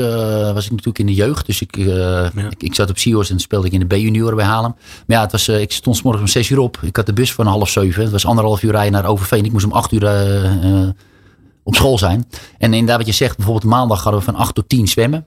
was 0.53 0.65
ik 0.65 0.71
natuurlijk 0.71 0.99
in 0.99 1.05
de 1.05 1.13
jeugd. 1.13 1.45
Dus 1.45 1.61
ik, 1.61 1.75
ja. 1.75 2.31
ik, 2.49 2.63
ik, 2.63 2.75
zat 2.75 2.89
op 2.89 2.97
SIO's 2.97 3.29
en 3.29 3.39
speelde 3.39 3.67
ik 3.67 3.73
in 3.73 3.79
de 3.79 3.85
B-junioren 3.85 4.35
bij 4.35 4.45
Haarlem. 4.45 4.75
Maar 5.07 5.17
ja, 5.17 5.21
het 5.21 5.31
was, 5.31 5.47
ik 5.47 5.71
stond 5.71 5.97
s 5.97 6.01
morgens 6.01 6.23
om 6.23 6.29
zes 6.29 6.49
uur 6.49 6.59
op. 6.59 6.77
Ik 6.81 6.95
had 6.95 7.05
de 7.05 7.13
bus 7.13 7.33
van 7.33 7.45
half 7.45 7.69
zeven. 7.69 8.01
Het 8.01 8.11
was 8.11 8.25
anderhalf 8.25 8.63
uur 8.63 8.71
rijden 8.71 8.91
naar 8.91 9.05
Overveen. 9.05 9.45
Ik 9.45 9.51
moest 9.51 9.65
om 9.65 9.71
acht 9.71 9.91
uur 9.91 10.03
op 11.63 11.75
school 11.75 11.97
zijn. 11.97 12.27
En 12.57 12.73
inderdaad 12.73 12.97
wat 12.97 13.07
je 13.07 13.13
zegt, 13.13 13.35
bijvoorbeeld 13.35 13.73
maandag 13.73 14.03
hadden 14.03 14.19
we 14.19 14.25
van 14.25 14.35
acht 14.35 14.55
tot 14.55 14.69
tien 14.69 14.87
zwemmen. 14.87 15.25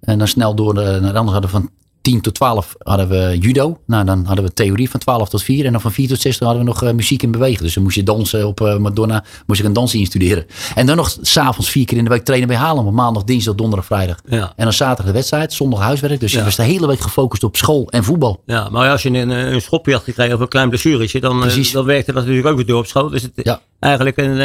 En 0.00 0.18
dan 0.18 0.28
snel 0.28 0.54
door 0.54 0.74
de, 0.74 0.80
naar 0.80 1.12
de 1.12 1.18
andere 1.18 1.40
hadden 1.40 1.50
we 1.50 1.56
van 1.56 1.70
10 2.00 2.20
tot 2.20 2.34
12 2.34 2.74
hadden 2.78 3.08
we 3.08 3.38
judo. 3.38 3.78
Nou, 3.86 4.04
dan 4.04 4.24
hadden 4.24 4.44
we 4.44 4.52
theorie 4.52 4.90
van 4.90 5.00
12 5.00 5.28
tot 5.28 5.42
4. 5.42 5.64
En 5.64 5.72
dan 5.72 5.80
van 5.80 5.92
4 5.92 6.08
tot 6.08 6.20
6 6.20 6.38
hadden 6.38 6.58
we 6.58 6.64
nog 6.64 6.82
uh, 6.82 6.90
muziek 6.90 7.22
en 7.22 7.30
bewegen. 7.30 7.62
Dus 7.62 7.74
dan 7.74 7.82
moest 7.82 7.96
je 7.96 8.02
dansen 8.02 8.46
op 8.46 8.60
uh, 8.60 8.76
Madonna. 8.76 9.24
Moest 9.46 9.60
ik 9.60 9.66
een 9.66 9.72
dans 9.72 9.94
instuderen. 9.94 10.46
En 10.74 10.86
dan 10.86 10.96
nog 10.96 11.16
s'avonds 11.20 11.70
vier 11.70 11.84
keer 11.84 11.98
in 11.98 12.04
de 12.04 12.10
week 12.10 12.24
trainen 12.24 12.48
bij 12.48 12.56
Haarlem. 12.56 12.86
Op 12.86 12.92
maandag, 12.92 13.24
dinsdag, 13.24 13.54
donderdag, 13.54 13.86
vrijdag. 13.86 14.20
Ja. 14.28 14.52
En 14.56 14.64
dan 14.64 14.72
zaterdag 14.72 15.06
de 15.06 15.12
wedstrijd. 15.12 15.52
Zondag 15.52 15.80
huiswerk. 15.80 16.20
Dus 16.20 16.32
ja. 16.32 16.38
je 16.38 16.44
was 16.44 16.56
de 16.56 16.62
hele 16.62 16.86
week 16.86 17.00
gefocust 17.00 17.42
op 17.42 17.56
school 17.56 17.88
en 17.90 18.04
voetbal. 18.04 18.42
Ja, 18.46 18.68
maar 18.68 18.90
als 18.90 19.02
je 19.02 19.08
een, 19.08 19.30
een 19.30 19.60
schopje 19.60 19.92
had 19.92 20.02
gekregen 20.02 20.34
of 20.34 20.40
een 20.40 20.48
klein 20.48 20.68
blessuretje. 20.68 21.20
Dan, 21.20 21.46
uh, 21.46 21.72
dan 21.72 21.84
werkte 21.84 22.12
dat 22.12 22.22
natuurlijk 22.22 22.48
ook 22.48 22.56
weer 22.56 22.66
door 22.66 22.78
op 22.78 22.86
school. 22.86 23.08
Dus 23.08 23.22
het 23.22 23.32
ja. 23.34 23.60
eigenlijk 23.80 24.16
een... 24.16 24.36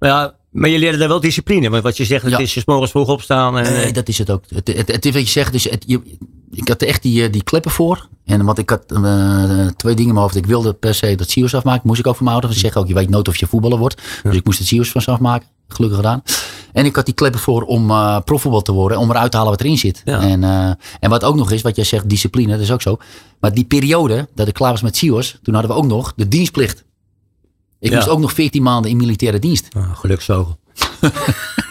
Ja. 0.00 0.34
Maar 0.52 0.68
je 0.68 0.78
leerde 0.78 0.98
daar 0.98 1.08
wel 1.08 1.20
discipline. 1.20 1.70
Want 1.70 1.82
wat 1.82 1.96
je 1.96 2.04
zegt, 2.04 2.22
het 2.22 2.32
ja. 2.32 2.38
is 2.38 2.54
je 2.54 2.62
morgens 2.66 2.90
vroeg 2.90 3.08
opstaan. 3.08 3.58
En, 3.58 3.72
nee, 3.72 3.92
dat 3.92 4.08
is 4.08 4.18
het 4.18 4.30
ook. 4.30 4.44
Het, 4.54 4.66
het, 4.66 4.92
het 4.92 5.04
is 5.04 5.12
wat 5.12 5.22
je 5.22 5.28
zegt. 5.28 5.52
Dus 5.52 5.64
het, 5.64 5.84
je, 5.86 6.00
ik 6.50 6.68
had 6.68 6.82
er 6.82 6.88
echt 6.88 7.02
die, 7.02 7.30
die 7.30 7.42
kleppen 7.42 7.70
voor. 7.70 8.08
En 8.24 8.44
want 8.44 8.58
ik 8.58 8.70
had 8.70 8.84
uh, 8.92 9.66
twee 9.66 9.94
dingen 9.94 10.08
in 10.08 10.14
mijn 10.14 10.16
hoofd. 10.16 10.36
Ik 10.36 10.46
wilde 10.46 10.72
per 10.72 10.94
se 10.94 11.14
dat 11.14 11.30
CIO's 11.30 11.54
afmaken. 11.54 11.82
Moest 11.84 11.98
ik 11.98 12.06
ook 12.06 12.16
van 12.16 12.24
mijn 12.24 12.36
ouders. 12.36 12.54
Ze 12.54 12.60
zeggen 12.60 12.80
ook, 12.80 12.88
je 12.88 12.94
weet 12.94 13.10
nooit 13.10 13.28
of 13.28 13.36
je 13.36 13.46
voetballer 13.46 13.78
wordt. 13.78 14.00
Ja. 14.22 14.28
Dus 14.30 14.38
ik 14.38 14.44
moest 14.44 14.58
het 14.58 14.68
CIO's 14.68 14.90
van 14.90 15.04
afmaken. 15.04 15.48
Gelukkig 15.68 15.98
gedaan. 15.98 16.22
En 16.72 16.84
ik 16.84 16.96
had 16.96 17.04
die 17.04 17.14
kleppen 17.14 17.40
voor 17.40 17.62
om 17.62 17.90
uh, 17.90 18.18
profvoetbal 18.24 18.62
te 18.62 18.72
worden. 18.72 18.98
Om 18.98 19.10
eruit 19.10 19.30
te 19.30 19.36
halen 19.36 19.52
wat 19.52 19.60
erin 19.60 19.78
zit. 19.78 20.02
Ja. 20.04 20.20
En, 20.20 20.42
uh, 20.42 20.70
en 21.00 21.10
wat 21.10 21.24
ook 21.24 21.36
nog 21.36 21.50
is, 21.50 21.62
wat 21.62 21.76
jij 21.76 21.84
zegt, 21.84 22.08
discipline. 22.08 22.52
Dat 22.52 22.60
is 22.60 22.70
ook 22.70 22.82
zo. 22.82 22.98
Maar 23.40 23.54
die 23.54 23.64
periode 23.64 24.28
dat 24.34 24.48
ik 24.48 24.54
klaar 24.54 24.70
was 24.70 24.82
met 24.82 24.96
CIO's. 24.96 25.38
Toen 25.42 25.54
hadden 25.54 25.72
we 25.72 25.78
ook 25.78 25.86
nog 25.86 26.12
de 26.16 26.28
dienstplicht. 26.28 26.84
Ik 27.82 27.90
Ja. 27.90 27.96
moest 27.96 28.08
ook 28.08 28.18
nog 28.18 28.32
14 28.32 28.62
maanden 28.62 28.90
in 28.90 28.96
militaire 28.96 29.38
dienst. 29.38 29.68
Ah, 29.76 29.96
geluksvogel. 29.96 30.58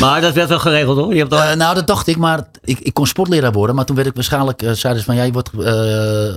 maar 0.00 0.20
dat 0.20 0.34
werd 0.34 0.48
wel 0.48 0.58
geregeld 0.58 0.98
hoor. 0.98 1.12
Je 1.12 1.18
hebt 1.18 1.32
al... 1.32 1.38
Uh, 1.38 1.52
nou, 1.54 1.74
dat 1.74 1.86
dacht 1.86 2.06
ik, 2.06 2.16
maar 2.16 2.46
ik, 2.64 2.78
ik 2.78 2.94
kon 2.94 3.06
sportleraar 3.06 3.52
worden. 3.52 3.74
Maar 3.76 3.84
toen 3.84 3.96
werd 3.96 4.08
ik 4.08 4.14
waarschijnlijk, 4.14 4.62
uh, 4.62 4.70
zeiden 4.72 5.02
ze 5.02 5.08
van, 5.08 5.16
jij 5.16 5.32
wordt 5.32 5.50
uh, 5.58 5.64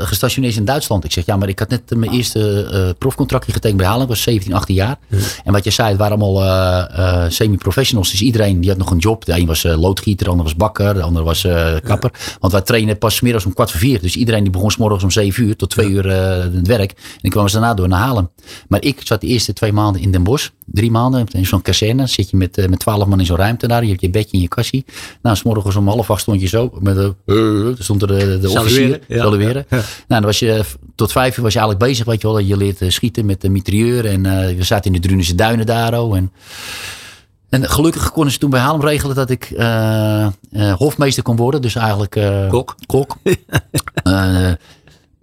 gestationeerd 0.07 0.55
in 0.55 0.65
Duitsland. 0.65 1.03
Ik 1.03 1.11
zeg, 1.11 1.25
ja, 1.25 1.37
maar 1.37 1.49
ik 1.49 1.59
had 1.59 1.69
net 1.69 1.95
mijn 1.95 2.11
eerste 2.11 2.95
profcontractje 2.97 3.51
getekend 3.51 3.77
bij 3.79 3.87
Halen. 3.87 4.03
Ik 4.03 4.09
was 4.09 4.21
17, 4.21 4.53
18 4.53 4.75
jaar. 4.75 4.97
Ja. 5.07 5.17
En 5.43 5.53
wat 5.53 5.63
je 5.63 5.69
zei, 5.69 5.89
het 5.89 5.97
waren 5.97 6.21
allemaal 6.21 7.31
semi-professionals. 7.31 8.11
Dus 8.11 8.21
iedereen 8.21 8.61
die 8.61 8.69
had 8.69 8.77
nog 8.77 8.91
een 8.91 8.97
job. 8.97 9.25
De 9.25 9.39
een 9.39 9.45
was 9.45 9.63
loodgieter, 9.63 10.25
de 10.25 10.31
ander 10.31 10.45
was 10.45 10.55
bakker, 10.55 10.93
de 10.93 11.01
ander 11.01 11.23
was 11.23 11.41
kapper. 11.83 12.11
Ja. 12.13 12.19
Want 12.39 12.53
wij 12.53 12.61
trainen 12.61 12.97
pas 12.97 13.15
's 13.15 13.21
middags 13.21 13.45
om 13.45 13.53
kwart 13.53 13.71
voor 13.71 13.79
vier. 13.79 14.01
Dus 14.01 14.15
iedereen 14.15 14.43
die 14.43 14.51
begon 14.51 14.71
's 14.71 14.77
morgens 14.77 15.03
om 15.03 15.11
7 15.11 15.43
uur 15.43 15.55
tot 15.55 15.69
2 15.69 15.89
uur 15.89 16.11
het 16.11 16.67
werk. 16.67 16.91
En 16.91 16.97
ik 17.21 17.31
kwam 17.31 17.47
ze 17.47 17.59
daarna 17.59 17.73
door 17.73 17.87
naar 17.87 17.99
Halen. 17.99 18.29
Maar 18.67 18.81
ik 18.83 19.01
zat 19.03 19.21
de 19.21 19.27
eerste 19.27 19.53
twee 19.53 19.73
maanden 19.73 20.01
in 20.01 20.11
Den 20.11 20.23
Bosch. 20.23 20.49
Drie 20.65 20.91
maanden 20.91 21.27
in 21.31 21.45
zo'n 21.45 21.61
kazerne. 21.61 22.07
Zit 22.07 22.29
je 22.29 22.37
met, 22.37 22.69
met 22.69 22.79
12 22.79 23.05
man 23.05 23.19
in 23.19 23.25
zo'n 23.25 23.37
ruimte 23.39 23.67
daar. 23.67 23.83
Je 23.83 23.89
hebt 23.89 24.01
je 24.01 24.09
bedje 24.09 24.31
in 24.31 24.39
je 24.39 24.47
kassie. 24.47 24.85
Nou, 25.21 25.35
s 25.35 25.43
morgens 25.43 25.75
om 25.75 25.87
half 25.87 26.11
acht 26.11 26.21
stond 26.21 26.41
je 26.41 26.47
zo. 26.47 26.71
Met 26.79 26.95
de, 26.95 27.15
uh, 27.25 27.75
stond 27.79 28.01
er 28.01 28.07
de, 28.07 28.39
de 28.39 28.49
officier. 28.49 28.99
Ja. 29.07 29.23
Nou, 29.77 29.85
dan 30.07 30.21
was 30.21 30.39
je, 30.39 30.63
tot 30.95 31.11
vijf 31.11 31.37
uur 31.37 31.43
was 31.43 31.53
je 31.53 31.59
eigenlijk 31.59 31.89
bezig. 31.89 32.05
Weet 32.05 32.21
je 32.21 32.27
wel. 32.27 32.39
Je 32.39 32.57
leert 32.57 32.83
schieten 32.87 33.25
met 33.25 33.41
de 33.41 33.49
mitrailleur. 33.49 34.05
En 34.05 34.25
uh, 34.25 34.57
we 34.57 34.63
zaten 34.63 34.93
in 34.93 35.01
de 35.01 35.07
Drunense 35.07 35.35
duinen 35.35 35.65
daar. 35.65 36.01
Oh, 36.01 36.17
en, 36.17 36.31
en 37.49 37.69
gelukkig 37.69 38.11
konden 38.11 38.31
ze 38.31 38.39
toen 38.39 38.49
bij 38.49 38.59
Haarlem 38.59 38.81
regelen 38.81 39.15
dat 39.15 39.29
ik 39.29 39.49
uh, 39.49 40.27
uh, 40.51 40.73
hofmeester 40.73 41.23
kon 41.23 41.35
worden. 41.35 41.61
Dus 41.61 41.75
eigenlijk... 41.75 42.15
Uh, 42.15 42.49
kok. 42.49 42.75
Kok. 42.85 43.17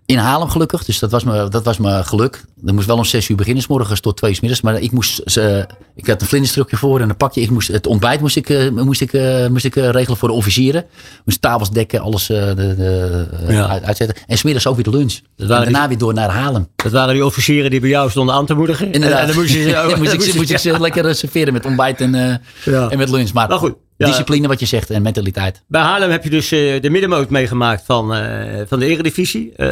In 0.07 0.19
Haarlem 0.19 0.49
gelukkig, 0.49 0.85
dus 0.85 0.99
dat 0.99 1.11
was 1.11 1.25
me, 1.25 1.49
dat 1.49 1.64
was 1.64 1.79
me 1.79 2.05
geluk. 2.05 2.45
Er 2.66 2.75
moest 2.75 2.87
wel 2.87 2.97
om 2.97 3.05
zes 3.05 3.29
uur 3.29 3.37
beginnen, 3.37 3.62
s 3.62 3.66
morgens 3.66 4.01
tot 4.01 4.16
twee 4.16 4.31
uur 4.31 4.38
middags. 4.40 4.62
Maar 4.62 4.81
ik 4.81 4.92
moest, 4.92 5.38
uh, 5.38 5.59
ik 5.95 6.07
had 6.07 6.21
een 6.21 6.27
vlinderstrukje 6.27 6.77
voor 6.77 7.01
en 7.01 7.09
een 7.09 7.16
pakje. 7.16 7.40
Ik 7.40 7.51
moest, 7.51 7.69
het 7.69 7.87
ontbijt 7.87 8.21
moest 8.21 8.37
ik, 8.37 8.49
uh, 8.49 8.71
moest 8.71 9.01
ik, 9.01 9.12
uh, 9.12 9.47
moest 9.47 9.64
ik 9.64 9.75
regelen 9.75 10.16
voor 10.16 10.29
de 10.29 10.35
officieren. 10.35 10.85
Moest 11.25 11.42
tafels 11.42 11.71
dekken, 11.71 12.01
alles 12.01 12.27
de, 12.27 12.55
de, 12.57 13.27
ja. 13.49 13.69
uit, 13.69 13.85
uitzetten. 13.85 14.16
En 14.27 14.38
smiddags 14.38 14.66
ook 14.66 14.75
weer 14.75 14.85
de 14.85 14.90
lunch. 14.90 15.19
En 15.37 15.47
daarna 15.47 15.81
die, 15.81 15.88
weer 15.88 15.99
door 15.99 16.14
naar 16.14 16.31
Haarlem. 16.31 16.69
Dat 16.77 16.92
waren 16.92 17.14
die 17.14 17.25
officieren 17.25 17.71
die 17.71 17.81
bij 17.81 17.88
jou 17.88 18.11
stonden 18.11 18.35
aan 18.35 18.47
te 18.47 18.55
moedigen. 18.55 18.92
Inderdaad. 18.92 19.21
En, 19.21 19.27
dan 19.27 19.37
moest, 19.37 19.53
je, 19.53 19.71
oh, 19.88 19.97
moest, 19.97 20.12
ik, 20.12 20.35
moest 20.35 20.51
ik 20.51 20.59
ze 20.59 20.81
lekker 20.81 21.14
serveren 21.14 21.53
met 21.53 21.66
ontbijt 21.66 22.01
en, 22.01 22.40
ja. 22.64 22.88
en 22.88 22.99
met 22.99 23.11
lunch. 23.11 23.33
Maar, 23.33 23.49
maar 23.49 23.59
goed. 23.59 23.75
Ja. 23.96 24.06
Discipline 24.06 24.48
wat 24.48 24.61
je 24.61 24.66
zegt 24.66 24.90
en 24.90 25.02
mentaliteit. 25.02 25.62
Bij 25.68 25.80
Haarlem 25.80 26.11
heb 26.11 26.24
je 26.24 26.30
dus 26.30 26.52
uh, 26.52 26.80
de 26.80 26.90
middenmoot 26.90 27.30
meegemaakt 27.30 27.82
van, 27.85 28.16
uh, 28.16 28.61
van 28.66 28.78
de 28.78 28.87
eredivisie. 28.87 29.52
Uh, 29.56 29.66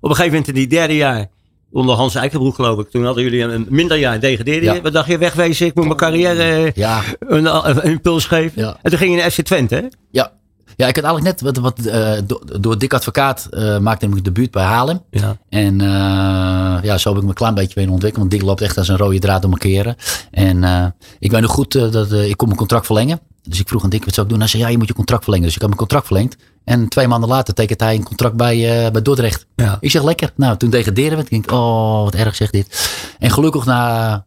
op 0.00 0.10
een 0.10 0.16
gegeven 0.16 0.24
moment 0.26 0.48
in 0.48 0.54
die 0.54 0.66
derde 0.66 0.96
jaar, 0.96 1.26
onder 1.72 1.94
Hans 1.94 2.14
Eikenbroek 2.14 2.54
geloof 2.54 2.78
ik. 2.78 2.90
Toen 2.90 3.04
hadden 3.04 3.22
jullie 3.22 3.42
een 3.42 3.66
minder 3.68 3.96
jaar 3.96 4.20
degradeerde 4.20 4.66
ja. 4.66 4.80
Wat 4.80 4.92
dacht 4.92 5.08
je, 5.08 5.18
wegwezen, 5.18 5.66
ik 5.66 5.74
moet 5.74 5.84
mijn 5.84 5.96
carrière 5.96 6.72
ja. 6.74 7.02
een, 7.18 7.68
een, 7.68 7.82
impuls 7.82 8.24
geven. 8.24 8.76
En 8.82 8.90
toen 8.90 8.98
ging 8.98 9.14
je 9.14 9.20
naar 9.20 9.30
FC 9.30 9.40
Twente 9.40 9.74
hè? 9.74 9.86
Ja. 10.10 10.32
Ja, 10.76 10.86
ik 10.86 10.96
had 10.96 11.04
eigenlijk 11.04 11.24
net, 11.24 11.54
wat, 11.54 11.56
wat, 11.56 11.86
uh, 11.86 12.12
door, 12.26 12.60
door 12.60 12.78
Dick 12.78 12.94
Advocaat 12.94 13.48
uh, 13.50 13.78
maakte 13.78 14.06
ik 14.06 14.14
de 14.14 14.22
debuut 14.22 14.50
bij 14.50 14.64
Haarlem. 14.64 15.00
Ja. 15.10 15.36
En 15.48 15.74
uh, 15.80 16.82
ja, 16.82 16.98
zo 16.98 17.08
heb 17.08 17.16
ik 17.16 17.22
me 17.22 17.28
een 17.28 17.34
klein 17.34 17.54
beetje 17.54 17.74
weer 17.74 17.90
ontwikkeld. 17.90 18.20
Want 18.20 18.30
Dick 18.30 18.42
loopt 18.42 18.60
echt 18.60 18.78
als 18.78 18.88
een 18.88 18.96
rode 18.96 19.18
draad 19.18 19.42
mijn 19.42 19.58
keren. 19.58 19.96
En 20.30 20.94
ik 21.18 21.30
weet 21.30 21.40
nog 21.40 21.50
goed 21.50 21.72
dat 21.72 22.12
ik 22.12 22.36
kon 22.36 22.46
mijn 22.46 22.58
contract 22.58 22.86
verlengen. 22.86 23.20
Dus 23.42 23.60
ik 23.60 23.68
vroeg 23.68 23.84
aan 23.84 23.90
Dick, 23.90 24.04
wat 24.04 24.14
zou 24.14 24.26
ik 24.26 24.32
doen? 24.32 24.40
Hij 24.40 24.50
zei, 24.50 24.62
ja, 24.62 24.68
je 24.68 24.78
moet 24.78 24.88
je 24.88 24.94
contract 24.94 25.22
verlengen. 25.22 25.46
Dus 25.46 25.54
ik 25.54 25.60
heb 25.60 25.70
mijn 25.70 25.80
contract 25.80 26.06
verlengd. 26.06 26.36
En 26.64 26.88
twee 26.88 27.08
maanden 27.08 27.28
later 27.28 27.54
tekent 27.54 27.80
hij 27.80 27.94
een 27.94 28.04
contract 28.04 28.36
bij, 28.36 28.90
bij 28.92 29.02
Dordrecht. 29.02 29.46
Ja. 29.56 29.76
Ik 29.80 29.90
zeg, 29.90 30.02
lekker. 30.02 30.32
Nou, 30.36 30.56
toen 30.56 30.70
degradeerden 30.70 31.18
we. 31.18 31.24
Ik 31.24 31.30
denk, 31.30 31.50
oh, 31.50 32.02
wat 32.02 32.14
erg 32.14 32.36
zegt 32.36 32.52
dit. 32.52 32.90
En 33.18 33.30
gelukkig 33.30 33.64
na 33.64 34.24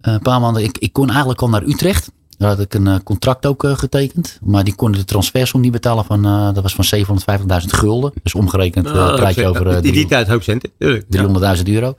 een 0.00 0.22
paar 0.22 0.40
maanden, 0.40 0.62
ik, 0.62 0.78
ik 0.78 0.92
kon 0.92 1.08
eigenlijk 1.08 1.42
al 1.42 1.48
naar 1.48 1.62
Utrecht. 1.62 2.10
Daar 2.38 2.48
had 2.48 2.60
ik 2.60 2.74
een 2.74 2.86
uh, 2.86 2.96
contract 3.04 3.46
ook 3.46 3.64
uh, 3.64 3.76
getekend. 3.76 4.38
Maar 4.42 4.64
die 4.64 4.74
konden 4.74 5.00
de 5.00 5.06
transfersom 5.06 5.60
niet 5.60 5.72
betalen 5.72 6.04
van, 6.04 6.22
dat 6.54 6.62
was 6.62 6.74
van 6.74 7.18
750.000 7.40 7.66
gulden. 7.66 8.12
Dus 8.22 8.34
omgerekend 8.34 8.86
uh, 8.86 9.14
praat 9.14 9.34
je 9.34 9.46
over... 9.46 9.84
in 9.84 9.92
die 9.92 10.06
tijd 10.06 10.28
hoop 10.28 10.42
centen. 10.42 10.70
300.000 11.56 11.62
euro. 11.64 11.94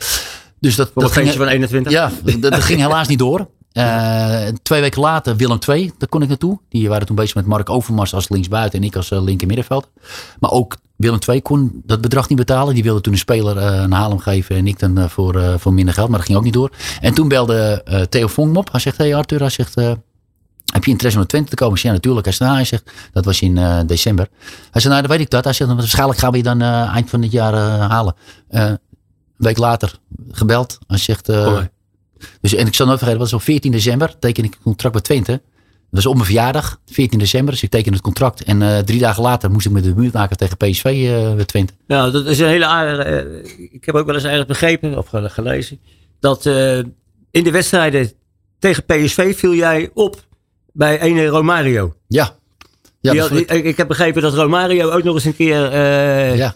Dus 0.60 0.75
dat, 0.75 0.91
dat 0.93 1.12
ging, 1.12 1.32
van 1.32 1.47
21. 1.47 1.91
Ja, 1.91 2.12
dat, 2.23 2.41
dat 2.41 2.63
ging 2.63 2.80
helaas 2.80 3.08
niet 3.08 3.19
door. 3.19 3.47
Uh, 3.73 4.47
twee 4.62 4.82
weken 4.82 5.02
later 5.02 5.36
Willem 5.36 5.58
II, 5.67 5.91
daar 5.97 6.10
kon 6.10 6.21
ik 6.21 6.28
naartoe. 6.28 6.60
Die 6.69 6.89
waren 6.89 7.08
toen 7.08 7.15
bezig 7.15 7.36
met 7.36 7.45
Mark 7.45 7.69
Overmars 7.69 8.13
als 8.13 8.30
linksbuiten 8.30 8.80
en 8.80 8.86
ik 8.86 8.95
als 8.95 9.12
uh, 9.12 9.23
linker 9.23 9.47
middenveld. 9.47 9.89
Maar 10.39 10.52
ook 10.52 10.78
Willem 10.95 11.19
II 11.28 11.41
kon 11.41 11.82
dat 11.86 12.02
bedrag 12.02 12.30
niet 12.30 12.38
betalen. 12.38 12.73
Die 12.73 12.84
wilde 12.84 13.02
toen 13.02 13.13
een 13.13 13.19
speler 13.19 13.58
uh, 13.58 13.82
een 13.82 13.91
Haarlem 13.91 14.19
geven 14.19 14.56
en 14.56 14.67
ik 14.67 14.80
dan 14.80 15.10
voor, 15.10 15.60
voor 15.60 15.73
minder 15.73 15.93
geld. 15.93 16.10
Maar 16.10 16.17
dat 16.17 16.28
ging 16.28 16.38
ook 16.38 16.43
niet 16.43 16.54
door. 16.54 16.71
En 17.02 17.13
toen 17.13 17.28
belde 17.28 17.84
Theo 18.10 18.28
Vonk 18.28 18.58
op. 18.58 18.71
Hij 18.71 18.80
zegt, 18.80 18.97
hey 18.97 19.15
Arthur, 19.15 19.39
hij 19.39 19.49
zegt... 19.49 19.75
heb 20.80 20.88
je 20.88 20.92
interesse 20.92 21.20
om 21.20 21.24
naar 21.24 21.28
Twente 21.28 21.50
te 21.50 21.56
komen? 21.56 21.74
Ik 21.74 21.80
zei, 21.80 21.94
ja, 21.94 22.00
natuurlijk. 22.00 22.26
Hij, 22.26 22.36
zei, 22.36 22.50
nou, 22.50 22.62
hij 22.62 22.70
zegt, 22.70 22.92
dat 23.12 23.26
was 23.26 23.42
in 23.42 23.86
december. 23.88 24.28
Hij 24.72 24.82
zei, 24.82 24.94
nou, 24.94 25.08
dan 25.08 25.18
weet 25.18 25.26
ik 25.26 25.30
dat. 25.30 25.44
Hij 25.44 25.54
zegt, 25.54 25.74
waarschijnlijk 25.74 26.20
gaan 26.20 26.32
we 26.32 26.38
je 26.38 26.44
dan 26.44 26.62
eind 26.62 27.10
van 27.10 27.22
het 27.22 27.32
jaar 27.32 27.54
halen. 27.80 28.15
een 28.50 28.80
week 29.38 29.58
later 29.58 30.00
gebeld. 30.32 30.80
Hij 30.88 30.98
zegt, 30.98 31.26
dus, 32.42 32.54
en 32.54 32.68
ik 32.68 32.76
zal 32.76 32.86
nooit 32.86 32.98
vergeten, 33.00 33.20
dat 33.20 33.32
was 33.32 33.34
op 33.34 33.42
14 33.42 33.72
december, 33.72 34.20
teken 34.20 34.44
ik 34.44 34.54
een 34.54 34.62
contract 34.62 34.94
bij 34.94 35.04
Twente. 35.04 35.32
Dat 35.32 36.04
was 36.04 36.06
op 36.06 36.13
mijn 36.13 36.26
verjaardag, 36.26 36.80
14 36.86 37.20
december. 37.20 37.54
Dus 37.54 37.63
ik 37.63 37.70
teken 37.70 37.94
het 37.94 38.02
contract. 38.02 38.44
En 38.44 38.86
drie 38.86 39.00
dagen 39.00 39.24
later 39.24 39.52
moest 39.52 39.65
ik 39.65 39.72
met 39.72 39.84
de 39.84 39.96
muur 39.96 40.10
maken 40.13 40.38
tegen 40.38 40.58
PSV 40.58 40.84
bij 41.36 41.46
Twente. 41.46 41.74
Nou, 41.88 42.12
dat 42.12 42.26
is 42.26 42.39
een 42.39 42.48
hele 42.48 42.65
aardige... 42.65 43.42
Ik 43.72 43.86
heb 43.86 43.96
ook 43.96 44.06
wel 44.06 44.15
eens 44.15 44.24
eigenlijk 44.24 44.60
begrepen, 44.60 44.98
of 44.98 45.10
gelezen, 45.12 45.80
dat 46.20 46.46
in 47.32 47.44
de 47.44 47.52
wedstrijden 47.52 48.12
tegen 48.60 48.86
PSV 48.86 49.38
viel 49.38 49.54
jij 49.54 49.89
op 49.94 50.28
bij 50.73 50.99
ene 50.99 51.25
Romario. 51.25 51.93
Ja. 52.08 52.36
ja 52.99 53.15
had, 53.15 53.32
ik, 53.32 53.49
ik, 53.49 53.77
heb 53.77 53.88
begrepen 53.88 54.21
dat 54.21 54.34
Romario 54.34 54.89
ook 54.89 55.03
nog 55.03 55.15
eens 55.15 55.25
een 55.25 55.36
keer 55.36 55.75
ja. 56.36 56.55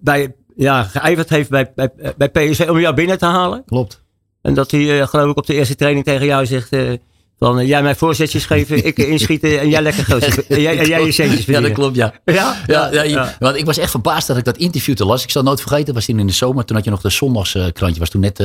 bij, 0.00 0.34
ja, 0.56 0.82
geijverd 0.82 1.28
heeft 1.28 1.50
bij, 1.50 1.72
bij, 1.74 1.90
bij 2.16 2.28
PSV 2.28 2.66
om 2.70 2.80
jou 2.80 2.94
binnen 2.94 3.18
te 3.18 3.26
halen. 3.26 3.62
Klopt. 3.66 4.02
En 4.44 4.54
dat 4.54 4.70
hij, 4.70 4.80
uh, 4.80 5.06
geloof 5.06 5.30
ik, 5.30 5.36
op 5.36 5.46
de 5.46 5.54
eerste 5.54 5.74
training 5.74 6.04
tegen 6.04 6.26
jou 6.26 6.46
zegt: 6.46 6.72
uh, 6.72 6.92
van 7.38 7.58
uh, 7.58 7.68
jij 7.68 7.82
mij 7.82 7.94
voorzetjes 7.94 8.46
geven, 8.46 8.86
ik 8.86 8.98
inschieten 8.98 9.60
en 9.60 9.68
jij 9.68 9.82
lekker 9.82 10.12
en, 10.48 10.60
jij, 10.60 10.78
en 10.78 10.86
jij 10.86 11.04
je 11.04 11.12
centjes 11.12 11.44
Ja, 11.44 11.60
dat 11.60 11.72
klopt, 11.72 11.96
ja. 11.96 12.14
Ja? 12.24 12.56
Ja, 12.66 12.92
ja, 12.92 13.02
ja, 13.02 13.36
Want 13.38 13.56
ik 13.56 13.64
was 13.64 13.78
echt 13.78 13.90
verbaasd 13.90 14.26
dat 14.26 14.36
ik 14.36 14.44
dat 14.44 14.56
interview 14.56 14.94
te 14.94 15.04
las. 15.04 15.22
Ik 15.22 15.30
zal 15.30 15.42
nooit 15.42 15.60
vergeten, 15.60 15.94
was 15.94 16.04
toen 16.04 16.18
in 16.18 16.26
de 16.26 16.32
zomer. 16.32 16.64
Toen 16.64 16.76
had 16.76 16.84
je 16.84 16.90
nog 16.90 17.00
de 17.00 17.10
zondagskrantje, 17.10 18.00
was 18.00 18.08
toen 18.08 18.20
net 18.20 18.38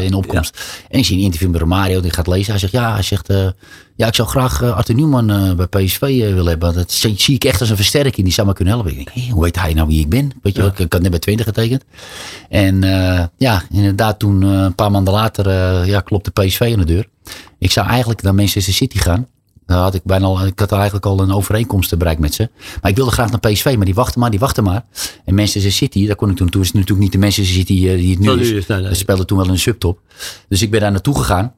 in 0.00 0.14
opkomst. 0.14 0.60
En 0.88 0.98
ik 0.98 1.04
zie 1.04 1.16
een 1.16 1.22
interview 1.22 1.50
met 1.50 1.60
Romario, 1.60 2.00
die 2.00 2.10
gaat 2.10 2.26
lezen. 2.26 2.50
Hij 2.50 2.60
zegt, 2.60 2.72
ja, 2.72 2.92
hij 2.92 3.02
zegt, 3.02 3.28
ja, 3.96 4.06
ik 4.06 4.14
zou 4.14 4.28
graag 4.28 4.62
Arthur 4.62 4.94
Newman 4.94 5.56
bij 5.56 5.66
PSV 5.66 6.00
willen 6.00 6.46
hebben. 6.46 6.74
Dat 6.74 6.92
zie 6.92 7.34
ik 7.34 7.44
echt 7.44 7.60
als 7.60 7.70
een 7.70 7.76
versterking, 7.76 8.24
die 8.26 8.34
zou 8.34 8.46
me 8.46 8.52
kunnen 8.52 8.74
helpen. 8.74 8.92
Ik 8.92 8.96
denk, 8.96 9.10
hey, 9.12 9.28
hoe 9.32 9.42
weet 9.42 9.60
hij 9.60 9.74
nou 9.74 9.88
wie 9.88 10.00
ik 10.00 10.08
ben? 10.08 10.30
Weet 10.42 10.54
je 10.54 10.60
wel, 10.60 10.70
ik, 10.70 10.78
ik 10.78 10.92
had 10.92 11.02
net 11.02 11.10
bij 11.10 11.20
20 11.20 11.46
getekend. 11.46 11.84
En 12.48 12.80
ja, 13.36 13.62
inderdaad, 13.70 14.18
toen 14.18 14.42
een 14.42 14.74
paar 14.74 14.90
maanden 14.90 15.14
later 15.14 15.46
ja, 15.86 16.00
klopte 16.00 16.30
PSV 16.30 16.70
aan 16.72 16.78
de 16.78 16.84
deur. 16.84 17.06
Ik 17.64 17.70
zou 17.70 17.86
eigenlijk 17.86 18.22
naar 18.22 18.34
Manchester 18.34 18.72
City 18.72 18.98
gaan. 18.98 19.26
Daar 19.66 19.78
had 19.78 19.94
ik 19.94 20.02
bijna 20.04 20.26
al, 20.26 20.46
ik 20.46 20.58
had 20.58 20.72
eigenlijk 20.72 21.06
al 21.06 21.20
een 21.20 21.32
overeenkomst 21.32 21.98
bereikt 21.98 22.20
met 22.20 22.34
ze. 22.34 22.50
Maar 22.80 22.90
ik 22.90 22.96
wilde 22.96 23.10
graag 23.10 23.30
naar 23.30 23.40
PSV, 23.40 23.74
maar 23.76 23.84
die 23.84 23.94
wachten 23.94 24.20
maar, 24.20 24.30
die 24.30 24.38
wachten 24.38 24.64
maar. 24.64 24.84
En 25.24 25.34
Manchester 25.34 25.72
City, 25.72 26.06
daar 26.06 26.16
kon 26.16 26.30
ik 26.30 26.36
toen, 26.36 26.48
toen 26.48 26.60
is 26.60 26.66
het 26.66 26.76
natuurlijk 26.76 27.02
niet 27.02 27.12
de 27.12 27.18
Manchester 27.18 27.54
City 27.54 27.74
die 27.74 28.10
het 28.10 28.18
nu 28.18 28.30
is. 28.40 28.50
is 28.50 28.66
nee, 28.66 28.80
nee. 28.80 28.88
Ze 28.88 28.94
speelden 28.94 29.26
toen 29.26 29.36
wel 29.36 29.46
in 29.46 29.52
een 29.52 29.58
subtop. 29.58 30.00
Dus 30.48 30.62
ik 30.62 30.70
ben 30.70 30.80
daar 30.80 30.90
naartoe 30.90 31.16
gegaan. 31.16 31.54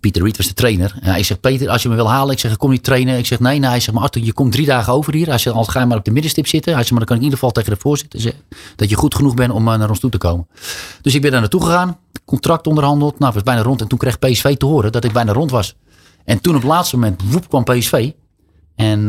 Pieter 0.00 0.22
Reed 0.22 0.36
was 0.36 0.46
de 0.46 0.54
trainer. 0.54 0.98
En 1.00 1.10
hij 1.10 1.22
zegt, 1.22 1.40
Peter, 1.40 1.68
als 1.68 1.82
je 1.82 1.88
me 1.88 1.94
wil 1.94 2.10
halen. 2.10 2.32
Ik 2.32 2.38
zeg, 2.38 2.56
kom 2.56 2.70
niet 2.70 2.82
trainen. 2.82 3.18
Ik 3.18 3.26
zeg, 3.26 3.40
nee, 3.40 3.58
nee. 3.58 3.70
Hij 3.70 3.80
zegt, 3.80 3.92
maar 3.92 4.02
Arthur, 4.02 4.22
je 4.22 4.32
komt 4.32 4.52
drie 4.52 4.66
dagen 4.66 4.92
over 4.92 5.14
hier. 5.14 5.26
Hij 5.26 5.38
zegt, 5.38 5.56
als 5.56 5.68
ga 5.68 5.80
je 5.80 5.86
maar 5.86 5.96
op 5.96 6.04
de 6.04 6.10
middenstip 6.10 6.46
zitten. 6.46 6.72
Hij 6.72 6.80
zegt, 6.80 6.90
maar 6.90 7.06
dan 7.06 7.08
kan 7.08 7.16
ik 7.16 7.22
in 7.22 7.28
ieder 7.28 7.38
geval 7.38 7.62
tegen 7.62 7.74
de 7.74 7.80
voorzitter 7.80 8.20
zeggen. 8.20 8.42
Dat 8.76 8.88
je 8.88 8.96
goed 8.96 9.14
genoeg 9.14 9.34
bent 9.34 9.52
om 9.52 9.64
naar 9.64 9.88
ons 9.88 10.00
toe 10.00 10.10
te 10.10 10.18
komen. 10.18 10.46
Dus 11.02 11.14
ik 11.14 11.20
ben 11.20 11.30
daar 11.30 11.40
naartoe 11.40 11.62
gegaan. 11.64 11.98
Contract 12.24 12.66
onderhandeld. 12.66 13.18
Nou, 13.18 13.32
was 13.32 13.42
bijna 13.42 13.62
rond. 13.62 13.80
En 13.80 13.88
toen 13.88 13.98
kreeg 13.98 14.18
PSV 14.18 14.56
te 14.56 14.66
horen 14.66 14.92
dat 14.92 15.04
ik 15.04 15.12
bijna 15.12 15.32
rond 15.32 15.50
was. 15.50 15.76
En 16.24 16.40
toen 16.40 16.54
op 16.54 16.60
het 16.60 16.70
laatste 16.70 16.96
moment, 16.96 17.22
woep, 17.30 17.48
kwam 17.48 17.64
PSV. 17.64 18.10
En, 18.74 19.00
uh, 19.00 19.06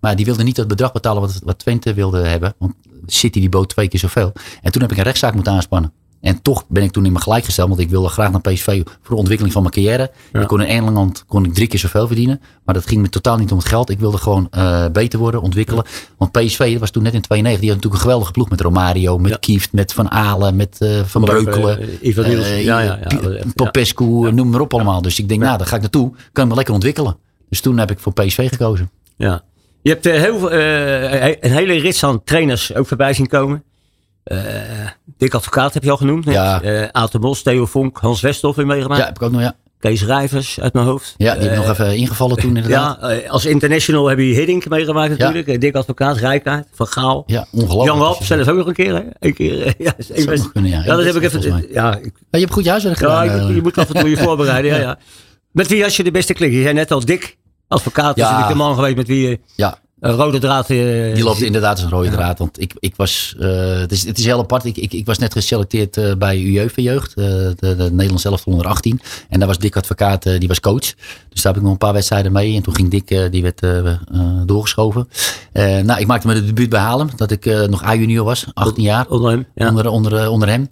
maar 0.00 0.16
die 0.16 0.24
wilde 0.24 0.42
niet 0.42 0.56
dat 0.56 0.68
bedrag 0.68 0.92
betalen 0.92 1.22
wat, 1.22 1.40
wat 1.44 1.58
Twente 1.58 1.94
wilde 1.94 2.18
hebben. 2.18 2.54
Want 2.58 2.74
City 3.06 3.40
die 3.40 3.48
bood 3.48 3.68
twee 3.68 3.88
keer 3.88 4.00
zoveel. 4.00 4.32
En 4.62 4.72
toen 4.72 4.82
heb 4.82 4.90
ik 4.90 4.96
een 4.96 5.04
rechtszaak 5.04 5.34
moeten 5.34 5.52
aanspannen. 5.52 5.92
En 6.20 6.42
toch 6.42 6.64
ben 6.68 6.82
ik 6.82 6.90
toen 6.90 7.04
in 7.04 7.12
me 7.12 7.20
gelijk 7.20 7.44
gesteld, 7.44 7.68
want 7.68 7.80
ik 7.80 7.90
wilde 7.90 8.08
graag 8.08 8.30
naar 8.30 8.40
PSV 8.40 8.82
voor 8.84 9.14
de 9.14 9.16
ontwikkeling 9.16 9.52
van 9.52 9.62
mijn 9.62 9.74
carrière. 9.74 10.10
Ja. 10.32 10.40
Ik 10.40 10.46
kon 10.46 10.60
in 10.60 10.66
Engeland 10.66 11.24
kon 11.26 11.44
ik 11.44 11.54
drie 11.54 11.66
keer 11.66 11.78
zoveel 11.78 12.06
verdienen, 12.06 12.40
maar 12.64 12.74
dat 12.74 12.86
ging 12.86 13.00
me 13.00 13.08
totaal 13.08 13.36
niet 13.36 13.50
om 13.50 13.58
het 13.58 13.66
geld. 13.66 13.90
Ik 13.90 13.98
wilde 13.98 14.16
gewoon 14.16 14.48
uh, 14.56 14.86
beter 14.92 15.18
worden, 15.18 15.42
ontwikkelen. 15.42 15.84
Want 16.16 16.32
PSV, 16.32 16.70
dat 16.70 16.80
was 16.80 16.90
toen 16.90 17.02
net 17.02 17.14
in 17.14 17.20
92, 17.20 17.60
die 17.60 17.70
had 17.70 17.76
natuurlijk 17.76 17.94
een 17.94 18.00
geweldige 18.00 18.32
ploeg 18.32 18.50
met 18.50 18.60
Romario, 18.60 19.18
met 19.18 19.30
ja. 19.30 19.36
Kieft, 19.36 19.72
met 19.72 19.92
Van 19.92 20.10
Alen, 20.10 20.56
met 20.56 20.76
uh, 20.80 21.00
Van 21.04 21.24
Breukelen, 21.24 21.82
uh, 22.02 22.64
ja, 22.64 22.80
ja, 22.80 22.98
ja, 23.08 23.42
Popescu, 23.54 24.32
noem 24.32 24.50
maar 24.50 24.60
op 24.60 24.74
allemaal. 24.74 25.02
Dus 25.02 25.18
ik 25.18 25.28
denk, 25.28 25.40
nou, 25.40 25.58
daar 25.58 25.66
ga 25.66 25.74
ik 25.74 25.80
naartoe, 25.80 26.12
kan 26.32 26.44
ik 26.44 26.50
me 26.50 26.56
lekker 26.56 26.74
ontwikkelen. 26.74 27.16
Dus 27.48 27.60
toen 27.60 27.78
heb 27.78 27.90
ik 27.90 27.98
voor 27.98 28.12
PSV 28.12 28.48
gekozen. 28.48 28.90
Ja. 29.16 29.42
Je 29.82 29.90
hebt 29.90 30.04
heel 30.04 30.52
een 30.52 31.50
hele 31.52 31.72
rits 31.72 32.04
aan 32.04 32.24
trainers 32.24 32.74
ook 32.74 32.86
voorbij 32.86 33.12
zien 33.12 33.26
komen. 33.26 33.62
Uh, 34.28 34.38
Dick 35.16 35.34
Advocaat 35.34 35.74
heb 35.74 35.82
je 35.82 35.90
al 35.90 35.96
genoemd. 35.96 36.24
Ja. 36.24 36.62
Uh, 36.62 36.88
Aten 36.92 37.20
Bos, 37.20 37.42
Theo 37.42 37.66
Vonk, 37.66 37.98
Hans 37.98 38.20
Westhoff 38.20 38.58
in 38.58 38.66
meegemaakt. 38.66 39.00
Ja, 39.00 39.06
heb 39.06 39.16
ik 39.16 39.22
ook 39.22 39.32
nog, 39.32 39.40
ja. 39.40 39.54
Kees 39.78 40.04
Rijvers 40.04 40.60
uit 40.60 40.72
mijn 40.72 40.86
hoofd. 40.86 41.14
Ja, 41.16 41.34
die 41.34 41.50
uh, 41.50 41.56
nog 41.56 41.68
even 41.68 41.96
ingevallen 41.96 42.36
toen 42.36 42.56
inderdaad. 42.56 42.98
Ja, 43.00 43.28
als 43.28 43.46
international 43.46 44.06
heb 44.06 44.18
je 44.18 44.24
Hiddink 44.24 44.68
meegemaakt 44.68 45.10
natuurlijk. 45.10 45.46
Ja. 45.46 45.58
Dick 45.58 45.74
Advocaat, 45.74 46.16
Rijkaard, 46.16 46.68
Van 46.72 46.86
Gaal. 46.86 47.22
Ja, 47.26 47.46
ongelooflijk. 47.52 47.88
Jan 47.88 47.98
Wap, 47.98 48.22
zelfs 48.22 48.48
ook 48.48 48.56
nog 48.56 48.66
een 48.66 48.72
keer. 48.72 48.94
Hè? 48.94 49.02
Een 49.18 49.34
keer 49.34 49.74
ja, 49.78 49.94
dat 49.96 50.26
best, 50.26 50.52
kunnen, 50.52 50.70
ja. 50.70 50.82
ja, 50.84 50.96
dat 50.96 51.04
heb 51.04 51.14
ik 51.14 51.22
even... 51.22 51.66
Ja, 51.70 51.96
ik, 51.96 52.12
je 52.30 52.38
hebt 52.38 52.52
goed 52.52 52.64
je 52.64 52.70
huiswerk 52.70 52.96
gedaan. 52.96 53.26
Ja, 53.26 53.34
je, 53.34 53.54
je 53.54 53.62
moet 53.62 53.78
af 53.78 53.88
en 53.90 54.00
toe 54.00 54.10
je 54.10 54.16
voorbereiden. 54.26 54.70
ja. 54.70 54.80
Ja, 54.80 54.98
Met 55.52 55.66
wie 55.66 55.82
had 55.82 55.94
je 55.94 56.04
de 56.04 56.10
beste 56.10 56.32
klik? 56.32 56.52
Je 56.52 56.62
zei 56.62 56.74
net 56.74 56.90
al 56.90 57.04
Dick 57.04 57.36
Advocaat 57.68 58.16
is 58.16 58.22
natuurlijk 58.22 58.48
de 58.48 58.54
man 58.54 58.74
geweest 58.74 58.96
met 58.96 59.06
wie 59.06 59.28
je... 59.28 59.38
Ja, 59.54 59.78
een 60.00 60.14
rode 60.14 60.38
draad. 60.38 60.70
Uh, 60.70 61.14
die 61.14 61.24
loopt 61.24 61.40
inderdaad 61.40 61.70
als 61.70 61.82
een 61.82 61.90
rode 61.90 62.10
ja. 62.10 62.12
draad. 62.12 62.38
Want 62.38 62.60
ik, 62.60 62.72
ik 62.78 62.96
was, 62.96 63.34
uh, 63.38 63.78
het, 63.78 63.92
is, 63.92 64.06
het 64.06 64.18
is 64.18 64.24
heel 64.24 64.38
apart. 64.38 64.64
Ik, 64.64 64.76
ik, 64.76 64.92
ik 64.92 65.06
was 65.06 65.18
net 65.18 65.32
geselecteerd 65.32 65.96
uh, 65.96 66.14
bij 66.14 66.38
UJV-jeugd, 66.38 67.14
de, 67.14 67.54
de 67.58 67.74
Nederlands 67.90 68.22
zelf 68.22 68.46
onder 68.46 68.66
18. 68.66 69.00
En 69.28 69.38
daar 69.38 69.48
was 69.48 69.58
Dick 69.58 69.76
Advocaat, 69.76 70.22
die 70.22 70.48
was 70.48 70.60
coach. 70.60 70.94
Dus 71.28 71.42
daar 71.42 71.52
heb 71.52 71.56
ik 71.56 71.62
nog 71.62 71.72
een 71.72 71.78
paar 71.78 71.92
wedstrijden 71.92 72.32
mee. 72.32 72.56
En 72.56 72.62
toen 72.62 72.74
ging 72.74 72.90
Dick, 72.90 73.32
die 73.32 73.42
werd 73.42 73.60
doorgeschoven. 74.46 75.08
nou, 75.52 76.00
ik 76.00 76.06
maakte 76.06 76.26
me 76.26 76.34
de 76.34 76.44
debuut 76.44 76.68
bij 76.68 76.80
Haarlem, 76.80 77.08
dat 77.16 77.30
ik 77.30 77.44
nog 77.44 77.84
A-junior 77.84 78.24
was, 78.24 78.46
18 78.54 78.82
jaar. 78.82 79.08
Onder 79.08 79.30
hem. 79.30 79.46
Ja. 79.54 79.68
Onder, 79.68 79.88
onder, 79.88 80.30
onder 80.30 80.48
hem. 80.48 80.68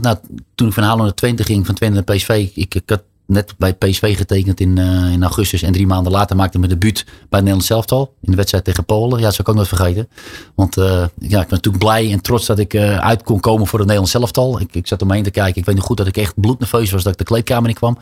nou, 0.00 0.16
toen 0.54 0.68
ik 0.68 0.74
van 0.74 0.82
Haarlem 0.82 1.04
naar 1.04 1.14
Twente 1.14 1.44
ging, 1.44 1.66
van 1.66 1.74
Twente 1.74 1.94
naar 1.94 2.16
PSV, 2.16 2.50
ik, 2.54 2.74
ik 2.74 2.82
had 2.86 3.02
net 3.26 3.54
bij 3.58 3.74
PSV 3.74 4.16
getekend 4.16 4.60
in, 4.60 4.78
eh, 4.78 5.12
in 5.12 5.22
augustus. 5.22 5.62
En 5.62 5.72
drie 5.72 5.86
maanden 5.86 6.12
later 6.12 6.36
maakte 6.36 6.58
ik 6.58 6.66
mijn 6.66 6.78
debuut 6.78 7.04
bij 7.04 7.14
het 7.14 7.30
Nederlands 7.30 7.70
elftal. 7.70 8.14
In 8.20 8.30
de 8.30 8.36
wedstrijd 8.36 8.64
tegen 8.64 8.84
Polen. 8.84 9.18
Ja, 9.18 9.24
dat 9.24 9.34
zou 9.34 9.42
ik 9.42 9.48
ook 9.48 9.54
nooit 9.54 9.68
vergeten. 9.68 10.08
Want 10.54 10.76
uh, 10.76 10.84
ja, 11.18 11.40
ik 11.40 11.48
ben 11.48 11.48
natuurlijk 11.48 11.84
blij 11.84 12.12
en 12.12 12.20
trots 12.20 12.46
dat 12.46 12.58
ik 12.58 12.74
uh, 12.74 12.98
uit 12.98 13.22
kon 13.22 13.40
komen 13.40 13.66
voor 13.66 13.78
het 13.78 13.88
Nederlands 13.88 14.14
elftal. 14.14 14.60
Ik, 14.60 14.74
ik 14.74 14.86
zat 14.86 15.02
om 15.02 15.08
me 15.08 15.14
heen 15.14 15.22
te 15.22 15.30
kijken. 15.30 15.60
Ik 15.60 15.66
weet 15.66 15.76
nog 15.76 15.84
goed 15.84 15.96
dat 15.96 16.06
ik 16.06 16.16
echt 16.16 16.40
bloednerveus 16.40 16.90
was 16.90 17.02
dat 17.02 17.12
ik 17.12 17.18
de 17.18 17.24
kleedkamer 17.24 17.68
in 17.68 17.74
kwam. 17.74 17.98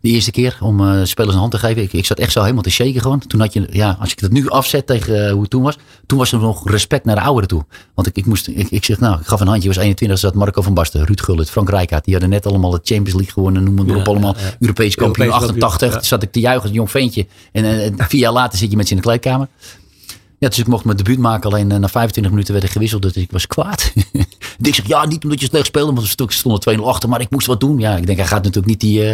De 0.00 0.08
eerste 0.08 0.30
keer 0.30 0.58
om 0.60 1.06
spelers 1.06 1.34
een 1.34 1.40
hand 1.40 1.52
te 1.52 1.58
geven. 1.58 1.82
Ik, 1.82 1.92
ik 1.92 2.06
zat 2.06 2.18
echt 2.18 2.32
zo 2.32 2.40
helemaal 2.40 2.62
te 2.62 2.70
shaken 2.70 3.00
gewoon. 3.00 3.18
Toen 3.18 3.40
had 3.40 3.52
je, 3.52 3.68
ja, 3.70 3.96
als 4.00 4.12
ik 4.12 4.20
het 4.20 4.32
nu 4.32 4.48
afzet 4.48 4.86
tegen 4.86 5.30
hoe 5.30 5.40
het 5.40 5.50
toen 5.50 5.62
was. 5.62 5.78
Toen 6.06 6.18
was 6.18 6.32
er 6.32 6.38
nog 6.38 6.70
respect 6.70 7.04
naar 7.04 7.14
de 7.14 7.22
ouderen 7.22 7.48
toe. 7.48 7.64
Want 7.94 8.06
ik, 8.06 8.16
ik 8.16 8.26
moest, 8.26 8.48
ik, 8.48 8.70
ik 8.70 8.84
zeg 8.84 9.00
nou, 9.00 9.20
ik 9.20 9.26
gaf 9.26 9.40
een 9.40 9.46
handje. 9.46 9.68
was 9.68 9.76
21, 9.76 10.18
zat 10.18 10.34
Marco 10.34 10.62
van 10.62 10.74
Basten, 10.74 11.04
Ruud 11.04 11.20
Gullit, 11.20 11.50
Frank 11.50 11.70
Rijkaard. 11.70 12.04
Die 12.04 12.12
hadden 12.12 12.32
net 12.32 12.46
allemaal 12.46 12.70
de 12.70 12.80
Champions 12.82 13.14
League 13.14 13.32
gewonnen. 13.32 13.64
Noem 13.64 13.74
maar 13.74 13.96
op 13.96 14.06
ja, 14.06 14.12
allemaal. 14.12 14.34
Ja. 14.38 14.57
Europees 14.58 14.94
kampioen 14.94 15.30
88. 15.30 15.92
Ja. 15.92 16.02
Zat 16.02 16.22
ik 16.22 16.32
te 16.32 16.40
juichen 16.40 16.62
als 16.62 16.72
jong 16.72 16.90
ventje. 16.90 17.26
En, 17.52 17.64
en 17.64 18.08
vier 18.08 18.20
jaar 18.20 18.32
later 18.32 18.58
zit 18.58 18.70
je 18.70 18.76
met 18.76 18.86
ze 18.86 18.94
in 18.94 19.00
de 19.00 19.06
kleedkamer. 19.06 19.48
Ja, 20.38 20.48
dus 20.48 20.58
ik 20.58 20.66
mocht 20.66 20.84
mijn 20.84 20.96
debuut 20.96 21.18
maken. 21.18 21.50
Alleen 21.50 21.66
na 21.66 21.88
25 21.88 22.32
minuten 22.32 22.52
werd 22.52 22.64
ik 22.64 22.70
gewisseld. 22.70 23.02
Dus 23.02 23.12
ik 23.12 23.30
was 23.30 23.46
kwaad. 23.46 23.92
ik 24.62 24.74
zeg, 24.74 24.86
ja, 24.86 25.06
niet 25.06 25.24
omdat 25.24 25.40
je 25.40 25.46
slecht 25.46 25.66
speelde. 25.66 25.92
Want 25.92 26.20
er 26.20 26.32
stonden 26.32 26.78
2-0 26.78 26.82
achter. 26.82 27.08
Maar 27.08 27.20
ik 27.20 27.30
moest 27.30 27.46
wat 27.46 27.60
doen. 27.60 27.78
Ja, 27.78 27.96
ik 27.96 28.06
denk, 28.06 28.18
hij 28.18 28.26
gaat 28.26 28.42
natuurlijk 28.42 28.66
niet 28.66 28.80
die... 28.80 29.02
Uh, 29.02 29.12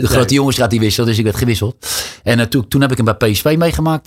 de 0.00 0.06
grote 0.06 0.34
jongens 0.34 0.56
gaat 0.56 0.70
die 0.70 0.80
wisselen. 0.80 1.08
Dus 1.08 1.18
ik 1.18 1.24
werd 1.24 1.36
gewisseld. 1.36 1.86
En 2.22 2.38
uh, 2.38 2.44
toen, 2.44 2.68
toen 2.68 2.80
heb 2.80 2.90
ik 2.90 2.96
hem 2.96 3.16
bij 3.16 3.30
PSV 3.30 3.54
meegemaakt. 3.58 4.04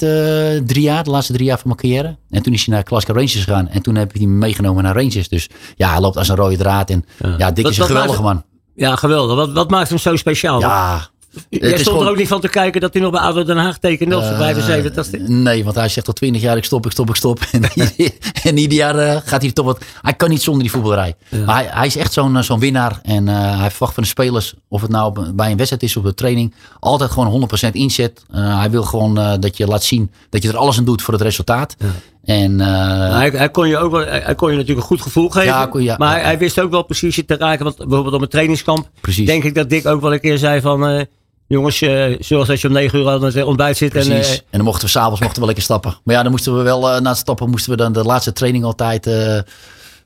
Drie 0.68 0.82
jaar. 0.82 1.04
De 1.04 1.10
laatste 1.10 1.34
drie 1.34 1.46
jaar 1.46 1.60
van 1.60 1.68
mijn 1.68 1.80
carrière. 1.80 2.18
En 2.30 2.42
toen 2.42 2.54
is 2.54 2.66
hij 2.66 2.76
naar 2.76 2.84
Glasgow 2.86 3.16
Rangers 3.16 3.44
gegaan. 3.44 3.70
En 3.70 3.82
toen 3.82 3.96
heb 3.96 4.14
ik 4.14 4.22
hem 4.22 4.38
meegenomen 4.38 4.84
naar 4.84 4.96
Rangers. 4.96 5.30
Dus 5.30 5.50
ja, 5.76 5.90
hij 5.90 6.00
loopt 6.00 6.18
als 6.18 6.30
een 6.30 6.36
rode 6.36 6.58
draad. 6.58 6.90
En 6.90 7.06
ja, 7.18 7.36
ja 7.38 7.52
Dick 7.52 7.68
is 7.68 7.78
een 7.78 7.86
geweldige 7.86 8.22
man. 8.22 8.44
Ja, 8.76 8.96
geweldig. 8.96 9.36
Wat, 9.36 9.52
wat 9.52 9.70
maakt 9.70 9.90
hem 9.90 9.98
zo 9.98 10.16
speciaal? 10.16 10.60
Ja, 10.60 11.10
Jij 11.50 11.78
stond 11.78 12.02
er 12.02 12.10
ook 12.10 12.18
niet 12.18 12.28
van 12.28 12.42
te 12.42 12.48
kijken 12.50 12.82
dat 12.82 12.94
hij 12.94 13.02
nog 13.02 13.12
bij 13.12 13.20
ADO 13.20 13.44
Den 13.44 13.58
Haag 13.58 13.78
tekende 13.78 14.18
op 14.18 14.24
zijn 14.24 14.38
75 14.38 15.20
uh, 15.20 15.28
Nee, 15.28 15.64
want 15.64 15.76
hij 15.76 15.90
zegt 15.90 16.08
al 16.08 16.14
20 16.14 16.42
jaar 16.42 16.58
ik 16.58 16.64
stop, 16.64 16.86
ik 16.86 16.92
stop, 16.92 17.10
ik 17.10 17.16
stop. 17.16 17.40
en, 17.52 17.64
en 18.44 18.58
ieder 18.58 18.78
jaar 18.78 18.96
uh, 18.96 19.22
gaat 19.26 19.42
hij 19.42 19.52
toch 19.52 19.66
wat... 19.66 19.84
Hij 20.02 20.14
kan 20.14 20.30
niet 20.30 20.42
zonder 20.42 20.62
die 20.62 20.72
voetballerij. 20.72 21.16
Ja. 21.30 21.46
Maar 21.46 21.56
hij, 21.56 21.68
hij, 21.72 21.86
is 21.86 21.96
echt 21.96 22.14
zo'n 22.14 22.44
zo'n 22.44 22.60
winnaar. 22.60 23.00
En 23.04 23.28
uh, 23.28 23.60
hij 23.60 23.70
verwacht 23.70 23.94
van 23.94 24.04
de 24.04 24.10
spelers, 24.10 24.54
of 24.68 24.82
het 24.82 24.92
nou 24.92 25.32
bij 25.32 25.52
een 25.52 25.58
wedstrijd 25.58 25.84
is 25.84 25.98
of 25.98 26.04
de 26.04 26.14
training, 26.14 26.54
altijd 26.80 27.12
gewoon 27.12 27.50
100% 27.68 27.72
inzet. 27.72 28.24
hij 28.32 28.70
wil 28.70 28.84
gewoon 28.84 29.40
dat 29.40 29.58
je 29.58 29.68
laat 29.68 29.84
zien 29.84 30.12
dat 30.30 30.44
je 30.44 30.50
er 30.50 30.58
alles 30.58 30.78
aan 30.78 30.86
doet 30.86 31.02
voor 31.02 31.14
het 31.14 31.24
resultaat. 31.24 31.76
Ja. 31.80 31.88
En, 32.24 32.60
uh, 32.60 33.16
hij, 33.16 33.30
hij, 33.30 33.50
kon 33.50 33.68
je 33.68 33.78
ook 33.78 33.92
wel, 33.92 34.06
hij 34.06 34.36
kon 34.36 34.50
je 34.50 34.56
natuurlijk 34.56 34.82
een 34.82 34.88
goed 34.88 35.02
gevoel 35.02 35.30
geven. 35.30 35.48
Ja, 35.48 35.66
kon, 35.66 35.84
ja, 35.84 35.96
maar 35.98 36.08
ja, 36.08 36.14
hij, 36.14 36.24
hij, 36.24 36.38
wist 36.38 36.60
ook 36.60 36.72
wel 36.72 36.84
precies 36.84 37.16
je 37.16 37.26
te 37.26 37.38
raken. 37.38 37.64
Want 37.64 37.78
bijvoorbeeld 37.78 38.16
op 38.16 38.22
een 38.22 38.28
trainingskamp. 38.28 38.90
Precies. 39.02 39.26
Denk 39.26 39.44
ik 39.44 39.56
dat 39.56 39.70
Dick 39.70 39.86
ook 39.86 40.02
wel 40.02 40.14
een 40.14 40.20
keer 40.20 40.38
zei 40.38 40.62
van. 40.62 40.90
Uh, 40.90 41.02
Jongens, 41.48 41.82
uh, 41.82 42.16
zoals 42.20 42.50
als 42.50 42.62
je 42.62 42.68
om 42.68 42.74
negen 42.74 43.00
uur 43.00 43.10
aan 43.10 43.24
het 43.24 43.44
ontbijt 43.44 43.78
zit. 43.78 43.90
Precies. 43.90 44.12
En, 44.12 44.20
uh, 44.20 44.32
en 44.32 44.40
dan 44.52 44.64
mochten 44.64 44.84
we 44.84 44.90
s'avonds 44.90 45.22
mochten 45.22 45.40
we 45.40 45.46
lekker 45.46 45.64
stappen. 45.64 45.98
Maar 46.04 46.16
ja, 46.16 46.22
dan 46.22 46.32
moesten 46.32 46.58
we 46.58 46.64
wel 46.64 46.96
uh, 46.96 47.00
na 47.00 47.10
het 47.10 47.18
stappen 47.18 47.50
moesten 47.50 47.72
we 47.72 47.78
dan 47.78 47.94
de 47.94 48.04
laatste 48.04 48.34
training 48.34 48.64
altijd 48.64 49.10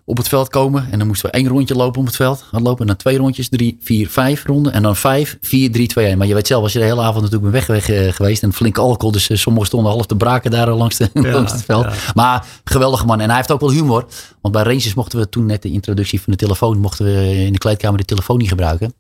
op 0.08 0.18
het 0.18 0.28
veld 0.28 0.50
komen. 0.50 0.88
En 0.92 0.98
dan 0.98 1.08
moesten 1.08 1.30
we 1.30 1.38
één 1.38 1.48
rondje 1.48 1.76
lopen 1.76 2.00
op 2.00 2.06
het 2.06 2.16
veld. 2.16 2.42
Gaan 2.42 2.62
lopen 2.62 2.82
en 2.82 2.88
dan 2.88 2.96
twee 2.96 3.18
rondjes, 3.18 3.50
drie, 3.50 3.78
vier, 3.82 4.10
vijf 4.10 4.46
ronden. 4.46 4.74
En 4.74 4.82
dan 4.82 4.96
vijf, 4.96 5.38
vier, 5.42 5.72
drie, 5.72 5.88
twee, 5.88 6.06
één. 6.06 6.18
Maar 6.18 6.28
je 6.28 6.34
weet 6.34 6.48
zelf, 6.48 6.64
als 6.64 6.74
je 6.74 6.80
de 6.80 6.86
hele 6.86 7.02
avond 7.02 7.24
natuurlijk 7.24 7.42
ben 7.42 7.52
weg, 7.52 7.68
weg 7.68 8.16
geweest. 8.16 8.44
En 8.44 8.54
flink 8.54 8.78
alcohol. 8.78 9.12
Dus 9.12 9.42
sommigen 9.42 9.68
stonden 9.68 9.92
half 9.92 10.06
te 10.06 10.16
braken 10.16 10.52
daar 10.52 10.70
langs, 10.70 10.98
de, 10.98 11.10
ja, 11.14 11.32
langs 11.32 11.52
het 11.52 11.64
veld. 11.64 11.84
Ja. 11.84 11.94
Maar 12.16 12.46
geweldige 12.64 13.06
man. 13.06 13.20
En 13.20 13.28
hij 13.28 13.36
heeft 13.36 13.52
ook 13.52 13.60
wel 13.60 13.72
humor. 13.72 14.06
Want 14.42 14.54
bij 14.54 14.64
Rangers 14.64 14.94
mochten 14.94 15.20
we 15.20 15.30
toen 15.30 15.46
net 15.46 15.62
de 15.62 15.72
introductie 15.72 16.22
van 16.22 16.34
de 16.34 16.40
telefoon. 16.40 16.78
Mochten 16.78 17.06
we 17.06 17.46
in 17.46 17.52
de 17.52 17.60
kleedkamer 17.60 17.98
de 17.98 18.06
telefoon 18.06 18.38
niet 18.38 18.50
gebruiken. 18.50 18.94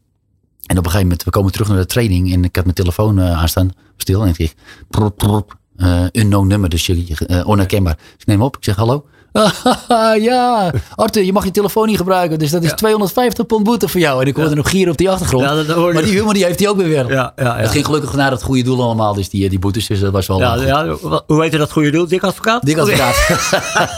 En 0.65 0.77
op 0.77 0.85
een 0.85 0.91
gegeven 0.91 1.01
moment, 1.01 1.23
we 1.23 1.29
komen 1.29 1.51
terug 1.51 1.67
naar 1.67 1.77
de 1.77 1.85
training 1.85 2.33
en 2.33 2.43
ik 2.43 2.55
had 2.55 2.63
mijn 2.63 2.75
telefoon 2.75 3.19
uh, 3.19 3.37
aanstaan, 3.37 3.71
stil. 3.97 4.21
En 4.21 4.27
ik 4.27 4.35
zeg, 4.35 4.53
prop, 4.89 5.17
prop, 5.17 5.57
uh, 5.77 6.05
unknown 6.11 6.47
nummer, 6.47 6.69
dus 6.69 6.85
je, 6.85 7.25
uh, 7.27 7.47
onherkenbaar. 7.47 7.95
Dus 7.95 8.05
ik 8.17 8.25
neem 8.25 8.41
op, 8.41 8.57
ik 8.57 8.63
zeg 8.63 8.75
hallo. 8.75 9.05
ja, 10.29 10.71
Arthur, 10.95 11.23
je 11.23 11.33
mag 11.33 11.43
je 11.43 11.51
telefoon 11.51 11.87
niet 11.87 11.97
gebruiken. 11.97 12.39
Dus 12.39 12.51
dat 12.51 12.63
is 12.63 12.69
ja. 12.69 12.75
250 12.75 13.45
pond 13.45 13.63
boete 13.63 13.87
voor 13.87 13.99
jou. 13.99 14.21
En 14.21 14.27
ik 14.27 14.35
hoorde 14.35 14.49
ja. 14.49 14.55
nog 14.55 14.69
gieren 14.69 14.91
op 14.91 14.97
die 14.97 15.09
achtergrond. 15.09 15.43
Ja, 15.43 15.55
dat, 15.55 15.67
dat 15.67 15.93
maar 15.93 16.03
die 16.03 16.13
humor 16.13 16.33
die 16.33 16.45
heeft 16.45 16.59
hij 16.59 16.69
ook 16.69 16.77
weer 16.77 16.87
weer. 16.87 17.11
Ja, 17.11 17.33
ja, 17.35 17.57
Het 17.57 17.69
ging 17.69 17.85
gelukkig 17.85 18.13
naar 18.13 18.31
het 18.31 18.43
goede 18.43 18.63
doel 18.63 18.81
allemaal. 18.83 19.13
Dus 19.13 19.29
die, 19.29 19.49
die 19.49 19.59
boetes, 19.59 19.87
dus 19.87 19.99
dat 19.99 20.11
was 20.11 20.27
wel... 20.27 20.39
Ja, 20.39 20.55
ja, 20.55 20.95
hoe 21.27 21.41
heet 21.41 21.51
je 21.51 21.57
dat 21.57 21.71
goede 21.71 21.91
doel? 21.91 22.07
Dik 22.07 22.23
advocaat? 22.23 22.65
Dik 22.65 22.77
advocaat. 22.77 23.15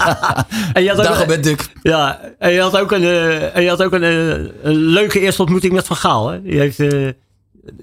en 0.74 0.84
je 0.84 0.90
had 0.94 1.08
ook, 1.08 1.28
met 1.28 1.44
Duk. 1.44 1.70
Ja, 1.82 2.20
en 2.40 2.52
je 2.52 2.62
had 2.62 2.78
ook 2.78 2.92
een, 2.92 3.04
uh, 3.04 3.56
en 3.56 3.64
je 3.64 3.70
had 3.70 3.84
ook 3.84 3.94
een, 3.94 4.04
uh, 4.04 4.30
een 4.64 4.76
leuke 4.76 5.20
eerste 5.20 5.42
ontmoeting 5.42 5.74
met 5.74 5.86
Van 5.86 5.96
Gaal. 5.96 6.28
Hè? 6.28 6.42
Die 6.42 6.60
heeft... 6.60 6.80
Uh, 6.80 7.10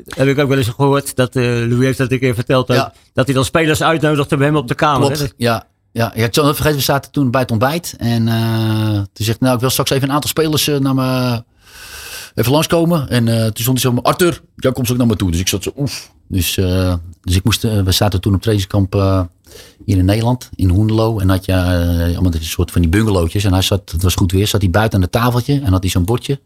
heb 0.06 0.28
ik 0.28 0.38
ook 0.38 0.48
wel 0.48 0.58
eens 0.58 0.68
gehoord. 0.68 1.16
Dat 1.16 1.36
uh, 1.36 1.44
Louis 1.44 1.84
heeft 1.84 1.98
dat 1.98 2.10
een 2.10 2.18
keer 2.18 2.34
verteld. 2.34 2.66
Dat 2.66 3.26
hij 3.26 3.34
dan 3.34 3.44
spelers 3.44 3.82
uitnodigde 3.82 4.36
bij 4.36 4.46
hem 4.46 4.56
op 4.56 4.68
de 4.68 4.74
kamer. 4.74 5.12
Klopt, 5.12 5.34
ja. 5.36 5.66
Ja, 5.96 6.12
ja, 6.14 6.24
ik 6.24 6.34
zal 6.34 6.46
het 6.46 6.54
vergeten, 6.54 6.78
we 6.78 6.84
zaten 6.84 7.10
toen 7.10 7.30
bij 7.30 7.40
het 7.40 7.50
ontbijt. 7.50 7.94
En 7.98 8.24
toen 9.12 9.26
zegt 9.26 9.40
nou, 9.40 9.54
ik 9.54 9.60
wil 9.60 9.70
straks 9.70 9.90
even 9.90 10.08
een 10.08 10.14
aantal 10.14 10.30
spelers 10.30 10.68
uh, 10.68 10.78
naar 10.78 10.94
me 10.94 11.42
even 12.34 12.52
langskomen. 12.52 13.08
En 13.08 13.26
uh, 13.26 13.44
toen 13.44 13.62
stond 13.62 13.82
hij 13.82 13.92
zo, 13.92 13.98
Arthur, 14.02 14.40
jij 14.56 14.72
komt 14.72 14.90
ook 14.90 14.96
naar 14.96 15.06
me 15.06 15.16
toe. 15.16 15.30
Dus 15.30 15.40
ik 15.40 15.48
zat 15.48 15.62
zo, 15.62 15.72
oef. 15.76 16.10
Dus, 16.28 16.54
dus 17.22 17.36
ik 17.36 17.44
moest, 17.44 17.62
we 17.62 17.92
zaten 17.92 18.20
toen 18.20 18.34
op 18.34 18.42
trainingskamp 18.42 18.92
hier 19.84 19.96
in 19.96 20.04
Nederland, 20.04 20.50
in 20.54 20.68
Hoendelo. 20.68 21.18
En 21.18 21.28
had 21.28 21.44
je 21.44 21.54
allemaal 21.54 22.34
een 22.34 22.44
soort 22.44 22.70
van 22.70 22.80
die 22.80 22.90
bungalowtjes. 22.90 23.44
En 23.44 23.52
hij 23.52 23.62
zat, 23.62 23.90
het 23.90 24.02
was 24.02 24.14
goed 24.14 24.32
weer, 24.32 24.46
zat 24.46 24.60
hij 24.60 24.70
buiten 24.70 24.96
aan 24.96 25.04
het 25.04 25.12
tafeltje. 25.12 25.60
En 25.64 25.72
had 25.72 25.82
hij 25.82 25.90
zo'n 25.90 26.04
bordje. 26.04 26.40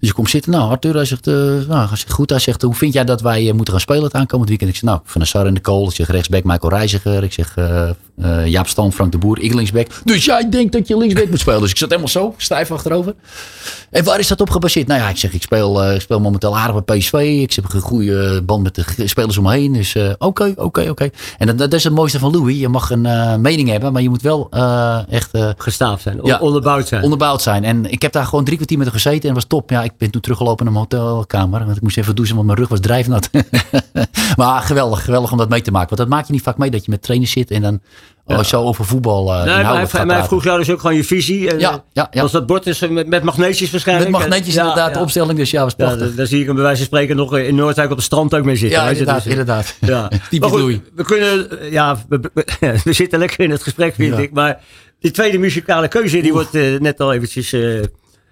Dus 0.00 0.08
ik 0.08 0.14
kom 0.14 0.26
zitten. 0.26 0.52
Nou, 0.52 0.70
Arthur, 0.70 0.94
hij 0.94 1.04
zegt, 1.04 1.26
nou, 1.26 1.88
hij 1.88 1.96
zegt 1.96 2.12
goed. 2.12 2.30
Hij 2.30 2.38
zegt, 2.38 2.62
hoe 2.62 2.74
vind 2.74 2.92
jij 2.92 3.04
dat 3.04 3.20
wij 3.20 3.52
moeten 3.52 3.72
gaan 3.72 3.82
spelen 3.82 4.02
het 4.02 4.14
aankomend 4.14 4.48
weekend? 4.48 4.70
Ik 4.70 4.76
zeg, 4.76 4.84
nou, 4.84 5.00
Van 5.04 5.26
Sar 5.26 5.46
in 5.46 5.54
de 5.54 5.60
kool. 5.60 5.88
Ik 5.88 5.94
zeg, 5.94 6.08
rechtsback 6.08 6.44
Michael 6.44 6.72
Reiziger. 6.72 7.22
Ik 7.22 7.32
zeg, 7.32 7.54
Jaap 8.44 8.68
Stam, 8.68 8.92
Frank 8.92 9.12
de 9.12 9.18
Boer, 9.18 9.40
ik 9.40 9.54
linksback. 9.54 9.86
Dus 10.04 10.24
jij 10.24 10.48
denkt 10.48 10.72
dat 10.72 10.88
je 10.88 10.96
linksback 10.96 11.28
moet 11.28 11.40
spelen. 11.40 11.60
Dus 11.60 11.70
ik 11.70 11.76
zat 11.76 11.88
helemaal 11.88 12.10
zo, 12.10 12.34
stijf 12.36 12.70
achterover. 12.70 13.14
En 13.90 14.04
waar 14.04 14.18
is 14.18 14.28
dat 14.28 14.40
op 14.40 14.50
gebaseerd? 14.50 14.86
Nou 14.86 15.00
ja, 15.00 15.08
ik 15.08 15.16
zeg, 15.16 15.32
ik 15.32 15.42
speel, 15.42 15.92
ik 15.92 16.00
speel 16.00 16.20
momenteel 16.20 16.58
aardig 16.58 16.84
bij 16.84 16.98
PSV. 16.98 17.12
Ik 17.42 17.52
heb 17.52 17.72
een 17.72 17.80
goede 17.80 18.42
band 18.42 18.62
met 18.62 18.74
de 18.74 19.06
spelers 19.06 19.36
om 19.36 19.44
me 19.44 19.52
heen. 19.52 19.72
Dus 19.72 19.96
oké, 20.18 20.52
oké, 20.56 20.88
oké. 20.90 21.10
En 21.38 21.46
dat, 21.46 21.58
dat, 21.58 21.72
is 21.72 21.84
het 21.84 21.92
mooiste 21.92 22.18
van 22.18 22.32
Louis. 22.32 22.58
Je 22.58 22.68
mag 22.68 22.90
een 22.90 23.40
mening 23.40 23.68
hebben, 23.68 23.92
maar 23.92 24.02
je 24.02 24.08
moet 24.08 24.22
wel 24.22 24.48
echt... 25.08 25.30
Gestaafd 25.56 26.02
zijn, 26.02 26.18
ja, 26.22 26.38
onderbouwd 26.38 26.88
zijn. 26.88 27.02
Onderbouwd 27.02 27.42
zijn. 27.42 27.64
En 27.64 27.90
ik 27.90 28.02
heb 28.02 28.12
daar 28.12 28.26
gewoon 28.26 28.44
drie 28.44 28.56
kwartier 28.56 28.78
met 28.78 28.86
hem 28.86 28.96
gezeten 28.96 29.28
en 29.28 29.34
was 29.34 29.44
top. 29.44 29.70
Ja, 29.70 29.82
ik 29.82 29.92
ben 29.98 30.10
toen 30.10 30.20
teruggelopen 30.20 30.64
naar 30.64 30.74
mijn 30.74 30.86
hotelkamer. 30.90 31.64
Want 31.64 31.76
ik 31.76 31.82
moest 31.82 31.98
even 31.98 32.14
douchen, 32.14 32.34
want 32.34 32.46
mijn 32.46 32.58
rug 32.58 32.68
was 32.68 32.80
drijfnat. 32.80 33.30
maar 34.36 34.62
geweldig, 34.62 35.04
geweldig 35.04 35.32
om 35.32 35.38
dat 35.38 35.48
mee 35.48 35.62
te 35.62 35.70
maken. 35.70 35.88
Want 35.96 36.00
dat 36.00 36.18
maak 36.18 36.26
je 36.26 36.32
niet 36.32 36.42
vaak 36.42 36.58
mee, 36.58 36.70
dat 36.70 36.84
je 36.84 36.90
met 36.90 37.02
trainers 37.02 37.30
zit 37.30 37.50
en 37.50 37.62
dan 37.62 37.80
ja. 38.26 38.42
zo 38.42 38.62
over 38.62 38.84
voetbal 38.84 39.34
uh, 39.34 39.44
nee, 39.44 39.62
maar 39.62 40.16
hij, 40.16 40.24
vroeg 40.24 40.44
jou 40.44 40.58
dus 40.58 40.70
ook 40.70 40.80
gewoon 40.80 40.96
je 40.96 41.04
visie. 41.04 41.50
En, 41.50 41.58
ja, 41.58 41.84
ja, 41.92 42.08
ja. 42.10 42.22
Was 42.22 42.32
dat 42.32 42.46
bord 42.46 42.66
is 42.66 42.88
met, 42.88 43.06
met 43.06 43.22
magneetjes 43.22 43.70
waarschijnlijk? 43.70 44.10
Met 44.10 44.20
magneetjes 44.20 44.56
inderdaad, 44.56 44.94
de 44.94 45.00
opstelling. 45.00 45.38
Dus 45.38 45.50
ja, 45.50 45.62
was 45.62 45.74
prachtig. 45.74 46.08
Ja, 46.08 46.16
daar 46.16 46.26
zie 46.26 46.40
ik 46.40 46.46
hem 46.46 46.54
bij 46.54 46.64
wijze 46.64 46.78
van 46.78 46.86
spreken 46.86 47.16
nog 47.16 47.38
in 47.38 47.54
Noordwijk 47.54 47.90
op 47.90 47.96
het 47.96 48.04
strand 48.04 48.34
ook 48.34 48.44
mee 48.44 48.56
zitten. 48.56 48.82
Ja, 48.82 48.88
inderdaad. 48.88 49.22
Dus, 49.22 49.32
inderdaad. 49.32 49.74
Ja. 49.80 50.08
Typisch 50.30 50.50
goed, 50.50 50.80
We 50.94 51.04
kunnen, 51.04 51.48
ja, 51.70 51.96
we, 52.08 52.20
we, 52.34 52.44
we, 52.84 52.92
zitten 52.92 53.18
lekker 53.18 53.40
in 53.40 53.50
het 53.50 53.62
gesprek 53.62 53.94
vind 53.94 54.18
ik. 54.18 54.32
Maar 54.32 54.60
die 55.00 55.10
tweede 55.10 55.38
muzikale 55.38 55.88
keuze 55.88 56.20
die 56.20 56.32
Oef. 56.32 56.36
wordt 56.36 56.54
uh, 56.54 56.80
net 56.80 57.00
al 57.00 57.12
eventjes... 57.12 57.52
Uh, 57.52 57.82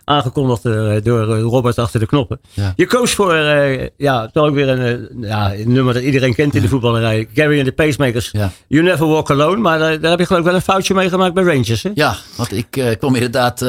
aangekondigd 0.04 0.64
uh, 0.64 0.96
door 1.02 1.36
uh, 1.36 1.42
Robert 1.42 1.78
achter 1.78 2.00
de 2.00 2.06
knoppen. 2.06 2.40
Ja. 2.50 2.72
Je 2.76 2.86
koos 2.86 3.14
voor, 3.14 3.34
uh, 3.34 3.86
ja, 3.96 4.28
toch 4.28 4.46
ook 4.46 4.54
weer 4.54 4.68
een, 4.68 5.08
ja, 5.20 5.54
een 5.54 5.72
nummer 5.72 5.94
dat 5.94 6.02
iedereen 6.02 6.34
kent 6.34 6.54
in 6.54 6.62
de 6.62 6.68
voetballerij. 6.68 7.28
Gary 7.34 7.56
and 7.56 7.66
the 7.66 7.72
Pacemakers. 7.72 8.30
Ja. 8.32 8.52
You 8.66 8.84
Never 8.84 9.06
Walk 9.06 9.30
Alone. 9.30 9.56
Maar 9.56 9.78
daar 9.78 10.10
heb 10.10 10.18
je 10.18 10.26
geloof 10.26 10.40
ik 10.40 10.46
wel 10.46 10.54
een 10.54 10.60
foutje 10.60 10.94
mee 10.94 11.08
gemaakt 11.08 11.34
bij 11.34 11.44
Rangers. 11.44 11.82
Hè? 11.82 11.90
Ja, 11.94 12.16
want 12.36 12.52
ik 12.52 12.96
kwam 12.98 13.14
inderdaad, 13.14 13.62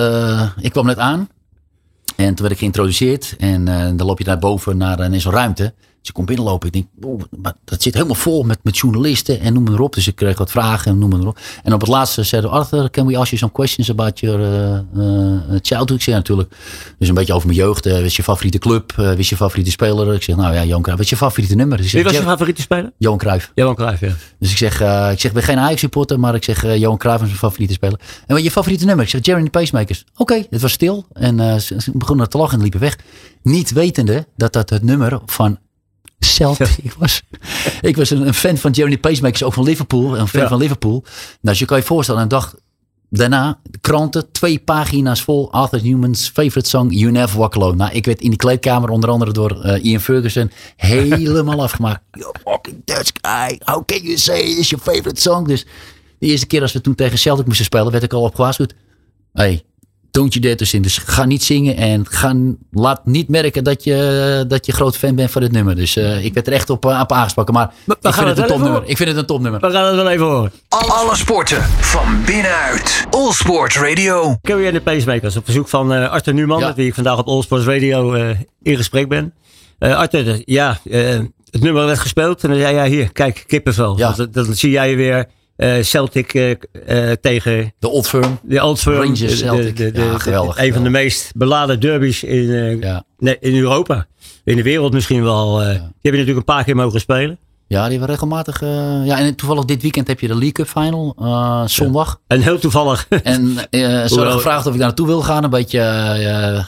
ik 0.62 0.72
kwam 0.72 0.86
net 0.86 0.98
aan. 0.98 1.30
En 2.16 2.26
toen 2.26 2.42
werd 2.42 2.52
ik 2.52 2.58
geïntroduceerd. 2.58 3.36
En 3.38 3.66
dan 3.98 4.08
loop 4.08 4.20
je 4.20 4.26
naar 4.26 4.40
boven 4.40 4.78
naar 4.78 5.00
in 5.00 5.22
zo'n 5.22 5.34
ruimte. 5.34 5.74
Dus 6.04 6.12
ik 6.12 6.18
kom 6.18 6.28
binnenlopen. 6.28 6.68
Ik 6.68 6.74
denk, 6.74 6.86
oh, 7.02 7.22
maar 7.42 7.54
dat 7.66 7.82
zit 7.82 7.94
helemaal 7.94 8.16
vol 8.16 8.44
met, 8.44 8.60
met 8.64 8.78
journalisten 8.78 9.40
en 9.40 9.54
noem 9.54 9.64
maar 9.64 9.80
op. 9.80 9.94
Dus 9.94 10.08
ik 10.08 10.16
kreeg 10.16 10.38
wat 10.38 10.52
vragen 10.52 10.92
en 10.92 10.98
noem 10.98 11.10
maar 11.10 11.28
op. 11.28 11.40
En 11.64 11.74
op 11.74 11.80
het 11.82 11.90
laatste 11.90 12.24
zeiden 12.24 12.52
Arthur, 12.52 12.90
can 12.90 13.06
we 13.06 13.18
ask 13.18 13.30
you 13.30 13.38
some 13.38 13.52
questions 13.52 13.90
about 13.90 14.20
your 14.20 14.40
uh, 14.40 14.80
uh, 14.96 15.60
childhood? 15.62 15.92
Ik 15.92 16.02
zei 16.02 16.16
natuurlijk, 16.16 16.56
dus 17.00 17.08
een 17.08 17.14
beetje 17.14 17.34
over 17.34 17.48
mijn 17.48 17.60
jeugd. 17.60 17.86
Uh, 17.86 17.94
wat 17.94 18.02
is 18.02 18.16
je 18.16 18.24
favoriete 18.24 18.58
club? 18.58 18.94
Uh, 19.00 19.18
is 19.18 19.30
je 19.30 19.36
favoriete 19.36 19.72
speler? 19.72 20.14
Ik 20.14 20.24
zeg, 20.24 20.36
nou 20.36 20.54
ja, 20.54 20.64
Johan 20.64 20.82
Cruijff. 20.82 20.98
Wat 20.98 21.00
is 21.00 21.10
je 21.10 21.16
favoriete 21.16 21.56
nummer? 21.56 21.78
Dus 21.78 21.92
Wie 21.92 22.04
was 22.04 22.14
je 22.14 22.22
favoriete 22.22 22.62
speler? 22.62 22.92
Johan 22.98 23.18
Cruijff. 23.18 23.52
Johan 23.56 23.76
Cruijff, 23.76 24.02
ja. 24.02 24.14
Dus 24.40 24.52
ik 24.52 24.58
zeg, 24.58 24.74
ik 25.12 25.20
zeg, 25.20 25.24
ik 25.24 25.34
ben 25.34 25.44
geen 25.44 25.60
Ajax 25.60 25.80
supporter, 25.80 26.20
maar 26.20 26.36
ik 26.36 26.44
zeg, 26.44 26.78
Johan 26.78 26.98
Cruijff 26.98 27.22
is 27.22 27.28
mijn 27.28 27.40
favoriete 27.40 27.74
speler. 27.74 28.00
En 28.28 28.36
wat 28.36 28.44
je 28.44 28.52
favoriete 28.52 28.86
nummer? 28.86 29.04
Ik 29.04 29.12
zeg, 29.12 29.26
Jerry 29.26 29.44
the 29.44 29.50
Pacemakers. 29.50 30.04
Oké, 30.12 30.22
okay, 30.22 30.48
het 30.50 30.62
was 30.62 30.72
stil. 30.72 31.06
En 31.14 31.62
ze 31.62 31.92
begonnen 31.94 32.30
te 32.30 32.38
lachen 32.38 32.56
en 32.56 32.62
liepen 32.62 32.80
weg. 32.80 32.98
Niet 33.44 33.72
wetende 33.72 34.28
dat 34.36 34.54
dat 34.54 34.70
het 34.70 34.84
nummer 34.84 35.20
van 35.26 35.58
Celtic 36.24 36.68
ik 36.82 36.94
was. 36.98 37.22
Ik 37.82 37.96
was 37.96 38.10
een, 38.10 38.28
een 38.28 38.34
fan 38.34 38.58
van 38.58 38.72
Jeremy 38.72 38.98
Pacemakers, 38.98 39.44
ook 39.44 39.54
van 39.54 39.64
Liverpool. 39.64 40.18
Een 40.18 40.28
fan 40.28 40.42
Ja. 40.42 40.48
van 40.48 40.58
Liverpool. 40.58 41.02
Nou, 41.02 41.10
dus 41.42 41.60
je 41.60 41.66
kan 41.66 41.78
je 41.78 41.84
voorstellen, 41.84 42.22
een 42.22 42.28
dag 42.28 42.56
daarna, 43.10 43.60
de 43.64 43.78
kranten, 43.82 44.32
twee 44.32 44.60
pagina's 44.60 45.22
vol. 45.22 45.52
Arthur 45.52 45.84
Newman's 45.84 46.30
favorite 46.30 46.70
song, 46.70 46.92
You 46.92 47.12
Never 47.12 47.38
Walk 47.40 47.56
Alone. 47.56 47.76
Nou, 47.76 47.92
ik 47.94 48.06
werd 48.06 48.22
in 48.22 48.30
die 48.30 48.38
kleedkamer 48.40 48.90
onder 48.90 49.10
andere 49.10 49.32
door 49.32 49.62
eh, 49.62 49.84
Ian 49.84 50.00
Ferguson 50.02 50.52
helemaal 50.76 51.62
afgemaakt. 51.68 52.02
You 52.12 52.32
fucking 52.44 52.82
Dutch 52.86 53.12
guy, 53.22 53.60
how 53.64 53.86
can 53.86 54.02
you 54.02 54.18
say 54.18 54.40
it's 54.40 54.70
your 54.70 54.84
favorite 54.86 55.22
song? 55.22 55.48
Dus 55.48 55.66
de 56.20 56.28
eerste 56.28 56.48
keer 56.48 56.62
als 56.62 56.74
we 56.74 56.82
toen 56.82 56.96
tegen 56.96 57.18
Celtic 57.18 57.46
moesten 57.46 57.66
spelen, 57.66 57.92
werd 57.92 58.04
ik 58.04 58.14
al 58.14 58.22
op 58.22 58.36
gewaarschuwd. 58.36 58.74
Hey, 59.34 59.64
don't 60.14 60.34
you 60.34 60.40
dare 60.46 60.56
to 60.56 60.66
sing. 60.66 60.84
Dus 60.84 60.98
ga 60.98 61.26
niet 61.26 61.44
zingen 61.44 61.76
en 61.76 62.06
ga, 62.10 62.36
laat 62.72 63.06
niet 63.06 63.30
merken 63.30 63.64
dat 63.64 63.84
je, 63.84 64.46
dat 64.48 64.66
je 64.66 64.72
groot 64.72 64.98
fan 64.98 65.16
bent 65.16 65.32
van 65.32 65.42
dit 65.42 65.52
nummer. 65.52 65.76
Dus 65.76 65.98
uh, 65.98 66.26
ik 66.26 66.34
werd 66.34 66.48
er 66.48 66.54
echt 66.54 66.70
op, 66.70 66.86
uh, 66.86 67.00
op 67.02 67.12
aangesproken. 67.12 67.54
Maar, 67.54 67.74
we 67.86 67.96
ik, 68.02 68.14
vind 68.14 68.28
het 68.28 68.38
een 68.38 68.44
topnummer. 68.46 68.72
horen. 68.72 68.90
ik 68.90 68.98
vind 68.98 69.10
het 69.10 69.18
een 69.18 69.26
topnummer. 69.26 69.60
We 69.62 69.72
gaan 69.72 69.86
het 69.86 69.96
wel 69.96 70.10
even 70.10 70.26
horen. 70.26 70.52
Alle 70.70 71.16
sporten 71.16 71.64
van 71.64 72.24
binnenuit. 72.26 73.06
All 73.10 73.32
Sport 73.32 73.76
Radio. 73.76 74.38
Carrie 74.42 74.68
en 74.68 74.74
de 74.74 74.82
Pacemakers 74.82 75.36
op 75.36 75.46
verzoek 75.46 75.68
van 75.68 75.94
uh, 75.94 76.10
Arthur 76.10 76.34
Newman, 76.34 76.60
Ja. 76.60 76.68
met 76.68 76.76
wie 76.76 76.88
ik 76.88 76.94
vandaag 76.94 77.18
op 77.18 77.28
All 77.28 77.42
Sports 77.42 77.66
Radio 77.66 78.16
uh, 78.16 78.30
in 78.62 78.76
gesprek 78.78 79.10
ben. 79.10 79.34
Uh, 79.80 79.96
Arthur, 79.96 80.42
ja, 80.46 80.80
uh, 80.84 81.20
het 81.50 81.62
nummer 81.62 81.86
werd 81.86 82.00
gespeeld 82.00 82.44
en 82.44 82.50
dan 82.50 82.60
zei 82.60 82.76
jij 82.76 82.90
hier, 82.90 83.12
kijk, 83.12 83.44
kippenvel. 83.48 83.98
Ja. 83.98 84.12
Dan, 84.12 84.28
dan 84.32 84.54
zie 84.54 84.72
jij 84.72 84.96
weer 84.96 85.28
uh, 85.58 85.76
Celtic 85.82 86.34
uh, 86.34 86.56
tegen 87.22 87.74
De 87.80 87.88
Old 87.90 88.08
Firm. 88.08 88.40
de 88.44 88.64
Old 88.64 88.80
Firm. 88.80 88.96
Rangers 89.02 89.38
Celtic. 89.38 89.78
De, 89.78 89.92
de, 89.92 90.02
Ja, 90.02 90.18
geweldig, 90.18 90.58
Een 90.58 90.74
van 90.74 90.84
de 90.84 90.90
meest 90.90 91.32
beladen 91.36 91.80
derbies 91.80 92.24
in, 92.24 92.80
Ja. 92.80 93.04
in 93.40 93.56
Europa. 93.56 94.08
In 94.44 94.56
de 94.56 94.64
wereld 94.64 94.94
misschien 94.94 95.24
wel. 95.24 95.62
Uh, 95.62 95.68
Die 95.68 95.76
heb 95.76 95.92
je 96.02 96.12
natuurlijk 96.12 96.38
een 96.38 96.44
paar 96.56 96.64
keer 96.64 96.76
mogen 96.76 97.00
spelen. 97.00 97.38
Ja, 97.74 97.82
die 97.84 97.92
hebben 97.92 98.08
regelmatig. 98.10 98.62
eh, 98.62 99.06
ja, 99.06 99.18
en 99.20 99.36
toevallig 99.36 99.66
dit 99.66 99.82
weekend 99.82 100.08
heb 100.08 100.20
je 100.20 100.28
de 100.28 100.34
League 100.34 100.52
Cup 100.52 100.68
Final. 100.68 101.16
eh, 101.20 101.62
zondag. 101.66 102.20
En 102.28 102.42
heel 102.42 102.60
toevallig. 102.60 103.08
En 103.24 103.58
eh 103.70 103.80
ze 104.06 104.16
hadden 104.16 104.32
gevraagd 104.34 104.66
of 104.66 104.74
ik 104.74 104.78
daar 104.80 104.88
naartoe 104.88 105.08
wil 105.08 105.22
gaan. 105.22 105.44
Een 105.44 105.50
beetje 105.50 105.80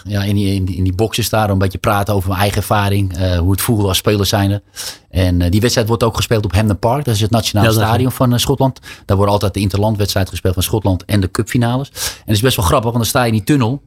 ja, 0.04 0.24
in, 0.24 0.36
die, 0.36 0.54
in, 0.56 0.66
die- 0.66 0.76
in 0.76 0.84
die 0.84 0.96
boxes 0.96 1.30
daar. 1.30 1.50
Een 1.50 1.58
beetje 1.58 1.78
praten 1.78 2.14
over 2.14 2.28
mijn 2.30 2.42
eigen 2.42 2.58
ervaring. 2.58 3.38
hoe 3.38 3.52
het 3.52 3.62
voelde 3.62 3.88
als 3.88 3.98
speler 3.98 4.26
zijnde. 4.26 4.62
En 5.10 5.50
die 5.50 5.62
wedstrijd 5.62 5.88
wordt 5.88 6.04
ook 6.04 6.16
gespeeld 6.16 6.46
op 6.46 6.54
Hampden 6.54 6.80
Park. 6.80 7.06
Dat 7.06 7.16
is 7.16 7.22
het 7.22 7.32
nationale 7.32 7.68
Ja, 7.68 7.74
stadion 7.74 8.12
van 8.12 8.40
Schotland. 8.40 8.80
Daar 9.06 9.18
wordt 9.18 9.32
altijd 9.32 9.54
de 9.54 9.60
interlandwedstrijd 9.60 10.30
gespeeld 10.30 10.54
van 10.54 10.64
Schotland. 10.64 11.06
En 11.06 11.20
de 11.22 11.32
cupfinales. 11.32 11.90
En 11.90 11.96
het 12.26 12.36
is 12.36 12.42
best 12.42 12.56
wel 12.56 12.66
grappig. 12.66 12.92
Want 12.92 12.96
dan 13.04 13.06
sta 13.06 13.22
je 13.22 13.28
in 13.28 13.34
die 13.34 13.44
tunnel. 13.44 13.82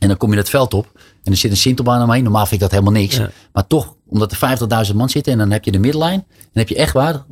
En 0.00 0.08
dan 0.08 0.16
kom 0.16 0.30
je 0.30 0.36
het 0.36 0.48
veld 0.48 0.74
op. 0.74 0.90
En 1.24 1.32
er 1.32 1.38
zit 1.38 1.50
een 1.50 1.56
sintelbaan 1.56 2.02
omheen. 2.02 2.22
Normaal 2.22 2.46
vind 2.46 2.54
ik 2.54 2.60
dat 2.60 2.70
helemaal 2.70 3.00
niks. 3.00 3.16
Ja. 3.16 3.30
Maar 3.52 3.66
toch, 3.66 3.94
omdat 4.08 4.32
er 4.32 4.88
50.000 4.88 4.96
man 4.96 5.08
zitten. 5.08 5.32
En 5.32 5.38
dan 5.38 5.50
heb 5.50 5.64
je 5.64 5.72
de 5.72 5.78
midlijn. 5.78 6.24
Dan 6.28 6.48
heb 6.52 6.68
je 6.68 6.74
echt 6.76 6.92
waar 6.92 7.24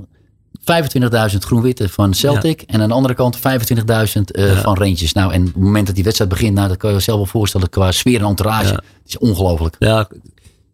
25.000 1.32 1.36
groen-witte 1.38 1.88
van 1.88 2.14
Celtic. 2.14 2.62
En 2.62 2.80
aan 2.80 2.88
de 2.88 2.94
andere 2.94 3.14
kant 3.14 3.38
25.000 3.38 3.42
eh, 3.42 4.58
van 4.58 4.76
Rangers. 4.76 5.12
Nou, 5.12 5.32
en 5.32 5.40
op 5.40 5.46
het 5.46 5.62
moment 5.62 5.86
dat 5.86 5.94
die 5.94 6.04
wedstrijd 6.04 6.30
begint. 6.30 6.54
Nou, 6.54 6.68
dat 6.68 6.76
kan 6.76 6.90
je 6.90 6.96
je 6.96 7.02
zelf 7.02 7.16
wel 7.16 7.26
voorstellen. 7.26 7.68
Qua 7.68 7.92
sfeer 7.92 8.20
en 8.20 8.26
entourage. 8.26 8.74
Het 8.74 8.82
is 9.06 9.18
ongelooflijk. 9.18 9.76
Ja, 9.78 10.08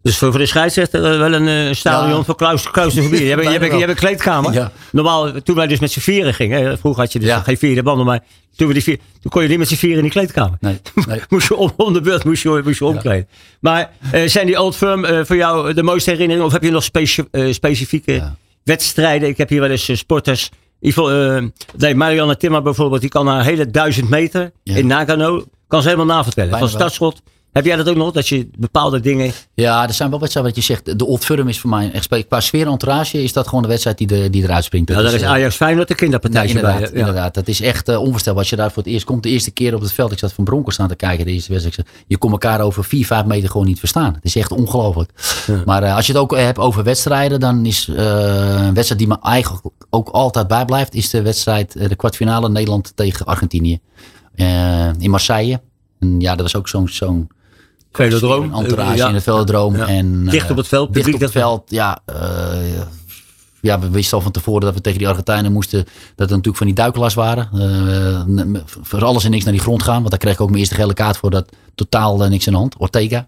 dus 0.05 0.17
voor, 0.17 0.29
voor 0.29 0.39
de 0.39 0.45
scheidsrechter 0.45 1.11
eh, 1.11 1.17
wel 1.17 1.33
een 1.33 1.47
eh, 1.47 1.73
stadion 1.75 2.17
Ja. 2.17 2.23
voor 2.23 2.35
Klaus, 2.35 2.71
claustrofobie. 2.71 3.23
Je 3.23 3.29
hebt, 3.29 3.41
je, 3.43 3.47
hebt, 3.49 3.59
Bijna 3.59 3.73
je 3.73 3.79
hebt 3.79 3.91
een 3.91 4.07
kleedkamer. 4.07 4.53
Ja. 4.53 4.71
Normaal, 4.91 5.31
toen 5.41 5.55
wij 5.55 5.67
dus 5.67 5.79
met 5.79 5.91
z'n 5.91 5.99
vieren 5.99 6.33
gingen. 6.33 6.63
hè, 6.65 6.77
Vroeger 6.77 7.01
had 7.03 7.13
je 7.13 7.19
dus 7.19 7.27
Ja. 7.27 7.39
geen 7.39 7.57
vierde 7.57 7.83
banden. 7.83 8.05
Maar 8.05 8.19
toen, 8.55 8.67
we 8.67 8.73
die 8.73 8.83
vier, 8.83 8.97
toen 9.21 9.31
kon 9.31 9.41
je 9.41 9.47
niet 9.47 9.57
met 9.57 9.67
z'n 9.67 9.75
vieren 9.75 9.97
in 9.97 10.03
die 10.03 10.11
kleedkamer. 10.11 10.57
Nee, 10.59 10.81
nee. 11.07 11.21
moest 11.29 11.47
je 11.47 11.55
om, 11.55 11.71
om 11.77 11.93
de 11.93 12.01
beurt 12.01 12.23
moest 12.23 12.43
je, 12.43 12.61
moest 12.63 12.79
je 12.79 12.85
omkleden. 12.85 13.27
Maar 13.59 13.91
eh, 14.11 14.27
zijn 14.27 14.45
die 14.45 14.61
Old 14.61 14.75
Firm 14.75 15.25
voor 15.25 15.35
jou 15.35 15.73
de 15.73 15.83
mooiste 15.83 16.09
herinneringen? 16.09 16.47
Of 16.47 16.53
heb 16.53 16.63
je 16.63 16.71
nog 16.71 16.83
speci- 16.83 17.27
specifieke 17.49 18.31
wedstrijden? 18.63 19.29
Ik 19.29 19.37
heb 19.37 19.49
hier 19.49 19.61
wel 19.61 19.69
eens 19.69 19.97
sporters. 19.97 20.49
Ivo, 20.79 21.09
Marianne 21.95 22.37
Timmer 22.37 22.61
bijvoorbeeld. 22.61 23.01
Die 23.01 23.09
kan 23.09 23.27
haar 23.27 23.43
hele 23.43 23.71
duizend 23.71 24.09
meter 24.09 24.51
in 24.63 24.87
Nagano. 24.87 25.43
Kan 25.67 25.81
ze 25.81 25.89
helemaal 25.89 26.15
navertellen. 26.15 26.59
Van 26.59 26.69
startschot. 26.69 27.21
Heb 27.55 27.65
jij 27.65 27.75
dat 27.75 27.89
ook 27.89 27.95
nog? 27.95 28.11
Dat 28.11 28.27
je 28.27 28.49
bepaalde 28.57 28.99
dingen... 28.99 29.31
Ja, 29.53 29.87
er 29.87 29.93
zijn 29.93 30.09
wel 30.09 30.19
wedstrijden 30.19 30.53
wat 30.53 30.65
je 30.65 30.73
zegt. 30.73 30.99
De 30.99 31.05
Old 31.05 31.25
Firm 31.25 31.47
is 31.47 31.59
voor 31.59 31.69
mij 31.69 31.91
echt 31.91 32.25
qua 32.27 32.39
sfeer 32.39 32.65
en 32.65 32.71
entourage 32.71 33.23
is 33.23 33.33
dat 33.33 33.47
gewoon 33.47 33.61
de 33.61 33.67
wedstrijd 33.67 33.97
die, 33.97 34.07
de, 34.07 34.29
die 34.29 34.43
eruit 34.43 34.63
springt. 34.63 34.89
Ja, 34.89 34.95
Dat 34.95 35.05
daar 35.05 35.13
is 35.13 35.21
eh, 35.21 35.29
Ajax 35.29 35.55
Feyenoord 35.55 35.87
de 35.87 35.95
kinderpartij 35.95 36.47
Ja, 36.47 36.53
bij. 36.53 36.61
inderdaad, 36.61 36.89
Ja. 36.93 36.99
inderdaad. 36.99 37.33
Dat 37.33 37.47
is 37.47 37.61
echt 37.61 37.89
uh, 37.89 37.99
onvoorstelbaar. 38.01 38.41
Als 38.41 38.49
je 38.49 38.55
daar 38.55 38.71
voor 38.71 38.83
het 38.83 38.91
eerst 38.91 39.05
komt, 39.05 39.23
de 39.23 39.29
eerste 39.29 39.51
keer 39.51 39.75
op 39.75 39.81
het 39.81 39.91
veld. 39.91 40.11
Ik 40.11 40.19
zat 40.19 40.33
van 40.33 40.43
Bronco 40.43 40.69
staan 40.69 40.87
te 40.87 40.95
kijken, 40.95 41.25
de 41.25 41.31
eerste 41.31 41.51
wedstrijd. 41.51 41.87
Je 42.07 42.17
kon 42.17 42.31
elkaar 42.31 42.61
over 42.61 42.83
4, 42.83 43.05
5 43.05 43.25
meter 43.25 43.49
gewoon 43.49 43.65
niet 43.67 43.79
verstaan. 43.79 44.13
Het 44.13 44.23
is 44.25 44.35
echt 44.35 44.51
ongelooflijk. 44.51 45.11
Maar 45.65 45.83
uh, 45.83 45.95
als 45.95 46.05
je 46.05 46.11
het 46.11 46.21
ook 46.21 46.35
hebt 46.37 46.59
over 46.59 46.83
wedstrijden, 46.83 47.39
dan 47.39 47.65
is 47.65 47.87
uh, 47.87 47.95
een 48.65 48.73
wedstrijd 48.73 48.97
die 48.99 49.07
me 49.07 49.17
eigenlijk 49.21 49.65
ook 49.89 50.09
altijd 50.09 50.47
bijblijft, 50.47 50.93
is 50.93 51.09
de 51.09 51.21
wedstrijd, 51.21 51.89
de 51.89 51.95
kwartfinale 51.95 52.49
Nederland 52.49 52.91
tegen 52.95 53.25
Argentinië. 53.25 53.79
In 54.99 55.09
Marseille. 55.09 55.61
En 55.99 56.19
ja, 56.19 56.31
dat 56.35 56.41
was 56.41 56.55
ook 56.55 56.67
zo'n 56.67 56.87
zo'n 56.87 57.27
Velodroom. 57.95 58.43
Een 58.43 58.53
entourage 58.53 58.95
Ja. 58.97 59.07
in 59.07 59.13
het 59.13 59.23
velodroom. 59.23 59.75
Ja. 59.75 59.87
En, 59.87 60.25
Dicht 60.25 60.51
op 60.51 60.57
het 60.57 60.67
veld, 60.67 60.93
Dicht 60.93 61.13
op 61.13 61.19
het 61.19 61.31
veld, 61.31 61.63
ja. 61.67 61.99
eh, 62.05 62.15
ja, 63.61 63.79
we 63.79 63.89
wisten 63.89 64.17
al 64.17 64.23
van 64.23 64.31
tevoren 64.31 64.61
dat 64.61 64.73
we 64.73 64.81
tegen 64.81 64.99
die 64.99 65.07
Argentijnen 65.07 65.51
moesten. 65.51 65.79
Dat 66.15 66.29
er 66.29 66.35
natuurlijk 66.35 66.57
van 66.57 66.65
die 66.65 66.75
duikelaars 66.75 67.13
waren. 67.13 67.49
Uh, 67.53 68.59
voor 68.81 69.03
alles 69.03 69.23
en 69.23 69.31
niks 69.31 69.43
naar 69.43 69.53
die 69.53 69.61
grond 69.61 69.83
gaan. 69.83 69.97
Want 69.97 70.09
daar 70.09 70.19
kreeg 70.19 70.33
ik 70.33 70.41
ook 70.41 70.47
mijn 70.47 70.59
eerste 70.59 70.75
gele 70.75 70.93
kaart 70.93 71.17
voor. 71.17 71.29
Dat 71.29 71.49
totaal 71.75 72.17
niks 72.17 72.47
aan 72.47 72.53
de 72.53 72.59
hand. 72.59 72.75
Ortega. 72.77 73.27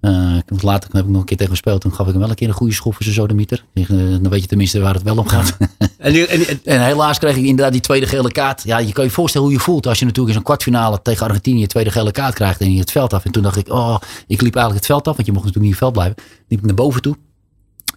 Uh, 0.00 0.36
later 0.46 0.90
heb 0.92 1.04
ik 1.04 1.10
nog 1.10 1.20
een 1.20 1.26
keer 1.26 1.36
tegen 1.36 1.52
gespeeld. 1.52 1.80
Toen 1.80 1.92
gaf 1.92 2.06
ik 2.06 2.12
hem 2.12 2.20
wel 2.20 2.30
een 2.30 2.36
keer 2.36 2.48
een 2.48 2.54
goede 2.54 2.74
schop 2.74 2.94
voor 2.94 3.02
zijn 3.02 3.14
sodemieter. 3.14 3.64
Uh, 3.74 3.86
dan 3.88 4.28
weet 4.28 4.40
je 4.40 4.46
tenminste 4.46 4.80
waar 4.80 4.94
het 4.94 5.02
wel 5.02 5.16
om 5.16 5.28
gaat. 5.28 5.56
En, 5.98 6.12
die, 6.12 6.26
en, 6.26 6.46
en, 6.46 6.60
en, 6.74 6.84
helaas 6.84 7.18
kreeg 7.18 7.36
ik 7.36 7.44
inderdaad 7.44 7.72
die 7.72 7.80
tweede 7.80 8.06
gele 8.06 8.32
kaart. 8.32 8.62
Ja, 8.62 8.78
je 8.78 8.92
kan 8.92 9.04
je 9.04 9.10
voorstellen 9.10 9.46
hoe 9.46 9.56
je 9.56 9.62
voelt 9.62 9.86
als 9.86 9.98
je 9.98 10.04
natuurlijk 10.04 10.28
in 10.28 10.34
zo'n 10.34 10.44
kwartfinale 10.44 11.02
tegen 11.02 11.26
Argentinië 11.26 11.62
een 11.62 11.68
tweede 11.68 11.90
gele 11.90 12.10
kaart 12.10 12.34
krijgt 12.34 12.60
en 12.60 12.72
je 12.72 12.80
het 12.80 12.90
veld 12.90 13.12
af. 13.12 13.24
En 13.24 13.32
toen 13.32 13.42
dacht 13.42 13.56
ik, 13.56 13.68
oh, 13.68 13.96
ik 14.26 14.40
liep 14.40 14.54
eigenlijk 14.54 14.74
het 14.74 14.86
veld 14.86 15.08
af, 15.08 15.14
want 15.14 15.26
je 15.26 15.32
mocht 15.32 15.44
natuurlijk 15.44 15.72
niet 15.72 15.80
in 15.80 15.86
het 15.86 15.94
veld 15.96 16.14
blijven. 16.14 16.44
Liep 16.48 16.58
ik 16.58 16.66
naar 16.66 16.74
boven 16.74 17.02
toe. 17.02 17.16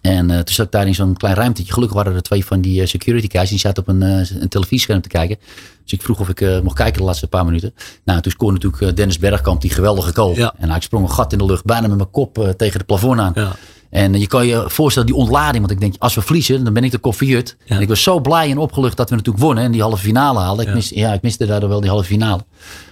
En 0.06 0.30
uh, 0.30 0.36
toen 0.36 0.54
zat 0.54 0.66
ik 0.66 0.72
daar 0.72 0.86
in 0.86 0.94
zo'n 0.94 1.16
klein 1.16 1.34
ruimtetje. 1.34 1.72
Gelukkig 1.72 1.96
waren 1.96 2.14
er 2.14 2.22
twee 2.22 2.44
van 2.44 2.60
die 2.60 2.80
uh, 2.80 2.86
security 2.86 3.28
guys. 3.30 3.48
Die 3.48 3.58
zaten 3.58 3.82
op 3.82 3.88
een, 3.88 4.02
uh, 4.02 4.40
een 4.40 4.48
televisiescherm 4.48 5.00
te 5.00 5.08
kijken. 5.08 5.36
Dus 5.82 5.92
ik 5.92 6.02
vroeg 6.02 6.20
of 6.20 6.28
ik 6.28 6.40
uh, 6.40 6.60
mocht 6.60 6.76
kijken 6.76 6.98
de 6.98 7.04
laatste 7.04 7.26
paar 7.26 7.44
minuten. 7.44 7.74
Nou, 8.04 8.20
toen 8.20 8.32
scoorde 8.32 8.54
natuurlijk 8.54 8.96
Dennis 8.96 9.18
Bergkamp 9.18 9.60
die 9.60 9.70
geweldige 9.70 10.14
goal. 10.14 10.36
Ja. 10.36 10.54
En 10.58 10.70
ik 10.70 10.82
sprong 10.82 11.04
een 11.04 11.10
gat 11.10 11.32
in 11.32 11.38
de 11.38 11.44
lucht. 11.44 11.64
Bijna 11.64 11.86
met 11.86 11.96
mijn 11.96 12.10
kop 12.10 12.38
uh, 12.38 12.48
tegen 12.48 12.76
het 12.76 12.86
plafond 12.86 13.20
aan. 13.20 13.32
Ja. 13.34 13.56
En 13.94 14.20
je 14.20 14.26
kan 14.26 14.46
je 14.46 14.64
voorstellen, 14.66 15.08
die 15.08 15.16
ontlading. 15.16 15.58
Want 15.58 15.70
ik 15.70 15.80
denk, 15.80 15.94
als 15.98 16.14
we 16.14 16.20
verliezen, 16.20 16.64
dan 16.64 16.72
ben 16.72 16.84
ik 16.84 16.90
de 16.90 16.98
koffiut. 16.98 17.56
Ja. 17.64 17.76
En 17.76 17.82
ik 17.82 17.88
was 17.88 18.02
zo 18.02 18.20
blij 18.20 18.50
en 18.50 18.58
opgelucht 18.58 18.96
dat 18.96 19.10
we 19.10 19.16
natuurlijk 19.16 19.44
wonnen. 19.44 19.64
En 19.64 19.72
die 19.72 19.80
halve 19.80 19.96
finale 19.96 20.38
haalden. 20.38 20.62
Ik, 20.64 20.68
Ja. 20.70 20.74
mis, 20.74 20.88
ja, 20.88 21.12
ik 21.12 21.22
miste 21.22 21.46
daardoor 21.46 21.68
wel 21.68 21.80
die 21.80 21.90
halve 21.90 22.04
finale. 22.04 22.44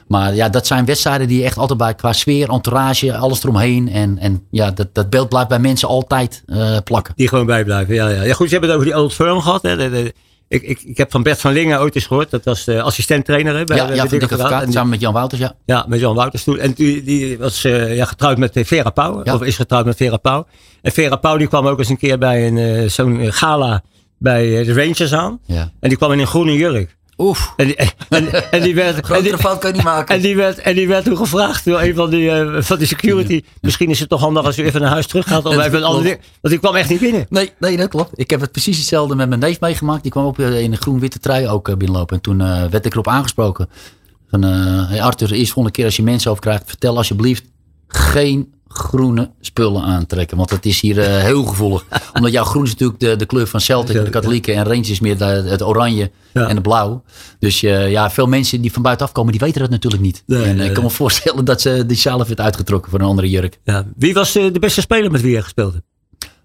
Maar 0.09 0.35
ja, 0.35 0.49
dat 0.49 0.67
zijn 0.67 0.85
wedstrijden 0.85 1.29
die 1.29 1.39
je 1.39 1.45
echt 1.45 1.59
altijd 1.59 1.79
bij 1.79 1.95
qua 1.95 2.13
sfeer, 2.13 2.51
entourage, 2.51 3.17
alles 3.17 3.43
eromheen. 3.43 3.89
En, 3.89 4.19
en 4.19 4.47
ja, 4.51 4.71
dat, 4.71 4.89
dat 4.93 5.11
beeld 5.11 5.29
blijft 5.29 5.49
bij 5.49 5.59
mensen 5.59 5.89
altijd 5.89 6.43
uh, 6.47 6.77
plakken. 6.85 7.15
Die 7.17 7.29
gewoon 7.29 7.47
bijblijven, 7.47 7.95
ja, 7.95 8.09
ja. 8.09 8.23
ja. 8.23 8.35
Goed, 8.35 8.49
je 8.49 8.55
hebt 8.55 8.67
het 8.67 8.75
over 8.75 8.87
die 8.87 8.99
Old 8.99 9.13
Firm 9.15 9.41
gehad. 9.41 9.63
Hè. 9.63 9.77
De, 9.77 9.91
de, 9.91 10.15
ik, 10.53 10.63
ik, 10.63 10.83
ik 10.83 10.97
heb 10.97 11.11
van 11.11 11.23
Bert 11.23 11.41
van 11.41 11.53
Lingen 11.53 11.81
ooit 11.81 11.95
eens 11.95 12.07
gehoord. 12.07 12.31
Dat 12.31 12.45
was 12.45 12.65
de 12.65 12.83
assistent-trainer 12.83 13.65
bij, 13.65 13.77
ja, 13.77 13.87
bij 13.87 13.97
ja, 13.97 14.07
de 14.07 14.29
van 14.29 14.73
samen 14.73 14.89
met 14.89 15.01
Jan 15.01 15.13
Wouters, 15.13 15.41
ja. 15.41 15.55
Ja, 15.65 15.85
met 15.89 16.01
Jan 16.01 16.15
Wouters 16.15 16.45
toen. 16.45 16.59
En 16.59 16.73
die, 16.73 17.03
die 17.03 17.39
was 17.39 17.65
uh, 17.65 17.97
ja, 17.97 18.05
getrouwd 18.05 18.39
met 18.39 18.61
Vera 18.63 18.91
Pauw. 18.91 19.21
Ja. 19.25 19.35
Of 19.35 19.43
is 19.43 19.57
getrouwd 19.57 19.85
met 19.85 19.97
Vera 19.97 20.17
Pauw. 20.17 20.47
En 20.83 20.93
Vera 20.93 21.17
Pauw 21.17 21.37
die 21.37 21.47
kwam 21.47 21.67
ook 21.67 21.79
eens 21.79 21.89
een 21.89 21.99
keer 21.99 22.19
bij 22.19 22.47
een, 22.47 22.57
uh, 22.57 22.89
zo'n 22.89 23.33
gala 23.33 23.83
bij 24.19 24.65
de 24.65 24.73
Rangers 24.73 25.13
aan. 25.13 25.41
Ja. 25.47 25.73
En 25.81 25.89
die 25.89 25.99
kwam 25.99 26.13
in 26.13 26.19
een 26.19 26.27
groene 26.27 26.57
jurk. 26.57 26.97
Oef. 27.19 27.53
En 27.57 27.67
die, 27.67 27.77
en, 27.77 27.89
en, 28.09 28.51
en 28.51 28.63
die 28.63 28.75
werd, 28.75 28.95
Grotere 29.05 29.17
en 29.17 29.23
die, 29.23 29.37
fout 29.37 29.59
kan 29.59 29.71
je 29.71 29.77
niet 29.77 29.85
maken. 29.85 30.15
En 30.15 30.21
die 30.21 30.37
werd, 30.37 30.59
en 30.59 30.75
die 30.75 30.89
werd 30.89 31.05
toen 31.05 31.17
gevraagd 31.17 31.65
door 31.65 31.81
een 31.81 31.95
van 31.95 32.11
die, 32.11 32.23
uh, 32.23 32.63
van 32.63 32.79
die 32.79 32.87
security. 32.87 33.33
Ja. 33.33 33.41
Misschien 33.61 33.91
is 33.91 34.01
het 34.01 34.09
toch 34.09 34.21
handig 34.21 34.45
als 34.45 34.59
u 34.59 34.65
even 34.65 34.81
naar 34.81 34.91
huis 34.91 35.07
terug 35.07 35.27
gaat. 35.27 35.45
Om 35.45 35.61
even 35.61 35.79
een 35.79 35.85
ander 35.85 36.03
ding. 36.03 36.19
Want 36.41 36.55
ik 36.55 36.61
kwam 36.61 36.75
echt 36.75 36.89
niet 36.89 37.01
binnen. 37.01 37.27
Nee, 37.29 37.53
nee, 37.59 37.77
dat 37.77 37.89
klopt. 37.89 38.11
Ik 38.15 38.31
heb 38.31 38.41
het 38.41 38.53
precies 38.53 38.77
hetzelfde 38.77 39.15
met 39.15 39.29
mijn 39.29 39.41
neef 39.41 39.61
meegemaakt. 39.61 40.03
Die 40.03 40.11
kwam 40.11 40.25
op 40.25 40.39
eh, 40.39 40.61
in 40.61 40.73
een 40.73 40.79
groen-witte 40.79 41.19
trui 41.19 41.49
ook 41.49 41.69
uh, 41.69 41.77
binnenlopen. 41.77 42.17
En 42.17 42.23
toen 42.23 42.41
uh, 42.41 42.65
werd 42.65 42.87
ik 42.87 42.93
erop 42.93 43.09
aangesproken. 43.09 43.69
Van, 44.31 44.45
uh, 44.45 44.89
hey 44.89 45.03
Arthur, 45.03 45.29
de 45.29 45.37
eerste 45.37 45.53
volgende 45.53 45.77
keer 45.77 45.87
als 45.87 45.97
je 45.97 46.03
mensen 46.03 46.31
over 46.31 46.43
krijgt, 46.43 46.63
vertel 46.67 46.97
alsjeblieft 46.97 47.45
geen 47.89 48.53
groene 48.73 49.31
spullen 49.41 49.83
aantrekken. 49.83 50.37
Want 50.37 50.51
het 50.51 50.67
is 50.67 50.81
hier 50.81 50.99
uh, 50.99 51.05
heel 51.05 51.45
gevoelig. 51.45 51.85
Omdat 52.15 52.33
jouw 52.33 52.45
groen 52.45 52.65
is 52.65 52.71
natuurlijk 52.71 53.01
de, 53.01 53.17
de 53.17 53.27
kleur 53.27 53.47
van 53.47 53.61
Celtic, 53.61 54.05
de 54.05 54.11
katholieken. 54.11 54.55
En 54.55 54.65
Rangers 54.65 54.91
is 54.91 55.01
meer 55.01 55.19
de, 55.19 55.25
het 55.25 55.63
oranje 55.63 56.11
ja. 56.33 56.49
en 56.49 56.55
het 56.55 56.63
blauw. 56.63 57.03
Dus 57.39 57.63
uh, 57.63 57.91
ja, 57.91 58.11
veel 58.11 58.27
mensen 58.27 58.61
die 58.61 58.73
van 58.73 58.83
buitenaf 58.83 59.13
komen, 59.13 59.33
die 59.33 59.41
weten 59.41 59.61
dat 59.61 59.71
natuurlijk 59.71 60.03
niet. 60.03 60.23
Nee, 60.27 60.45
en 60.45 60.57
nee, 60.57 60.69
ik 60.69 60.75
kan 60.75 60.83
me 60.83 60.91
voorstellen 61.03 61.45
dat 61.45 61.61
ze 61.61 61.87
die 61.87 61.97
zelf 61.97 62.27
heeft 62.27 62.41
uitgetrokken 62.41 62.91
voor 62.91 63.01
een 63.01 63.07
andere 63.07 63.31
jurk. 63.31 63.59
Ja. 63.65 63.87
Wie 63.97 64.15
was 64.15 64.33
de 64.33 64.59
beste 64.61 64.81
speler 64.81 65.11
met 65.11 65.21
wie 65.21 65.33
je 65.33 65.43
gespeeld 65.43 65.73
hebt? 65.73 65.85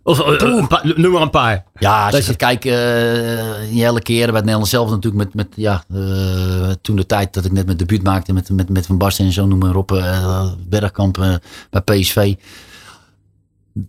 Of 0.08 0.20
een 0.20 0.68
paar, 0.68 0.94
noem 0.96 1.12
maar 1.12 1.22
een 1.22 1.30
paar. 1.30 1.64
Ja, 1.80 2.06
als 2.06 2.18
je 2.18 2.24
gaat 2.24 2.36
kijken, 2.36 2.72
uh, 2.72 3.70
die 3.70 3.84
hele 3.84 4.02
keer 4.02 4.26
bij 4.26 4.36
het 4.36 4.44
Nederlands 4.44 4.70
zelf 4.70 4.90
natuurlijk 4.90 5.24
met, 5.24 5.34
met 5.36 5.48
ja, 5.56 5.84
uh, 5.94 6.70
toen 6.82 6.96
de 6.96 7.06
tijd 7.06 7.34
dat 7.34 7.46
ik 7.46 7.52
net 7.52 7.66
mijn 7.66 7.78
debuut 7.78 8.04
maakte 8.04 8.34
met, 8.34 8.50
met, 8.50 8.70
met 8.70 8.86
Van 8.86 8.98
Basten 8.98 9.26
en 9.26 9.32
zo 9.32 9.46
noem 9.46 9.60
maar 9.60 9.76
op, 9.76 9.92
uh, 9.92 10.52
Bergkamp 10.68 11.40
bij 11.70 11.82
PSV. 11.82 12.36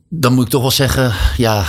Dan 0.08 0.32
moet 0.32 0.44
ik 0.44 0.50
toch 0.50 0.60
wel 0.60 0.70
zeggen, 0.70 1.12
ja, 1.36 1.62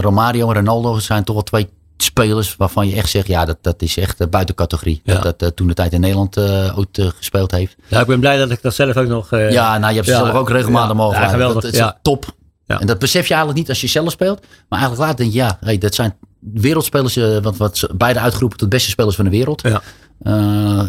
Romario 0.00 0.48
en 0.48 0.54
Ronaldo 0.54 0.98
zijn 0.98 1.24
toch 1.24 1.34
wel 1.34 1.44
twee 1.44 1.68
spelers 1.96 2.56
waarvan 2.56 2.88
je 2.88 2.96
echt 2.96 3.10
zegt, 3.10 3.26
ja, 3.26 3.44
dat, 3.44 3.58
dat 3.60 3.82
is 3.82 3.96
echt 3.96 4.30
buiten 4.30 4.54
categorie. 4.54 5.00
Ja. 5.04 5.18
Dat, 5.18 5.38
dat 5.38 5.56
toen 5.56 5.66
de 5.66 5.74
tijd 5.74 5.92
in 5.92 6.00
Nederland 6.00 6.36
uh, 6.36 6.78
ook 6.78 6.96
uh, 6.98 7.06
gespeeld 7.16 7.50
heeft. 7.50 7.76
Ja, 7.86 8.00
ik 8.00 8.06
ben 8.06 8.20
blij 8.20 8.38
dat 8.38 8.50
ik 8.50 8.62
dat 8.62 8.74
zelf 8.74 8.96
ook 8.96 9.08
nog... 9.08 9.32
Uh, 9.32 9.50
ja, 9.50 9.78
nou, 9.78 9.88
je 9.88 9.96
hebt 9.96 10.08
ze 10.08 10.14
zelf 10.14 10.34
ook 10.34 10.50
regelmatig 10.50 10.88
ja, 10.88 10.94
mogen 10.94 11.20
ja, 11.20 11.28
geweldig, 11.28 11.62
Dat 11.62 11.72
is 11.72 11.92
top. 12.02 12.34
En 12.80 12.86
dat 12.86 12.98
besef 12.98 13.26
je 13.26 13.34
eigenlijk 13.34 13.58
niet 13.58 13.68
als 13.68 13.80
je 13.80 13.86
zelf 13.86 14.10
speelt. 14.10 14.40
Maar 14.40 14.78
eigenlijk 14.78 15.00
later 15.00 15.16
denk 15.16 15.30
je, 15.30 15.38
ja, 15.38 15.58
hey, 15.60 15.78
dat 15.78 15.94
zijn 15.94 16.14
wereldspelers, 16.40 17.16
wat, 17.42 17.56
wat 17.56 17.88
beide 17.96 18.18
uitgeroepen 18.18 18.58
tot 18.58 18.68
beste 18.68 18.90
spelers 18.90 19.16
van 19.16 19.24
de 19.24 19.30
wereld. 19.30 19.62
Ja. 19.62 19.82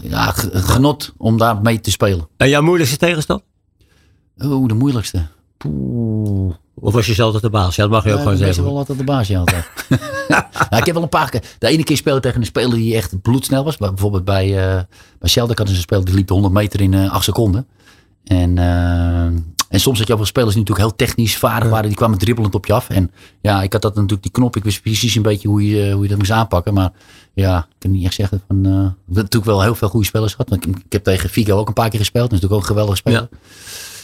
ja, 0.04 0.32
genot 0.52 1.14
om 1.18 1.38
daar 1.38 1.62
mee 1.62 1.80
te 1.80 1.92
spelen. 1.92 2.28
En 2.38 2.50
jouw 2.50 2.62
moeilijkste 2.62 2.98
tegenstand? 2.98 3.42
Oeh, 4.42 4.68
de 4.68 4.74
moeilijkste. 4.74 5.28
Poeh. 5.58 6.54
Of 6.76 6.94
was 6.94 7.06
je 7.06 7.14
zelf 7.14 7.34
altijd 7.34 7.54
de 7.54 7.60
baas? 7.60 7.76
Ja, 7.76 7.84
dat 7.84 7.92
mag 7.92 8.04
je 8.04 8.12
ook 8.12 8.18
gewoon 8.18 8.34
ik 8.34 8.40
zeggen. 8.40 8.64
wel 8.64 8.78
altijd 8.78 8.98
de 8.98 9.04
baas, 9.04 9.28
ja, 9.28 9.40
altijd. 9.40 9.66
nou, 10.30 10.44
ik 10.70 10.86
heb 10.86 10.94
wel 10.94 11.04
een 11.04 11.10
paar 11.10 11.30
keer... 11.30 11.44
De 11.60 11.68
ene 11.68 11.84
keer 11.84 11.98
speelde 11.98 12.20
tegen 12.20 12.40
een 12.40 12.46
speler 12.46 12.78
die 12.78 12.96
echt 12.96 13.22
bloedsnel 13.22 13.64
was. 13.64 13.78
Bijvoorbeeld 13.78 14.26
bij, 14.26 14.48
uh, 14.48 14.82
bij 15.20 15.30
Sheldon 15.30 15.56
hadden 15.56 15.68
ze 15.68 15.76
een 15.76 15.82
speler 15.82 16.06
die 16.06 16.16
liep 16.16 16.28
de 16.28 16.34
100 16.34 16.54
meter 16.54 16.82
in 16.82 16.94
uh, 16.94 17.12
8 17.12 17.24
seconden. 17.24 17.68
En, 18.24 18.58
en 19.74 19.80
soms 19.80 20.00
had 20.00 20.08
je 20.08 20.16
wel 20.16 20.26
spelers 20.26 20.54
die 20.54 20.64
natuurlijk 20.64 20.88
heel 20.88 21.08
technisch 21.08 21.38
vaardig 21.38 21.70
waren. 21.70 21.88
Die 21.88 21.98
kwamen 21.98 22.18
dribbelend 22.18 22.56
op 22.56 22.66
je 22.66 22.74
af. 22.74 22.90
En 22.90 23.12
ja, 23.42 23.62
ik 23.62 23.74
had 23.74 23.82
dat 23.82 23.96
natuurlijk 23.96 24.22
die 24.22 24.32
knop. 24.32 24.56
Ik 24.56 24.64
wist 24.64 24.82
precies 24.82 25.16
een 25.16 25.22
beetje 25.22 25.48
hoe 25.48 25.68
je, 25.68 25.92
hoe 25.92 26.04
je 26.04 26.10
dat 26.10 26.18
moest 26.18 26.32
aanpakken. 26.32 26.74
Maar 26.74 26.92
ja, 27.34 27.58
ik 27.58 27.76
kan 27.80 27.92
niet 27.92 28.06
echt 28.06 28.14
zeggen 28.14 28.42
van... 28.48 28.58
Uh, 28.58 28.64
we 28.64 28.70
hebben 28.70 28.94
natuurlijk 29.06 29.46
wel 29.46 29.62
heel 29.62 29.76
veel 29.76 29.90
goede 29.90 30.06
spelers 30.06 30.34
gehad. 30.34 30.54
Ik, 30.54 30.66
ik 30.66 30.92
heb 30.92 31.04
tegen 31.04 31.30
Figo 31.30 31.58
ook 31.58 31.68
een 31.68 31.74
paar 31.74 31.90
keer 31.90 32.00
gespeeld. 32.00 32.30
Dat 32.30 32.34
is 32.34 32.40
natuurlijk 32.42 32.62
ook 32.62 32.70
een 32.70 32.76
geweldige 32.76 32.98
speler. 32.98 33.28
Ja. 33.32 33.38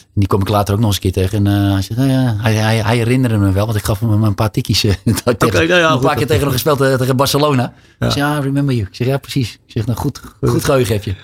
En 0.03 0.20
die 0.20 0.28
kom 0.28 0.41
ik 0.41 0.49
later 0.49 0.74
ook 0.74 0.80
nog 0.80 0.88
eens 0.88 0.95
een 0.95 1.11
keer 1.11 1.24
tegen. 1.24 1.45
En 1.45 1.65
uh, 1.65 1.74
hij, 1.74 1.82
zegt, 1.82 1.99
nou 1.99 2.11
ja, 2.11 2.36
hij, 2.39 2.53
hij, 2.53 2.78
hij, 2.78 2.97
herinnerde 2.97 3.38
me 3.38 3.51
wel, 3.51 3.65
want 3.65 3.78
ik 3.78 3.84
gaf 3.84 3.99
hem 3.99 4.24
een 4.24 4.36
paar 4.36 4.51
tikkies. 4.51 4.84
Uh, 4.84 4.91
tegen, 5.03 5.47
okay, 5.47 5.65
nou 5.65 5.80
ja, 5.80 5.91
een 5.91 5.99
paar 5.99 6.15
keer 6.15 6.28
tegen 6.28 6.43
hem 6.43 6.51
gespeeld 6.51 6.78
tegen 6.78 7.15
Barcelona. 7.15 7.74
Ja. 7.99 8.05
Ik 8.05 8.11
zeg, 8.11 8.24
ja, 8.24 8.39
remember 8.39 8.76
you. 8.76 8.88
Ik 8.88 8.95
zeg, 8.95 9.07
ja, 9.07 9.17
precies. 9.17 9.53
Ik 9.53 9.72
zeg, 9.72 9.86
nou 9.86 9.97
goed, 9.97 10.22
goed 10.41 10.65
geheugen 10.65 10.93
heb 10.93 11.03
je. 11.03 11.15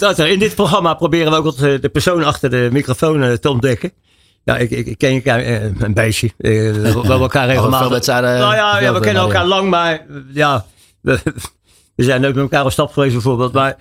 Goed, 0.00 0.18
in 0.18 0.38
dit 0.38 0.54
programma 0.54 0.94
proberen 0.94 1.32
we 1.32 1.38
ook 1.38 1.44
altijd 1.44 1.82
de 1.82 1.88
persoon 1.88 2.24
achter 2.24 2.50
de 2.50 2.68
microfoon 2.72 3.38
te 3.38 3.50
ontdekken. 3.50 3.92
Ja, 4.44 4.56
ik, 4.56 4.70
ik, 4.70 4.86
ik 4.86 4.98
ken 4.98 5.14
je 5.14 5.72
een 5.78 5.94
beetje. 5.94 6.30
we 6.36 6.48
hebben 6.82 7.20
elkaar 7.20 7.46
regelmatig. 7.46 8.08
Oh, 8.08 8.20
nou 8.20 8.54
ja, 8.54 8.80
ja 8.80 8.92
we 8.92 9.00
kennen 9.00 9.22
elkaar 9.22 9.46
lang, 9.46 9.70
maar 9.70 10.06
ja, 10.32 10.64
we, 11.00 11.18
we 11.96 12.04
zijn 12.04 12.26
ook 12.26 12.34
met 12.34 12.42
elkaar 12.42 12.64
op 12.64 12.70
stap 12.70 12.92
geweest 12.92 13.12
bijvoorbeeld. 13.12 13.52
Maar 13.52 13.76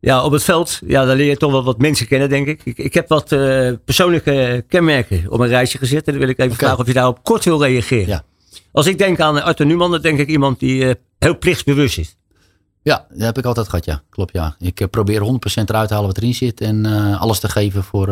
ja, 0.00 0.24
op 0.24 0.32
het 0.32 0.44
veld, 0.44 0.80
ja, 0.86 1.04
daar 1.04 1.16
leer 1.16 1.28
je 1.28 1.36
toch 1.36 1.50
wel 1.50 1.64
wat 1.64 1.78
mensen 1.78 2.06
kennen, 2.06 2.28
denk 2.28 2.46
ik. 2.46 2.60
Ik, 2.64 2.78
ik 2.78 2.94
heb 2.94 3.08
wat 3.08 3.32
uh, 3.32 3.72
persoonlijke 3.84 4.64
kenmerken 4.68 5.24
op 5.28 5.40
een 5.40 5.48
rijtje 5.48 5.78
gezet. 5.78 6.06
En 6.06 6.12
dan 6.12 6.20
wil 6.20 6.28
ik 6.28 6.38
even 6.38 6.52
okay. 6.52 6.64
vragen 6.64 6.78
of 6.78 6.86
je 6.86 6.92
daarop 6.92 7.24
kort 7.24 7.44
wil 7.44 7.62
reageren. 7.62 8.08
Ja. 8.08 8.24
Als 8.72 8.86
ik 8.86 8.98
denk 8.98 9.20
aan 9.20 9.42
Arthur 9.42 9.66
Newman, 9.66 9.90
dan 9.90 10.00
denk 10.00 10.18
ik 10.18 10.28
iemand 10.28 10.60
die 10.60 10.94
heel 11.18 11.38
plichtsbewust 11.38 11.98
is. 11.98 12.16
Ja, 12.86 13.06
dat 13.10 13.20
heb 13.20 13.38
ik 13.38 13.44
altijd 13.44 13.68
gehad, 13.68 13.84
ja. 13.84 14.02
Klopt, 14.10 14.32
ja. 14.32 14.56
Ik 14.58 14.80
uh, 14.80 14.88
probeer 14.88 15.20
100% 15.20 15.24
eruit 15.64 15.88
te 15.88 15.94
halen 15.94 16.08
wat 16.08 16.16
erin 16.16 16.34
zit. 16.34 16.60
En 16.60 16.86
alles 17.18 17.40
te 17.40 17.48
geven 17.48 17.84
voor, 17.84 18.06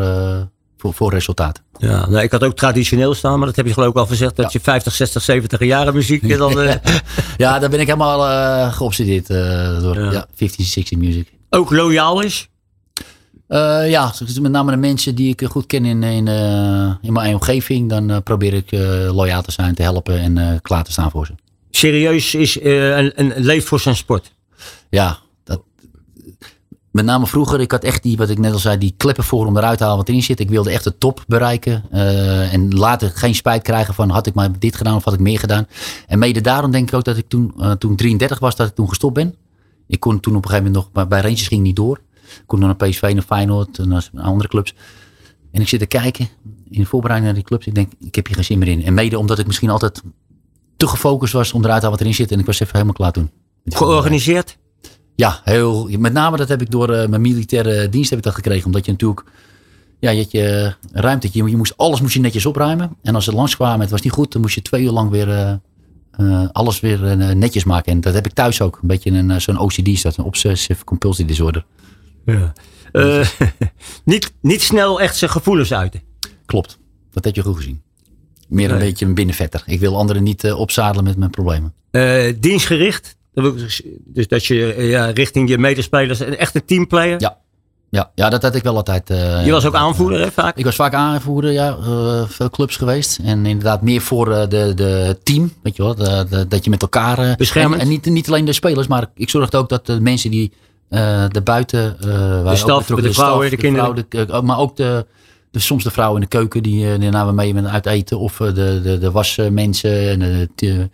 voor, 0.76 0.94
voor 0.94 1.12
resultaat. 1.12 1.62
Ja, 1.78 2.08
nou, 2.08 2.22
ik 2.22 2.30
had 2.30 2.44
ook 2.44 2.56
traditioneel 2.56 3.14
staan, 3.14 3.38
maar 3.38 3.46
dat 3.46 3.56
heb 3.56 3.66
je 3.66 3.72
geloof 3.72 3.90
ik 3.90 3.96
al 3.96 4.06
gezegd. 4.06 4.36
Dat 4.36 4.44
ja. 4.44 4.50
je 4.52 4.60
50, 4.60 4.94
60, 4.94 5.22
70 5.22 5.60
jaren 5.60 5.94
muziek 5.94 6.28
dan... 6.38 6.52
ja, 7.36 7.58
daar 7.58 7.70
ben 7.70 7.80
ik 7.80 7.86
helemaal 7.86 8.70
geobsedeerd 8.70 9.26
door. 9.26 10.00
Ja, 10.00 10.12
ja 10.12 10.26
50, 10.34 10.66
60 10.66 10.98
music 10.98 11.32
ook 11.54 11.70
loyaal 11.70 12.20
is? 12.20 12.48
Uh, 13.48 13.90
ja, 13.90 14.14
met 14.40 14.52
name 14.52 14.70
de 14.70 14.76
mensen 14.76 15.14
die 15.14 15.28
ik 15.28 15.48
goed 15.48 15.66
ken 15.66 15.84
in, 15.84 16.02
in, 16.02 16.26
uh, 16.26 16.94
in 17.02 17.12
mijn 17.12 17.34
omgeving, 17.34 17.88
dan 17.88 18.10
uh, 18.10 18.16
probeer 18.24 18.54
ik 18.54 18.70
loyaal 19.12 19.42
te 19.42 19.52
zijn, 19.52 19.74
te 19.74 19.82
helpen 19.82 20.18
en 20.18 20.60
klaar 20.62 20.84
te 20.84 20.92
staan 20.92 21.10
voor 21.10 21.26
ze. 21.26 21.32
Serieus 21.70 22.34
is 22.34 22.58
een, 22.62 23.12
een 23.14 23.32
leef 23.36 23.66
voor 23.66 23.80
zijn 23.80 23.96
sport? 23.96 24.32
Ja, 24.94 25.18
dat, 25.44 25.62
met 26.90 27.04
name 27.04 27.26
vroeger, 27.26 27.60
ik 27.60 27.70
had 27.70 27.84
echt 27.84 28.02
die, 28.02 28.16
wat 28.16 28.28
ik 28.28 28.38
net 28.38 28.52
al 28.52 28.58
zei, 28.58 28.78
die 28.78 28.94
kleppen 28.96 29.24
voor 29.24 29.46
om 29.46 29.56
eruit 29.56 29.78
te 29.78 29.84
halen 29.84 29.98
wat 29.98 30.08
erin 30.08 30.22
zit. 30.22 30.40
Ik 30.40 30.48
wilde 30.48 30.70
echt 30.70 30.84
de 30.84 30.98
top 30.98 31.24
bereiken 31.26 31.90
en 32.50 32.74
later 32.74 33.10
geen 33.10 33.34
spijt 33.34 33.62
krijgen 33.62 33.94
van 33.94 34.10
had 34.10 34.26
ik 34.26 34.34
maar 34.34 34.58
dit 34.58 34.76
gedaan 34.76 34.96
of 34.96 35.04
had 35.04 35.14
ik 35.14 35.20
meer 35.20 35.38
gedaan. 35.38 35.66
En 36.06 36.18
mede 36.18 36.40
daarom 36.40 36.70
denk 36.70 36.88
ik 36.88 36.94
ook 36.94 37.04
dat 37.04 37.16
ik 37.16 37.28
toen, 37.28 37.54
toen 37.78 37.96
33 37.96 38.38
was, 38.38 38.56
dat 38.56 38.68
ik 38.68 38.74
toen 38.74 38.88
gestopt 38.88 39.14
ben. 39.14 39.34
Ik 39.86 40.00
kon 40.00 40.20
toen 40.20 40.36
op 40.36 40.44
een 40.44 40.50
gegeven 40.50 40.72
moment 40.72 40.94
nog, 40.94 41.08
bij 41.08 41.20
Rangers 41.20 41.48
ging 41.48 41.62
niet 41.62 41.76
door. 41.76 42.00
Ik 42.24 42.42
kon 42.46 42.58
naar 42.58 42.76
PSV, 42.76 43.10
naar 43.14 43.22
Feyenoord, 43.22 43.78
naar 43.86 44.10
andere 44.16 44.48
clubs. 44.48 44.74
En 45.52 45.60
ik 45.60 45.68
zit 45.68 45.80
te 45.80 45.86
kijken 45.86 46.28
in 46.70 46.80
de 46.80 46.86
voorbereiding 46.86 47.32
naar 47.32 47.40
die 47.40 47.48
clubs. 47.48 47.66
Ik 47.66 47.74
denk, 47.74 47.92
ik 48.00 48.14
heb 48.14 48.26
hier 48.26 48.34
geen 48.34 48.44
zin 48.44 48.58
meer 48.58 48.68
in. 48.68 48.84
En 48.84 48.94
mede 48.94 49.18
omdat 49.18 49.38
ik 49.38 49.46
misschien 49.46 49.70
altijd 49.70 50.02
te 50.76 50.86
gefocust 50.86 51.32
was 51.32 51.52
om 51.52 51.64
eruit 51.64 51.80
te 51.80 51.86
halen 51.86 51.98
wat 51.98 52.00
erin 52.00 52.14
zit. 52.14 52.32
En 52.32 52.38
ik 52.38 52.46
was 52.46 52.60
even 52.60 52.72
helemaal 52.72 52.94
klaar 52.94 53.12
toen. 53.12 53.30
Georganiseerd? 53.64 54.58
Ja, 55.16 55.40
heel, 55.44 55.88
met 55.98 56.12
name 56.12 56.36
dat 56.36 56.48
heb 56.48 56.60
ik 56.60 56.70
door 56.70 56.90
uh, 56.90 57.06
mijn 57.06 57.20
militaire 57.20 57.88
dienst 57.88 58.10
heb 58.10 58.18
ik 58.18 58.24
dat 58.24 58.34
gekregen. 58.34 58.66
Omdat 58.66 58.84
je 58.84 58.90
natuurlijk, 58.90 59.24
ja, 59.98 60.10
je 60.10 60.26
je 60.28 60.74
ruimte. 60.92 61.28
Je, 61.32 61.44
je 61.44 61.56
moest, 61.56 61.76
alles 61.76 62.00
moest 62.00 62.14
je 62.14 62.20
netjes 62.20 62.46
opruimen. 62.46 62.96
En 63.02 63.14
als 63.14 63.24
ze 63.24 63.32
langskwamen, 63.32 63.80
het 63.80 63.90
was 63.90 64.02
niet 64.02 64.12
goed, 64.12 64.32
dan 64.32 64.40
moest 64.40 64.54
je 64.54 64.62
twee 64.62 64.82
uur 64.82 64.90
lang 64.90 65.10
weer... 65.10 65.28
Uh, 65.28 65.52
uh, 66.20 66.48
alles 66.52 66.80
weer 66.80 67.18
uh, 67.18 67.30
netjes 67.30 67.64
maken. 67.64 67.92
En 67.92 68.00
dat 68.00 68.14
heb 68.14 68.26
ik 68.26 68.32
thuis 68.32 68.60
ook. 68.60 68.78
Een 68.82 68.88
beetje 68.88 69.10
een, 69.10 69.40
zo'n 69.40 69.58
OCD 69.58 69.98
staat, 69.98 70.16
een 70.16 70.24
obsessive 70.24 70.84
compulsive 70.84 71.28
disorder. 71.28 71.64
Ja. 72.24 72.52
Niet, 74.04 74.32
niet 74.40 74.62
snel 74.62 75.00
echt 75.00 75.16
zijn 75.16 75.30
gevoelens 75.30 75.72
uiten. 75.72 76.00
Klopt, 76.46 76.78
dat 77.10 77.24
heb 77.24 77.34
je 77.34 77.42
goed 77.42 77.56
gezien. 77.56 77.82
Meer 78.48 78.70
een 78.70 78.78
nee. 78.78 78.88
beetje 78.88 79.06
een 79.06 79.14
binnenvetter. 79.14 79.62
Ik 79.66 79.80
wil 79.80 79.96
anderen 79.96 80.22
niet 80.22 80.52
opzadelen 80.52 81.04
met 81.04 81.16
mijn 81.16 81.30
problemen. 81.30 81.74
dienstgericht, 82.40 83.16
dus 84.04 84.28
dat 84.28 84.46
je 84.46 84.74
ja, 84.78 85.06
richting 85.06 85.48
je 85.48 85.58
medespelers 85.58 86.20
een 86.20 86.36
echte 86.36 86.64
teamplayer. 86.64 87.20
Ja. 87.20 87.42
Ja, 87.90 88.10
ja, 88.14 88.28
dat 88.28 88.42
had 88.42 88.54
ik 88.54 88.62
wel 88.62 88.76
altijd. 88.76 89.10
Uh, 89.10 89.44
je 89.44 89.50
was 89.50 89.66
ook 89.66 89.74
aanvoerder, 89.74 90.20
hè, 90.20 90.30
vaak? 90.30 90.56
Ik 90.56 90.64
was 90.64 90.74
vaak 90.74 90.94
aanvoerder, 90.94 91.52
ja. 91.52 91.76
Uh, 91.86 92.22
veel 92.26 92.50
clubs 92.50 92.76
geweest. 92.76 93.18
En 93.24 93.46
inderdaad 93.46 93.82
meer 93.82 94.00
voor 94.00 94.28
uh, 94.28 94.40
de, 94.48 94.72
de 94.74 95.18
team, 95.22 95.52
weet 95.62 95.76
je 95.76 95.82
wel. 95.82 95.94
De, 95.94 96.26
de, 96.30 96.48
dat 96.48 96.64
je 96.64 96.70
met 96.70 96.82
elkaar... 96.82 97.36
Beschermen. 97.36 97.78
En, 97.78 97.84
en, 97.84 97.90
niet, 97.90 98.04
niet 98.04 98.28
alleen 98.28 98.44
de 98.44 98.52
spelers, 98.52 98.86
maar 98.86 99.06
ik 99.14 99.30
zorgde 99.30 99.56
ook 99.56 99.68
dat 99.68 99.86
de 99.86 100.00
mensen 100.00 100.30
die 100.30 100.52
de 100.88 101.40
buiten... 101.44 101.96
de 102.00 102.50
staf, 102.54 102.86
de, 102.86 103.02
de 103.02 103.12
vrouwen, 103.12 103.50
de, 103.50 103.56
kinderen. 103.56 104.06
Vrouw, 104.08 104.42
maar 104.42 104.58
ook 104.58 104.76
de, 104.76 105.06
de, 105.54 105.60
soms 105.60 105.84
de 105.84 105.90
vrouwen 105.90 106.22
in 106.22 106.28
de 106.30 106.36
keuken 106.36 106.62
die, 106.62 106.98
die 106.98 107.10
namen 107.10 107.34
mee 107.34 107.54
met 107.54 107.66
uit 107.66 107.86
eten. 107.86 108.18
Of 108.18 108.36
de, 108.36 108.80
de, 108.82 108.98
de 108.98 109.10
wasmensen. 109.10 110.08
En 110.10 110.18
de, 110.18 110.48
de, 110.54 110.90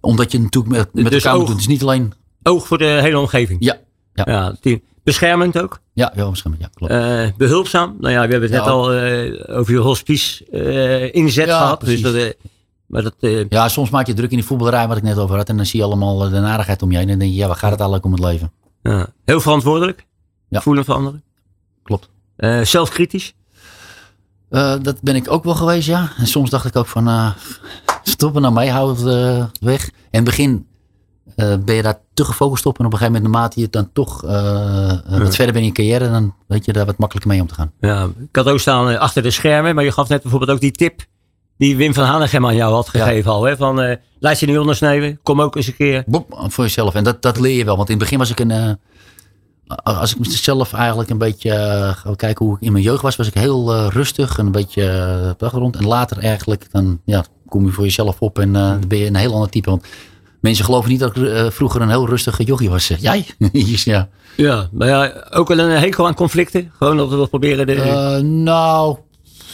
omdat 0.00 0.32
je 0.32 0.40
natuurlijk 0.40 0.74
met, 0.74 0.94
met 1.04 1.12
dus 1.12 1.24
elkaar 1.24 1.32
oog, 1.32 1.38
moet 1.38 1.46
doen. 1.46 1.56
Het 1.56 1.64
is 1.64 1.72
niet 1.72 1.82
alleen... 1.82 2.12
Oog 2.42 2.66
voor 2.66 2.78
de 2.78 2.84
hele 2.84 3.18
omgeving. 3.18 3.64
Ja. 3.64 3.76
Ja. 4.14 4.24
ja 4.26 4.56
team. 4.60 4.80
Beschermend 5.02 5.58
ook? 5.58 5.80
Ja, 5.92 6.12
ja 6.16 6.30
beschermend. 6.30 6.62
Ja, 6.62 6.70
klopt. 6.74 6.92
Uh, 6.92 7.26
behulpzaam? 7.36 7.96
Nou 8.00 8.12
ja, 8.12 8.26
we 8.26 8.30
hebben 8.30 8.42
het 8.42 8.50
Ja, 8.50 8.56
net 8.58 8.68
al 8.68 8.94
uh, 8.94 9.58
over 9.58 9.72
je 9.72 9.78
hospice 9.78 10.46
uh, 10.50 11.14
inzet 11.14 11.46
Ja, 11.46 11.58
gehad. 11.58 11.80
Dus 11.80 12.00
dat, 12.00 12.34
maar 12.90 13.02
dat, 13.02 13.14
eh, 13.20 13.48
Ja, 13.48 13.68
soms 13.68 13.90
maak 13.90 14.06
je 14.06 14.14
druk 14.14 14.30
in 14.30 14.36
die 14.36 14.46
voetballerij, 14.46 14.88
wat 14.88 14.96
ik 14.96 15.02
net 15.02 15.18
over 15.18 15.36
had. 15.36 15.48
En 15.48 15.56
dan 15.56 15.66
zie 15.66 15.80
je 15.80 15.86
allemaal 15.86 16.24
eh, 16.24 16.30
de 16.32 16.40
narigheid 16.40 16.82
om 16.82 16.90
je 16.90 16.96
heen. 16.96 17.04
En 17.04 17.10
dan 17.10 17.18
denk 17.18 17.30
je, 17.30 17.36
ja, 17.36 17.46
waar 17.46 17.56
gaat 17.56 17.70
het 17.70 17.80
eigenlijk 17.80 18.04
om 18.04 18.12
het 18.12 18.22
leven? 18.22 18.52
ja. 18.82 19.06
heel 19.24 19.40
verantwoordelijk. 19.40 20.06
Ja. 20.48 20.60
Voelen 20.60 20.84
van 20.84 20.96
anderen. 20.96 21.22
Klopt. 21.82 22.10
Eh, 22.36 22.60
zelfkritisch. 22.62 23.34
Eh, 24.50 24.74
dat 24.82 25.00
ben 25.00 25.16
ik 25.16 25.30
ook 25.30 25.44
wel 25.44 25.54
geweest, 25.54 25.86
ja. 25.86 26.08
En 26.18 26.26
soms 26.26 26.50
dacht 26.50 26.64
ik 26.64 26.76
ook 26.76 26.86
van, 26.86 27.08
eh, 27.08 27.30
stoppen 28.02 28.42
nou 28.42 28.54
mee, 28.54 28.70
hou 28.70 28.90
het 28.90 29.06
eh, 29.06 29.44
weg. 29.60 29.86
In 29.86 29.92
het 30.10 30.24
begin 30.24 30.68
ben 31.36 31.74
je 31.74 31.82
daar 31.82 31.98
te 32.14 32.24
gefocust 32.24 32.66
op. 32.66 32.78
En 32.78 32.84
op 32.86 32.92
een 32.92 32.98
gegeven 32.98 33.22
moment, 33.22 33.32
naarmate 33.32 33.60
je 33.60 33.68
dan 33.70 33.92
toch 33.92 34.20
wat 34.20 35.34
verder 35.34 35.52
bent 35.52 35.56
in 35.56 35.64
je 35.64 35.72
carrière, 35.72 36.10
dan 36.10 36.34
weet 36.46 36.64
je 36.64 36.72
daar 36.72 36.86
wat 36.86 36.98
makkelijker 36.98 37.32
mee 37.32 37.40
om 37.40 37.46
te 37.46 37.54
gaan. 37.54 37.72
Ja, 37.80 38.08
ik 38.28 38.36
had 38.36 38.46
ook 38.46 38.60
staan 38.60 38.98
achter 38.98 39.22
de 39.22 39.30
schermen. 39.30 39.74
Maar 39.74 39.84
je 39.84 39.92
gaf 39.92 40.08
net 40.08 40.22
bijvoorbeeld 40.22 40.50
ook 40.50 40.60
die 40.60 40.70
tip. 40.70 41.04
Die 41.56 41.76
Wim 41.76 41.94
van 41.94 42.04
Hanegem 42.04 42.46
aan 42.46 42.54
jou 42.54 42.74
had 42.74 42.88
Ja. 42.92 43.04
gegeven 43.04 43.30
al. 43.30 43.42
Hè? 43.44 43.56
Van, 43.56 43.98
laat 44.18 44.40
je 44.40 44.46
niet 44.46 44.58
ondersneeuwen. 44.58 45.20
Kom 45.22 45.40
ook 45.42 45.56
eens 45.56 45.66
een 45.66 45.76
keer. 45.76 46.04
Voor 46.28 46.64
jezelf. 46.64 46.94
En 46.94 47.04
dat, 47.04 47.22
dat 47.22 47.40
leer 47.40 47.56
je 47.56 47.64
wel. 47.64 47.76
Want 47.76 47.88
in 47.88 47.94
het 47.94 48.02
begin 48.02 48.18
was 48.18 48.30
ik 48.30 48.40
een. 48.40 48.78
Als 49.82 50.12
ik 50.12 50.18
mezelf 50.18 50.72
eigenlijk 50.72 51.10
een 51.10 51.18
beetje 51.18 51.50
eh, 51.52 51.88
ga 51.96 52.14
kijken 52.16 52.46
hoe 52.46 52.56
ik 52.56 52.62
in 52.62 52.72
mijn 52.72 52.84
jeugd 52.84 53.02
was, 53.02 53.16
was 53.16 53.26
ik 53.26 53.34
heel 53.34 53.74
eh, 53.74 53.86
rustig 53.90 54.38
en 54.38 54.46
een 54.46 54.52
beetje 54.52 54.82
eh, 54.88 55.30
op 55.30 55.38
de 55.38 55.44
achtergrond. 55.44 55.76
En 55.76 55.86
later 55.86 56.18
eigenlijk, 56.18 56.66
dan 56.72 57.00
ja, 57.04 57.24
kom 57.48 57.64
je 57.66 57.72
voor 57.72 57.84
jezelf 57.84 58.20
op 58.20 58.38
en 58.38 58.56
eh, 58.56 58.68
dan 58.68 58.88
ben 58.88 58.98
je 58.98 59.06
een 59.06 59.16
heel 59.16 59.32
ander 59.34 59.48
type. 59.50 59.70
Want 59.70 59.86
mensen 60.40 60.64
geloven 60.64 60.90
niet 60.90 61.00
dat 61.00 61.16
ik 61.16 61.52
vroeger 61.52 61.80
een 61.80 61.88
heel 61.88 62.08
rustige 62.08 62.44
jochie 62.44 62.70
was. 62.70 62.84
Zeg, 62.84 63.00
Jij? 63.00 63.26
ja. 63.84 64.08
Ja, 64.36 64.68
maar 64.72 64.88
ja, 64.88 65.26
ook 65.30 65.48
wel 65.48 65.58
een 65.58 65.70
hekel 65.80 66.06
aan 66.06 66.14
conflicten. 66.14 66.72
Gewoon 66.78 66.96
dat 66.96 67.08
we 67.08 67.16
wel 67.16 67.28
proberen 67.28 67.66
de... 67.66 68.20
Nou, 68.22 68.96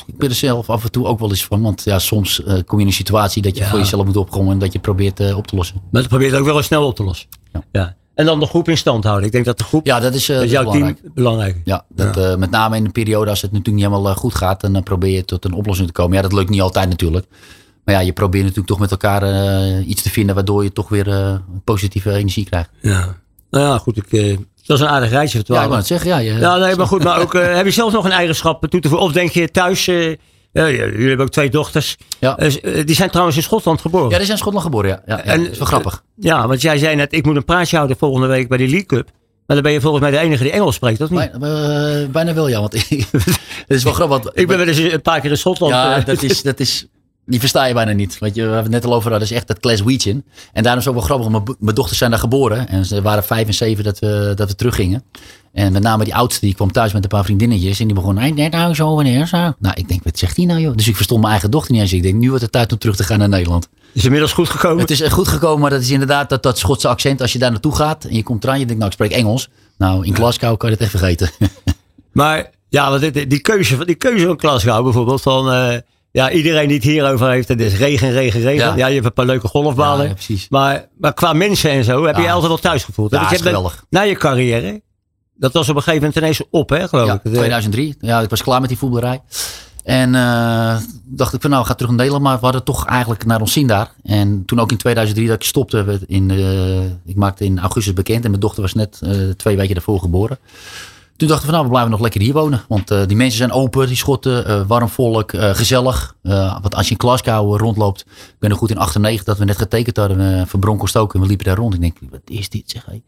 ik 0.07 0.19
ben 0.19 0.29
er 0.29 0.35
zelf 0.35 0.71
af 0.71 0.85
en 0.85 0.91
toe 0.91 1.07
ook 1.07 1.19
wel 1.19 1.29
eens 1.31 1.45
van. 1.45 1.63
Want 1.63 1.85
ja, 1.85 1.99
soms 1.99 2.43
kom 2.45 2.79
je 2.79 2.81
in 2.85 2.87
een 2.87 2.93
situatie 2.93 3.43
dat 3.43 3.57
je 3.57 3.63
Ja. 3.63 3.69
voor 3.71 3.79
jezelf 3.79 4.05
moet 4.05 4.17
opkomen 4.17 4.53
en 4.53 4.59
dat 4.59 4.73
je 4.73 4.79
probeert 4.79 5.35
op 5.35 5.47
te 5.47 5.57
lossen. 5.57 5.83
maar 5.91 6.01
dat 6.01 6.11
probeert 6.11 6.35
ook 6.35 6.45
wel 6.45 6.57
eens 6.57 6.67
snel 6.67 6.87
op 6.87 6.97
te 6.97 7.05
lossen. 7.05 7.29
Ja. 7.73 7.97
En 8.17 8.27
dan 8.27 8.41
de 8.41 8.47
groep 8.47 8.69
in 8.69 8.77
stand 8.77 9.05
houden. 9.05 9.27
Ik 9.27 9.33
denk 9.33 9.45
dat 9.45 9.59
de 9.59 9.65
groep, 9.65 9.87
Ja, 9.87 10.01
dat 10.01 10.15
is, 10.15 10.29
eh, 10.29 10.35
dat 10.37 10.45
is 10.45 10.51
dat 10.53 10.61
jouw 10.63 10.73
is 10.73 10.79
team 10.79 10.95
belangrijk. 10.95 11.15
belangrijk. 11.15 11.61
Ja, 11.65 11.85
dat, 11.89 12.17
eh, 12.17 12.37
met 12.37 12.51
name 12.51 12.77
in 12.77 12.85
een 12.85 12.93
periode 12.93 13.31
als 13.31 13.43
het 13.43 13.53
natuurlijk 13.53 13.77
niet 13.77 13.93
helemaal 13.93 14.13
eh, 14.13 14.19
goed 14.19 14.35
gaat. 14.35 14.63
En 14.63 14.73
dan 14.73 14.83
probeer 14.83 15.11
je 15.11 15.25
tot 15.25 15.45
een 15.45 15.53
oplossing 15.53 15.87
te 15.87 15.93
komen. 15.93 16.17
Ja, 16.17 16.23
dat 16.23 16.33
lukt 16.33 16.51
niet 16.51 16.61
altijd 16.61 16.89
natuurlijk. 16.89 17.27
Maar 17.85 17.95
ja, 17.95 18.01
je 18.01 18.13
probeert 18.13 18.43
natuurlijk 18.43 18.69
toch 18.69 18.79
met 18.79 18.91
elkaar 18.91 19.23
iets 19.81 20.03
te 20.03 20.11
vinden 20.11 20.35
waardoor 20.35 20.63
je 20.63 20.73
toch 20.73 20.89
weer 20.89 21.41
positieve 21.65 22.13
energie 22.13 22.45
krijgt. 22.45 22.71
Ja. 22.81 23.17
Nou 23.51 23.65
ja, 23.65 23.79
goed. 23.79 23.97
Ik, 23.97 24.11
dat 24.67 24.77
is 24.79 24.85
een 24.85 24.91
aardig 24.91 25.11
reisje 25.11 25.43
Ja, 25.45 25.61
ik 25.61 25.67
wou 25.67 25.77
het 25.77 25.87
zeggen. 25.87 26.11
Ja, 26.11 26.19
je, 26.19 26.33
Ja, 26.33 26.57
nee, 26.57 26.77
maar 26.77 26.87
goed. 26.87 27.05
Maar 27.05 27.21
ook, 27.21 27.33
heb 27.59 27.65
je 27.65 27.71
zelf 27.71 27.93
nog 27.93 28.05
een 28.05 28.11
eigenschap 28.11 28.67
toe 28.67 28.81
te 28.81 28.89
voegen? 28.89 29.07
Of 29.07 29.13
denk 29.13 29.31
je 29.31 29.51
thuis... 29.51 29.91
eh, 30.65 30.77
ja, 30.77 30.85
jullie 30.85 31.09
hebben 31.09 31.27
ook 31.27 31.33
twee 31.33 31.51
dochters. 31.51 31.97
Ja. 32.19 32.37
Eh, 32.39 32.85
die 32.87 32.95
zijn 32.95 33.11
trouwens 33.11 33.37
in 33.37 33.43
Schotland 33.43 33.81
geboren. 33.81 34.11
ja, 34.11 34.17
die 34.17 34.27
zijn 34.27 34.31
in 34.31 34.39
Schotland 34.39 34.65
geboren, 34.65 34.91
ja. 34.91 35.03
ja, 35.07 35.17
ja 35.17 35.23
En- 35.33 35.43
dat 35.43 35.53
is 35.53 35.59
wel 35.59 35.67
grappig. 35.67 36.03
Ja, 36.17 36.47
want 36.49 36.61
jij 36.63 36.79
zei 36.79 36.97
net, 36.97 37.13
ik 37.13 37.25
moet 37.25 37.37
een 37.37 37.45
praatje 37.45 37.77
houden 37.77 37.97
volgende 37.97 38.27
week 38.27 38.49
bij 38.49 38.59
die 38.59 38.69
League 38.69 38.87
Cup. 38.87 39.11
Maar 39.47 39.57
dan 39.57 39.65
ben 39.65 39.73
je 39.75 39.81
volgens 39.81 40.03
mij 40.03 40.11
de 40.11 40.19
enige 40.19 40.43
die 40.43 40.53
Engels 40.53 40.75
spreekt, 40.75 41.01
of 41.01 41.11
niet? 41.11 41.31
Bijna, 41.39 42.01
eh, 42.03 42.09
bijna 42.09 42.35
wel, 42.35 42.49
ja. 42.49 42.61
Want 42.61 42.73
het 42.89 42.89
is 43.67 43.83
wel 43.83 43.93
grappig. 43.93 44.23
want- 44.23 44.39
ik 44.39 44.47
ben 44.47 44.59
wel 44.59 44.67
eens 44.67 44.79
een 44.79 45.03
paar 45.03 45.21
keer 45.21 45.31
in 45.31 45.37
Schotland. 45.39 45.73
Ja, 45.73 45.97
eh, 45.97 46.05
dat 46.05 46.23
is, 46.23 46.43
dat 46.43 46.61
is, 46.61 46.87
die 47.27 47.41
versta 47.41 47.65
je 47.65 47.75
bijna 47.75 47.93
niet. 47.93 48.19
Want 48.19 48.35
je, 48.35 48.41
we 48.41 48.47
hebben 48.53 48.73
het 48.73 48.83
net 48.83 48.85
al 48.93 48.97
over, 48.97 49.11
dat 49.11 49.23
is 49.23 49.31
echt 49.31 49.47
dat 49.47 49.57
Glaswegian. 49.61 50.23
En 50.53 50.63
daarom 50.63 50.81
is 50.81 50.87
het 50.87 50.95
ook 50.97 51.09
wel 51.09 51.19
grappig, 51.19 51.57
mijn 51.61 51.75
dochters 51.75 51.99
zijn 51.99 52.11
daar 52.11 52.19
geboren. 52.21 52.69
En 52.69 52.85
ze 52.85 53.03
waren 53.03 53.25
vijf 53.25 53.47
en 53.47 53.55
zeven 53.55 53.85
dat 53.85 53.99
we, 53.99 54.33
dat 54.35 54.49
we 54.49 54.55
teruggingen. 54.55 55.03
En 55.57 55.73
met 55.73 55.83
name 55.83 56.05
die 56.05 56.15
oudste, 56.15 56.41
die 56.47 56.55
kwam 56.55 56.73
thuis 56.73 56.93
met 56.93 57.03
een 57.03 57.09
paar 57.09 57.25
vriendinnetjes. 57.25 57.81
En 57.81 57.87
die 57.87 57.95
begon, 57.95 58.19
hey, 58.19 58.31
net 58.31 58.53
nou 58.53 58.75
zo, 58.75 58.95
wanneer 58.95 59.27
zo? 59.27 59.37
Nou, 59.37 59.75
ik 59.75 59.89
denk, 59.89 60.05
wat 60.05 60.19
zegt 60.19 60.37
die 60.37 60.47
nou 60.47 60.61
joh? 60.61 60.75
Dus 60.77 60.89
ik 60.89 60.95
verstond 60.95 61.21
mijn 61.21 61.33
eigen 61.33 61.51
dochter 61.51 61.73
niet 61.73 61.81
eens. 61.81 61.93
Ik 61.93 62.03
denk, 62.03 62.15
nu 62.15 62.29
wordt 62.29 62.43
het 62.43 62.53
tijd 62.53 62.73
om 62.73 62.79
terug 62.79 62.97
te 62.97 63.05
gaan 63.05 63.19
naar 63.19 63.29
Nederland. 63.29 63.69
is 63.93 64.05
inmiddels 64.05 64.33
goed 64.33 64.49
gekomen. 64.49 64.79
Het 64.81 64.91
is 64.91 65.01
goed 65.03 65.29
gekomen, 65.29 65.61
maar 65.61 65.71
dat 65.71 65.81
is 65.81 65.91
inderdaad 65.91 66.29
dat, 66.29 66.43
dat 66.43 66.59
Schotse 66.59 66.89
accent. 66.89 67.21
Als 67.21 67.33
je 67.33 67.39
daar 67.39 67.51
naartoe 67.51 67.75
gaat 67.75 68.05
en 68.05 68.15
je 68.15 68.23
komt 68.23 68.45
eraan, 68.45 68.59
je 68.59 68.65
denkt, 68.67 68.81
nou, 68.81 68.93
ik 68.95 69.01
spreek 69.03 69.19
Engels. 69.21 69.49
Nou, 69.79 70.07
in 70.07 70.15
Glasgow 70.15 70.57
kan 70.57 70.69
je 70.69 70.75
het 70.75 70.85
echt 70.85 70.91
vergeten. 70.99 71.31
Maar 72.13 72.51
ja, 72.69 72.99
dit- 72.99 73.31
die 73.31 73.41
keuze, 73.41 73.77
van- 73.77 73.87
die 73.87 73.95
keuze 73.95 74.27
van 74.27 74.39
Glasgow 74.39 74.85
bijvoorbeeld, 74.85 75.23
van 75.23 75.53
eh, 75.53 75.77
ja, 76.11 76.31
iedereen 76.31 76.67
die 76.69 76.77
het 76.77 76.85
hierover 76.87 77.31
heeft, 77.31 77.49
het 77.49 77.61
is 77.61 77.77
regen, 77.77 78.11
regen, 78.13 78.41
regen. 78.41 78.65
Ja, 78.67 78.77
Ja. 78.77 78.87
je 78.87 78.95
hebt 78.95 79.07
een 79.07 79.13
paar 79.13 79.27
leuke 79.27 79.49
golfbanen. 79.49 80.03
Ja, 80.03 80.09
ja, 80.09 80.15
precies. 80.15 80.47
maar, 80.49 80.89
maar 80.99 81.15
qua 81.15 81.33
mensen 81.33 81.71
en 81.71 81.85
zo, 81.85 82.05
heb 82.05 82.15
je 82.15 82.21
je 82.21 82.27
Ja. 82.27 82.33
altijd 82.33 82.49
wel 82.53 82.61
thuis 82.61 82.85
gevoeld. 82.85 83.11
Ja, 83.11 83.31
is 83.31 83.37
geweldig. 83.41 83.85
Na 83.91 84.01
je 84.01 84.15
carrière, 84.17 84.81
dat 85.39 85.53
was 85.53 85.69
op 85.69 85.77
een 85.77 85.83
gegeven 85.83 86.01
moment 86.07 86.17
ineens 86.25 86.43
op, 86.51 86.69
hè, 86.69 86.89
geloof 86.89 87.07
Ja, 87.07 87.15
ik. 87.15 87.21
De- 87.23 87.31
2003. 87.31 87.97
Ja, 88.01 88.21
ik 88.21 88.31
was 88.31 88.43
klaar 88.43 88.61
met 88.61 88.69
die 88.69 88.79
voetballerij. 88.79 89.21
En 89.85 90.15
eh, 90.15 90.77
dacht 91.05 91.35
ik 91.35 91.41
van 91.41 91.51
nou, 91.51 91.65
gaan 91.65 91.75
terug 91.77 91.89
naar 91.91 91.99
Nederland. 91.99 92.25
Maar 92.25 92.39
we 92.39 92.45
hadden 92.45 92.65
toch 92.65 92.87
eigenlijk 92.87 93.25
naar 93.27 93.41
ons 93.41 93.53
zin 93.53 93.67
daar. 93.67 93.91
En 94.03 94.43
toen 94.45 94.61
ook 94.61 94.71
in 94.71 94.77
2003 94.77 95.27
dat 95.27 95.37
ik 95.37 95.43
stopte. 95.43 96.01
In, 96.07 96.31
eh, 96.31 96.85
ik 96.85 97.17
maakte 97.17 97.45
in 97.45 97.59
augustus 97.59 97.93
bekend. 97.93 98.25
En 98.25 98.31
mijn 98.31 98.43
dochter 98.43 98.63
was 98.63 98.75
net 98.75 98.99
eh, 99.03 99.11
twee 99.37 99.57
weken 99.57 99.75
daarvoor 99.75 100.01
geboren. 100.01 100.39
Toen 101.17 101.29
dachten 101.29 101.47
we 101.47 101.53
van 101.53 101.61
nou, 101.61 101.63
we 101.65 101.69
blijven 101.71 101.91
nog 101.91 102.01
lekker 102.01 102.21
hier 102.21 102.33
wonen. 102.33 102.61
Want 102.69 102.91
eh, 102.91 103.01
die 103.07 103.17
mensen 103.17 103.39
zijn 103.39 103.53
open, 103.53 103.87
die 103.87 103.97
schotten, 103.97 104.47
eh, 104.47 104.61
warm 104.67 104.89
volk, 104.89 105.33
eh, 105.33 105.51
gezellig. 105.55 106.15
Eh, 106.23 106.53
want 106.61 106.75
als 106.75 106.87
je 106.89 106.93
in 106.95 107.01
Glasgow 107.01 107.53
eh, 107.55 107.61
rondloopt. 107.61 108.01
Ik 108.09 108.35
ben 108.39 108.51
er 108.51 108.57
goed 108.57 108.71
in 108.71 108.79
98 108.79 109.25
dat 109.25 109.39
we 109.39 109.45
net 109.45 109.59
getekend 109.59 109.97
hadden 109.97 110.39
eh, 110.41 110.47
voor 110.47 110.61
Bronkhorst 110.61 110.95
en 110.97 111.07
we 111.21 111.27
liepen 111.27 111.47
daar 111.47 111.57
rond. 111.57 111.75
Ik 111.75 111.81
denk, 111.81 111.97
wat 112.11 112.21
is 112.25 112.49
dit 112.49 112.71
zeg 112.71 112.85
hé? 112.87 113.01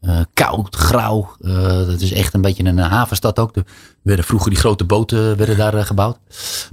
Eh, 0.00 0.18
koud, 0.34 0.76
grauw. 0.76 1.30
Eh, 1.40 1.52
dat 1.86 2.00
is 2.00 2.12
echt 2.12 2.34
een 2.34 2.40
beetje 2.40 2.64
een 2.64 2.78
eh, 2.78 2.90
havenstad 2.90 3.38
ook. 3.38 3.56
Er 3.56 3.64
werden 4.02 4.24
vroeger 4.24 4.50
die 4.50 4.58
grote 4.58 4.84
boten 4.84 5.36
werden 5.36 5.56
daar 5.56 5.74
eh, 5.74 5.84
gebouwd. 5.84 6.18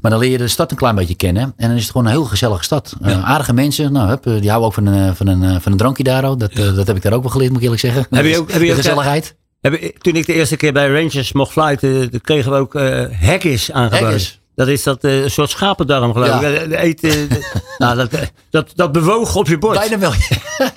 Maar 0.02 0.12
dan 0.12 0.20
leer 0.20 0.32
je 0.32 0.38
de 0.38 0.48
stad 0.48 0.72
een 0.72 0.78
klein 0.78 0.96
beetje 0.96 1.16
kennen. 1.16 1.54
En 1.58 1.68
dan 1.68 1.76
is 1.78 1.82
het 1.82 1.92
gewoon 1.92 2.06
een 2.08 2.12
heel 2.14 2.24
gezellige 2.26 2.64
stad. 2.64 2.94
Eh, 3.02 3.24
aardige 3.26 3.54
mensen. 3.54 3.92
Nou, 3.94 4.08
hup, 4.08 4.26
eh, 4.28 4.34
die 4.42 4.50
houden 4.50 4.68
ook 4.68 4.74
van 4.74 4.86
een, 4.86 5.10
eh, 5.10 5.16
van 5.16 5.28
een, 5.28 5.44
eh, 5.44 5.56
van 5.60 5.72
een 5.72 5.78
drankje 5.78 6.04
daar. 6.04 6.24
ook. 6.26 6.40
Dat, 6.40 6.52
eh, 6.52 6.76
dat 6.76 6.88
heb 6.88 6.96
ik 6.96 7.02
daar 7.02 7.14
ook 7.14 7.22
wel 7.22 7.32
geleerd, 7.32 7.50
moet 7.50 7.58
ik 7.60 7.64
eerlijk 7.64 7.82
zeggen. 7.82 8.06
Heb 8.10 8.26
je 8.26 8.38
ook- 8.40 8.52
heb 8.52 8.62
je 8.62 8.68
de 8.68 8.76
gezelligheid? 8.76 9.36
Hebben- 9.62 9.94
Toen 9.98 10.16
ik 10.16 10.26
de 10.26 10.34
eerste 10.34 10.56
keer 10.56 10.74
bij 10.74 10.88
Rangers 11.02 11.32
mocht 11.34 11.52
fluiten, 11.52 12.12
dan 12.12 12.22
kregen 12.22 12.52
we 12.52 12.58
ook 12.58 12.76
eh 12.76 13.06
haggis 13.22 13.72
aangeboden. 13.72 14.10
Dat 14.56 14.68
is 14.68 14.84
dat 14.84 15.04
eh, 15.04 15.22
een 15.24 15.32
soort 15.32 15.50
schapendarm 15.50 16.14
geloof 16.14 16.28
Ja. 16.28 16.48
ik. 16.48 16.72
Eh, 16.72 16.82
Eten, 16.84 17.30
eh, 17.30 17.38
nou, 17.78 17.96
dat, 17.98 18.10
dat, 18.50 18.72
dat 18.76 18.92
bewoog 18.92 19.36
op 19.36 19.48
je 19.48 19.58
bord. 19.58 19.78
Bijna 19.80 19.98
wel. 20.00 20.12
Ja, 20.58 20.72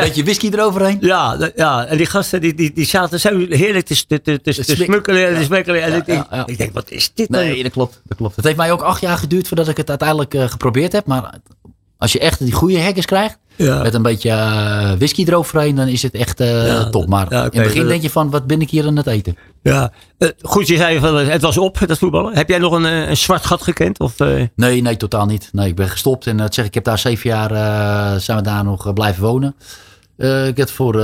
Beetje 0.02 0.24
whisky 0.24 0.48
eroverheen. 0.52 0.98
ja, 1.00 1.36
dat- 1.36 1.52
ja, 1.56 1.84
en 1.86 1.96
die 1.96 2.06
gasten 2.06 2.40
die, 2.40 2.54
die, 2.54 2.72
die 2.72 2.86
zaten 2.86 3.20
zo 3.20 3.38
heerlijk 3.48 3.86
te, 3.86 4.06
te, 4.06 4.20
te, 4.22 4.40
te, 4.40 4.54
te 4.64 4.76
smukkelen 4.76 5.28
en 5.28 5.34
te 5.34 5.44
smekkelen. 5.44 5.82
En 5.82 5.90
Ja, 5.90 5.96
ik, 5.96 6.06
denk, 6.06 6.26
ja, 6.30 6.36
ja. 6.36 6.46
ik 6.46 6.58
denk, 6.58 6.72
wat 6.72 6.90
is 6.90 7.10
dit 7.14 7.28
nou? 7.30 7.44
Nee, 7.44 7.62
dat 7.62 7.72
klopt, 7.72 8.00
dat 8.04 8.16
klopt. 8.16 8.36
Het 8.36 8.44
heeft 8.44 8.56
mij 8.56 8.72
ook 8.72 8.82
acht 8.82 9.00
jaar 9.00 9.18
geduurd 9.18 9.48
voordat 9.48 9.68
ik 9.68 9.76
het 9.76 9.88
uiteindelijk 9.88 10.34
geprobeerd 10.50 10.92
heb. 10.92 11.06
Maar 11.06 11.34
als 11.98 12.12
je 12.12 12.18
echt 12.18 12.38
die 12.38 12.52
goede 12.52 12.80
hackers 12.82 13.06
krijgt, 13.06 13.38
Ja. 13.56 13.82
met 13.82 13.94
een 13.94 14.02
beetje 14.02 14.30
eh, 14.30 14.92
whisky 14.92 15.24
eroverheen, 15.26 15.74
dan 15.74 15.88
is 15.88 16.02
het 16.02 16.14
echt 16.14 16.38
Ja, 16.38 16.90
top. 16.90 17.08
Maar 17.08 17.26
ja, 17.30 17.38
in 17.50 17.60
het 17.60 17.68
begin 17.72 17.86
denk 17.86 18.02
je 18.02 18.10
van, 18.10 18.30
wat 18.30 18.46
ben 18.46 18.60
ik 18.60 18.70
hier 18.70 18.86
aan 18.86 18.96
het 18.96 19.06
eten? 19.06 19.36
Ja. 19.62 19.92
Eh, 20.18 20.28
goed, 20.42 20.66
je 20.66 20.76
zei 20.76 20.98
van 20.98 21.16
het 21.16 21.42
was 21.42 21.58
op, 21.58 21.78
dat 21.86 21.98
voetballen. 21.98 22.34
Heb 22.34 22.48
jij 22.48 22.58
nog 22.58 22.72
een, 22.72 22.84
een 22.84 23.16
zwart 23.16 23.46
gat 23.46 23.62
gekend? 23.62 23.98
Of, 24.00 24.14
Nee, 24.56 24.82
nee, 24.82 24.96
totaal 24.96 25.26
niet. 25.26 25.48
Nee, 25.52 25.68
ik 25.68 25.74
ben 25.74 25.88
gestopt 25.88 26.26
en 26.26 26.36
dat 26.36 26.54
zeg 26.54 26.64
ik, 26.64 26.74
heb 26.74 26.84
daar 26.84 26.98
zeven 26.98 27.30
jaar, 27.30 27.50
zijn 28.20 28.36
we 28.38 28.42
daar 28.42 28.64
nog 28.64 28.92
blijven 28.92 29.22
wonen. 29.22 29.54
Ik 30.46 30.56
heb 30.56 30.68
voor 30.68 31.02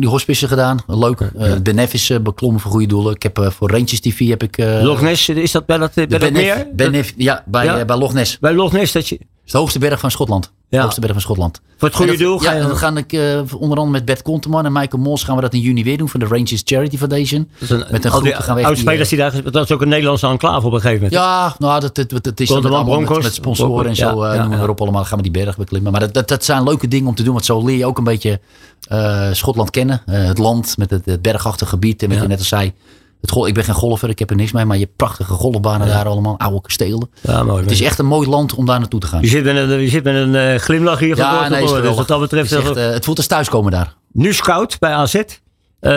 die 0.00 0.08
hospice 0.08 0.48
gedaan, 0.48 0.78
leuk. 0.86 1.18
De 1.18 1.60
Benefis 1.62 2.10
eh, 2.10 2.18
beklommen 2.20 2.60
voor 2.60 2.70
goede 2.70 2.86
doelen. 2.86 3.14
Ik 3.14 3.22
heb 3.22 3.48
voor 3.56 3.70
Rangers 3.70 4.00
TV 4.00 4.28
heb 4.28 4.42
ik... 4.42 4.58
eh, 4.58 4.82
Loch 4.82 5.00
Ness, 5.00 5.28
is 5.28 5.52
dat 5.52 5.66
bij 5.66 5.78
dat, 5.78 5.94
bij 5.94 6.06
dat 6.06 6.20
Benef, 6.20 6.32
meer? 6.32 6.66
Benef, 6.72 7.12
ja, 7.16 7.42
bij, 7.46 7.64
Ja? 7.64 7.84
bij 7.84 7.96
Loch 7.96 8.12
Ness. 8.12 8.38
Bij 8.38 8.54
Loch 8.54 8.72
Ness, 8.72 8.92
dat 8.92 9.08
je, 9.08 9.18
is 9.50 9.56
de 9.56 9.58
hoogste 9.62 9.78
berg 9.78 10.00
van 10.00 10.10
Schotland. 10.10 10.44
Ja. 10.68 10.76
De 10.76 10.82
hoogste 10.82 11.00
berg 11.00 11.12
van 11.12 11.20
Schotland. 11.22 11.60
voor 11.76 11.88
het 11.88 11.96
goede 11.96 12.12
dat- 12.12 12.20
doel 12.20 12.38
ga 12.38 12.50
Ja, 12.52 12.56
je 12.56 12.66
dan 12.66 12.76
ga 12.76 12.96
ik 12.96 13.12
eh, 13.12 13.40
onder 13.58 13.78
andere 13.78 13.90
met 13.90 14.04
Bert 14.04 14.22
Konteman 14.22 14.64
en 14.64 14.72
Michael 14.72 15.02
Mos 15.02 15.24
gaan 15.24 15.36
we 15.36 15.40
dat 15.40 15.54
in 15.54 15.60
juni 15.60 15.84
weer 15.84 15.98
doen 15.98 16.08
van 16.08 16.20
de 16.20 16.26
Rangers 16.26 16.62
Charity 16.64 16.96
Foundation. 16.96 17.48
Een- 17.68 17.84
met 17.90 18.04
een 18.04 18.10
groep 18.10 18.34
gaan 18.34 18.54
we 18.56 18.62
echt 18.62 19.08
die, 19.08 19.18
daar... 19.18 19.50
Dat 19.50 19.64
is 19.64 19.70
ook 19.72 19.82
een 19.82 19.88
Nederlandse 19.88 20.26
enclave 20.26 20.66
op 20.66 20.72
een 20.72 20.80
gegeven 20.80 21.02
moment. 21.02 21.22
Ja, 21.22 21.54
nou, 21.58 21.80
dat, 21.80 21.94
dat, 21.94 22.22
dat, 22.24 22.40
is 22.40 22.48
dan 22.48 22.62
met, 22.62 23.22
met, 23.22 23.34
sponsoren 23.34 23.86
en 23.86 23.96
zo, 23.96 24.24
ja, 24.26 24.32
eh, 24.32 24.38
noemen 24.40 24.58
we 24.58 24.64
erop 24.64 24.80
allemaal. 24.80 25.04
Gaan 25.04 25.16
we 25.16 25.30
die 25.30 25.44
berg 25.44 25.56
beklimmen. 25.56 25.92
Maar 25.92 26.00
dat, 26.00 26.14
dat, 26.14 26.28
dat 26.28 26.44
zijn 26.44 26.62
leuke 26.62 26.88
dingen 26.88 27.08
om 27.08 27.14
te 27.14 27.22
doen, 27.22 27.32
want 27.32 27.44
zo 27.44 27.64
leer 27.64 27.76
je 27.76 27.86
ook 27.86 27.98
een 27.98 28.04
beetje 28.04 28.40
eh, 28.88 29.28
Schotland 29.32 29.70
kennen. 29.70 30.02
Eh, 30.06 30.24
het 30.24 30.38
land 30.38 30.76
met 30.78 30.90
het, 30.90 31.04
het 31.04 31.22
bergachtige 31.22 31.70
gebied. 31.70 32.02
En 32.02 32.08
met 32.08 32.20
je 32.20 32.26
net 32.26 32.38
als 32.38 32.48
zei, 32.48 32.72
het 33.20 33.46
ik 33.46 33.54
ben 33.54 33.64
geen 33.64 33.74
golfer, 33.74 34.08
ik 34.08 34.18
heb 34.18 34.30
er 34.30 34.36
niks 34.36 34.52
mee. 34.52 34.64
Maar 34.64 34.76
je 34.76 34.84
hebt 34.84 34.96
prachtige 34.96 35.32
golfbanen 35.32 35.86
daar 35.86 36.06
allemaal, 36.06 36.38
oude 36.38 36.60
kastelen. 36.60 37.10
Ja, 37.20 37.42
mooi. 37.42 37.62
Het 37.62 37.70
is 37.70 37.80
echt 37.80 37.98
een 37.98 38.06
mooi 38.06 38.28
land 38.28 38.54
om 38.54 38.66
daar 38.66 38.78
naartoe 38.78 39.00
te 39.00 39.06
gaan. 39.06 39.20
Je 39.20 39.28
zit 39.28 39.44
met 39.44 39.56
een, 39.56 39.80
je 39.80 39.88
zit 39.88 40.04
met 40.04 40.14
een 40.14 40.34
eh, 40.34 40.54
glimlach 40.54 40.98
hier 40.98 41.16
van 41.16 41.24
Ja, 41.24 41.48
nee. 41.48 41.66
Dus 41.66 41.94
wat 41.94 42.08
dat 42.08 42.20
betreft... 42.20 42.50
Het, 42.50 42.64
echt, 42.64 42.76
eh, 42.76 42.86
eh, 42.86 42.92
het 42.92 43.04
voelt 43.04 43.16
als 43.16 43.26
thuiskomen 43.26 43.72
daar. 43.72 43.94
nu 44.12 44.32
scout 44.32 44.78
bij 44.78 44.92
AZ. 44.92 45.14
Eh, 45.14 45.92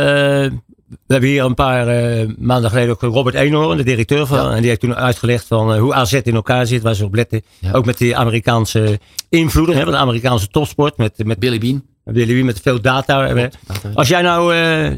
we 1.08 1.14
hebben 1.14 1.30
hier 1.30 1.44
een 1.44 1.54
paar 1.54 1.88
eh, 1.88 2.28
maanden 2.38 2.70
geleden 2.70 2.90
ook 2.90 3.02
Robert 3.02 3.36
Eenhoorn, 3.36 3.78
de 3.78 3.84
directeur 3.84 4.28
van. 4.28 4.38
Ja. 4.46 4.52
En 4.52 4.58
die 4.60 4.68
heeft 4.68 4.80
toen 4.80 4.96
uitgelegd 4.96 5.48
van 5.48 5.74
eh, 5.74 5.80
hoe 5.80 5.94
AZ 5.94 6.14
in 6.14 6.36
elkaar 6.36 6.66
zit, 6.66 6.82
waar 6.82 6.94
ze 6.94 7.06
op 7.06 7.16
letten. 7.16 7.42
Ook 7.72 7.86
met 7.86 7.98
die 7.98 8.16
Amerikaanse 8.18 9.00
invloeden, 9.30 9.76
hè, 9.76 9.84
van 9.84 9.92
de 9.92 9.98
Amerikaanse 9.98 10.48
topsport. 10.48 10.98
Met, 10.98 11.26
met 11.26 11.40
Billy 11.40 11.58
Bean. 11.58 11.84
Billy 12.04 12.42
met 12.42 12.60
veel 12.62 12.82
data. 12.82 13.28
Klopt. 13.34 13.58
Als 13.94 14.08
jij 14.08 14.22
nou 14.22 14.56
eh, 14.56 14.92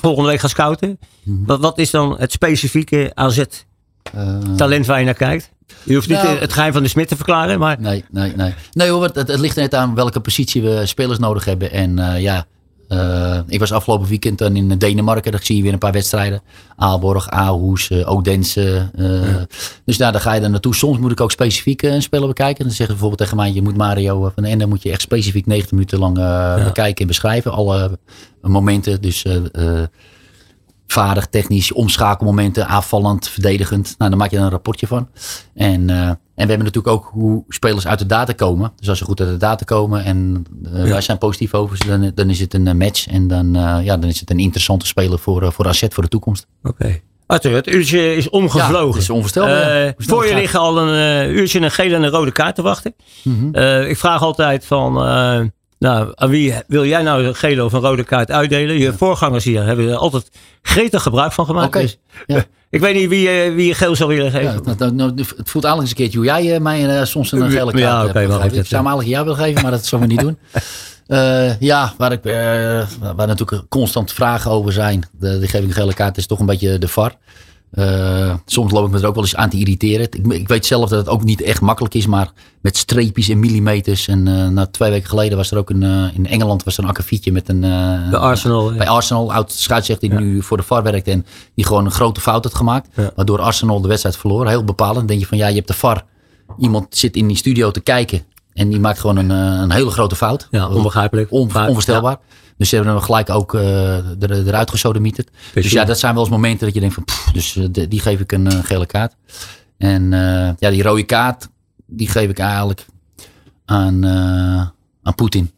volgende 0.00 0.28
week 0.30 0.40
gaat 0.40 0.50
scouten, 0.50 0.98
Mhm. 1.22 1.44
wat, 1.44 1.60
wat 1.60 1.78
is 1.78 1.90
dan 1.90 2.16
het 2.18 2.32
specifieke 2.32 3.10
AZ-talent 3.14 4.82
Eh, 4.82 4.86
waar 4.86 4.98
je 4.98 5.04
naar 5.04 5.14
kijkt? 5.14 5.50
Je 5.82 5.94
hoeft 5.94 6.08
niet 6.08 6.22
Nou- 6.22 6.34
eh, 6.34 6.40
het 6.40 6.52
geheim 6.52 6.72
van 6.72 6.82
de 6.82 6.88
smid 6.88 7.08
te 7.08 7.16
verklaren, 7.16 7.58
maar 7.58 7.80
Nee, 7.80 8.04
nee, 8.10 8.32
nee. 8.36 8.54
Nee 8.72 8.90
hoor, 8.90 9.02
het, 9.02 9.14
het 9.14 9.38
ligt 9.38 9.56
net 9.56 9.74
aan 9.74 9.94
welke 9.94 10.20
positie 10.20 10.62
we 10.62 10.86
spelers 10.86 11.18
nodig 11.18 11.44
hebben. 11.44 11.70
En 11.72 11.98
eh, 11.98 12.20
ja, 12.20 12.46
eh, 12.88 13.38
ik 13.46 13.58
was 13.58 13.72
afgelopen 13.72 14.08
weekend 14.08 14.38
dan 14.38 14.56
in 14.56 14.68
Denemarken. 14.78 15.32
Daar 15.32 15.40
zie 15.44 15.56
je 15.56 15.62
weer 15.62 15.72
een 15.72 15.78
paar 15.78 15.92
wedstrijden. 15.92 16.42
Aalborg, 16.76 17.28
Aarhus, 17.28 17.90
eh 17.90 18.10
Odense. 18.10 18.90
eh, 18.96 19.34
Dus 19.84 19.96
daar, 19.96 20.12
daar 20.12 20.20
ga 20.20 20.32
je 20.32 20.40
dan 20.40 20.50
naartoe. 20.50 20.74
Soms 20.74 20.98
moet 20.98 21.10
ik 21.12 21.20
ook 21.20 21.30
specifiek 21.30 21.82
een 21.82 22.02
speler 22.02 22.28
bekijken. 22.28 22.64
Dan 22.64 22.74
zeggen 22.74 22.96
ze 22.96 23.00
bijvoorbeeld 23.00 23.20
tegen 23.20 23.36
mij, 23.36 23.52
je 23.52 23.62
moet 23.62 23.76
Mario 23.76 24.32
van 24.34 24.44
Ende 24.44 24.66
moet 24.66 24.82
je 24.82 24.90
echt 24.90 25.00
specifiek 25.00 25.46
90 25.46 25.72
minuten 25.72 25.98
lang 25.98 26.14
bekijken 26.64 27.00
en 27.00 27.06
beschrijven. 27.06 27.52
Alle 27.52 27.98
momenten. 28.40 29.00
Dus 29.00 29.24
vaardig, 30.92 31.26
technisch, 31.26 31.72
omschakelmomenten, 31.72 32.66
aanvallend, 32.66 33.28
verdedigend. 33.28 33.94
Nou, 33.98 34.10
dan 34.10 34.18
maak 34.18 34.30
je 34.30 34.36
er 34.36 34.42
een 34.42 34.50
rapportje 34.50 34.86
van. 34.86 35.08
En, 35.54 35.90
eh, 35.90 36.06
en 36.06 36.18
we 36.34 36.52
hebben 36.52 36.58
natuurlijk 36.58 36.94
ook 36.94 37.10
hoe 37.12 37.44
spelers 37.48 37.86
uit 37.86 37.98
de 37.98 38.06
data 38.06 38.32
komen. 38.32 38.72
Dus 38.76 38.88
als 38.88 38.98
ze 38.98 39.04
goed 39.04 39.20
uit 39.20 39.28
de 39.28 39.36
data 39.36 39.64
komen 39.64 40.04
en 40.04 40.44
eh, 40.64 40.82
wij 40.82 41.00
zijn 41.00 41.18
positief 41.18 41.54
over 41.54 41.76
ze, 41.76 41.86
dan, 41.86 42.12
dan 42.14 42.30
is 42.30 42.40
het 42.40 42.54
een 42.54 42.66
eh, 42.66 42.74
match. 42.74 43.06
En 43.06 43.28
dan, 43.28 43.52
ja, 43.84 43.96
dan 43.96 44.08
is 44.08 44.20
het 44.20 44.30
een 44.30 44.38
interessante 44.38 44.86
speler 44.86 45.18
voor, 45.18 45.52
voor 45.52 45.66
AZ 45.66 45.84
voor 45.88 46.02
de 46.02 46.08
toekomst. 46.08 46.46
Oké. 46.62 47.00
Arthur, 47.26 47.54
het 47.54 47.66
uurtje 47.66 48.14
is 48.16 48.30
omgevlogen. 48.30 48.86
Ja, 48.86 48.92
het 48.92 49.02
is 49.02 49.10
onvoorstelbaar, 49.10 49.84
ja. 49.84 49.94
Voor 49.96 50.26
je 50.26 50.34
liggen 50.34 50.60
al 50.60 50.78
een 50.78 51.30
uurtje 51.30 51.60
een 51.60 51.70
gele 51.70 51.94
en 51.94 52.02
een 52.02 52.10
rode 52.10 52.32
kaart 52.32 52.54
te 52.54 52.62
wachten. 52.62 52.94
Mhm. 53.22 53.56
Ik 53.88 53.96
vraag 53.96 54.22
altijd 54.22 54.66
van, 54.66 54.96
nou, 55.78 56.12
aan 56.14 56.28
wie 56.30 56.54
wil 56.66 56.84
jij 56.86 57.02
nou 57.02 57.24
een 57.24 57.34
gele 57.34 57.64
of 57.64 57.72
een 57.72 57.80
rode 57.80 58.04
kaart 58.04 58.30
uitdelen? 58.30 58.78
Je 58.78 58.92
voorgangers 58.92 59.44
hier 59.44 59.62
hebben 59.62 59.88
er 59.88 59.96
altijd 59.96 60.30
gretig 60.62 61.02
gebruik 61.02 61.32
van 61.32 61.46
gemaakt. 61.46 61.66
Oké, 61.66 61.80
Dus, 61.80 61.98
ja. 62.26 62.44
ik 62.70 62.80
weet 62.80 62.94
niet 62.94 63.08
wie, 63.08 63.28
eh, 63.28 63.54
wie 63.54 63.66
je 63.66 63.74
geel 63.74 63.96
zou 63.96 64.14
willen 64.14 64.30
geven. 64.30 64.54
het, 64.54 64.80
het- 64.80 65.48
voelt 65.48 65.64
eigenlijk 65.64 65.80
eens 65.80 65.90
een 65.90 65.96
keertje 65.96 66.18
hoe 66.18 66.26
jij 66.26 66.54
eh, 66.54 66.60
mij 66.60 66.98
eh, 66.98 67.04
soms 67.04 67.32
een 67.32 67.50
gele 67.50 67.70
kaart 67.72 67.76
Ja, 67.78 68.02
hebt 68.02 68.14
dat- 68.30 68.44
Ik 68.44 68.66
zou 68.66 68.82
hem 68.82 68.90
eigenlijk 68.92 69.08
jou 69.08 69.24
willen 69.24 69.38
geven, 69.40 69.62
maar 69.62 69.70
dat 69.70 69.86
zullen 69.86 70.06
we 70.08 70.12
niet 70.14 70.20
doen. 70.20 70.38
Ja, 71.60 71.94
waar, 71.98 72.12
ik, 72.12 72.20
waar 73.16 73.26
natuurlijk 73.26 73.68
constant 73.68 74.12
vragen 74.12 74.50
over 74.50 74.72
zijn. 74.72 75.08
De, 75.18 75.38
ik 75.42 75.52
een 75.52 75.72
gele 75.72 75.94
kaart 75.94 76.16
is 76.16 76.26
toch 76.26 76.38
een 76.40 76.46
beetje 76.46 76.78
de 76.78 76.88
VAR. 76.88 77.12
Uh, 77.74 78.34
soms 78.46 78.72
loop 78.72 78.86
ik 78.86 78.90
me 78.90 78.98
er 78.98 79.06
ook 79.06 79.14
wel 79.14 79.24
eens 79.24 79.36
aan 79.36 79.48
te 79.48 79.56
irriteren. 79.56 80.08
Ik, 80.10 80.26
ik, 80.32 80.48
weet 80.48 80.66
zelf 80.66 80.88
dat 80.88 80.98
het 80.98 81.08
ook 81.08 81.24
niet 81.24 81.40
echt 81.40 81.60
makkelijk 81.60 81.94
is, 81.94 82.06
maar 82.06 82.32
met 82.60 82.76
streepjes 82.76 83.28
en 83.28 83.38
millimeters. 83.38 84.08
En 84.08 84.26
uh, 84.26 84.48
nou, 84.48 84.68
twee 84.70 84.90
weken 84.90 85.08
geleden 85.08 85.36
was 85.36 85.50
er 85.50 85.58
ook 85.58 85.70
een, 85.70 85.82
uh, 85.82 86.14
in 86.14 86.26
Engeland 86.26 86.64
was 86.64 86.76
er 86.76 86.82
een 86.82 86.88
akkefietje 86.88 87.32
met 87.32 87.48
een. 87.48 87.60
bij 87.60 88.18
Arsenal. 88.18 88.72
Bij 88.72 88.88
Arsenal, 88.88 89.32
oud 89.32 89.52
scheidsrechter 89.52 90.08
die 90.08 90.18
ja. 90.18 90.24
nu 90.24 90.42
voor 90.42 90.56
de 90.56 90.62
VAR 90.62 90.82
werkt 90.82 91.08
en 91.08 91.26
die 91.54 91.66
gewoon 91.66 91.84
een 91.84 91.90
grote 91.90 92.20
fout 92.20 92.44
had 92.44 92.54
gemaakt. 92.54 92.88
Ja. 92.94 93.10
Waardoor 93.16 93.40
Arsenal 93.40 93.80
de 93.80 93.88
wedstrijd 93.88 94.16
verloor. 94.16 94.48
Heel 94.48 94.64
bepalend. 94.64 94.96
Dan 94.96 95.06
denk 95.06 95.20
je 95.20 95.26
van 95.26 95.38
ja, 95.38 95.46
je 95.46 95.54
hebt 95.54 95.68
de 95.68 95.74
VAR. 95.74 96.04
Iemand 96.58 96.96
zit 96.96 97.16
in 97.16 97.26
die 97.26 97.36
studio 97.36 97.70
te 97.70 97.80
kijken 97.80 98.22
en 98.58 98.68
die 98.68 98.80
maakt 98.80 98.98
gewoon 98.98 99.16
een, 99.16 99.30
een 99.30 99.72
hele 99.72 99.90
grote 99.90 100.16
fout. 100.16 100.48
Ja, 100.50 100.68
onbegrijpelijk. 100.68 101.32
On, 101.32 101.40
onvoorstelbaar. 101.40 102.18
Dus 102.56 102.68
ze 102.68 102.74
hebben 102.74 102.94
hem 102.94 103.02
gelijk 103.02 103.30
ook 103.30 103.54
uh, 103.54 104.22
er, 104.22 104.46
eruit 104.46 104.70
gesodemieterd. 104.70 105.30
Dus 105.54 105.70
ja, 105.70 105.84
dat 105.84 105.98
zijn 105.98 106.14
wel 106.14 106.22
eens 106.22 106.32
momenten 106.32 106.64
dat 106.64 106.74
je 106.74 106.80
denkt 106.80 106.94
van, 106.94 107.04
pff, 107.04 107.30
dus 107.32 107.56
uh, 107.56 107.66
die 107.88 108.00
geef 108.00 108.20
ik 108.20 108.32
een 108.32 108.46
uh, 108.46 108.58
gele 108.62 108.86
kaart. 108.86 109.14
En 109.76 110.10
ja, 110.58 110.70
die 110.70 110.82
rode 110.82 111.02
kaart, 111.02 111.48
die 111.86 112.08
geef 112.08 112.30
ik 112.30 112.38
eigenlijk 112.38 112.86
aan, 113.64 114.06
aan 115.02 115.14
Poetin. 115.14 115.50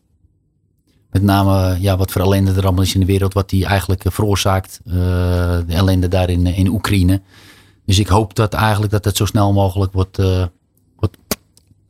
Met 1.11 1.23
name 1.23 1.77
ja, 1.81 1.97
wat 1.97 2.11
voor 2.11 2.21
ellende 2.21 2.53
er 2.53 2.65
allemaal 2.65 2.85
is 2.85 2.95
in 2.95 3.01
de 3.01 3.07
wereld, 3.07 3.35
wat 3.35 3.51
hij 3.51 3.65
eigenlijk 3.65 4.03
veroorzaakt. 4.07 4.81
de 4.85 5.65
ellende 5.67 6.09
daar 6.09 6.31
in, 6.31 6.47
in 6.47 6.69
Oekraïne. 6.69 7.21
Dus 7.87 7.99
ik 7.99 8.09
hoop 8.09 8.35
dat 8.35 8.55
eigenlijk 8.55 8.93
dat 8.93 9.05
het 9.05 9.17
zo 9.17 9.25
snel 9.25 9.53
mogelijk 9.53 9.93
wordt 9.93 10.19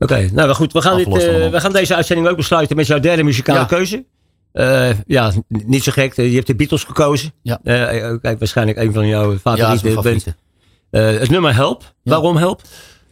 Oké, 0.01 0.13
okay, 0.13 0.29
nou 0.33 0.53
goed. 0.53 0.73
We 0.73 0.81
gaan, 0.81 0.97
dit, 0.97 1.07
we 1.51 1.59
gaan 1.59 1.71
deze 1.71 1.95
uitzending 1.95 2.27
ook 2.27 2.35
besluiten 2.35 2.75
met 2.75 2.87
jouw 2.87 2.99
derde 2.99 3.23
muzikale 3.23 3.59
ja. 3.59 3.65
keuze. 3.65 4.05
Uh, 4.53 4.89
ja, 5.05 5.31
niet 5.47 5.83
zo 5.83 5.91
gek. 5.91 6.15
Je 6.15 6.35
hebt 6.35 6.47
de 6.47 6.55
Beatles 6.55 6.83
gekozen. 6.83 7.33
Ja. 7.41 7.59
Uh, 7.63 8.13
kijk, 8.21 8.39
waarschijnlijk 8.39 8.77
een 8.77 8.93
van 8.93 9.07
jouw 9.07 9.37
favoriete 9.37 10.35
ja, 10.91 11.01
het 11.01 11.29
nummer 11.29 11.55
Help. 11.55 11.93
Waarom 12.03 12.37
Help? 12.37 12.61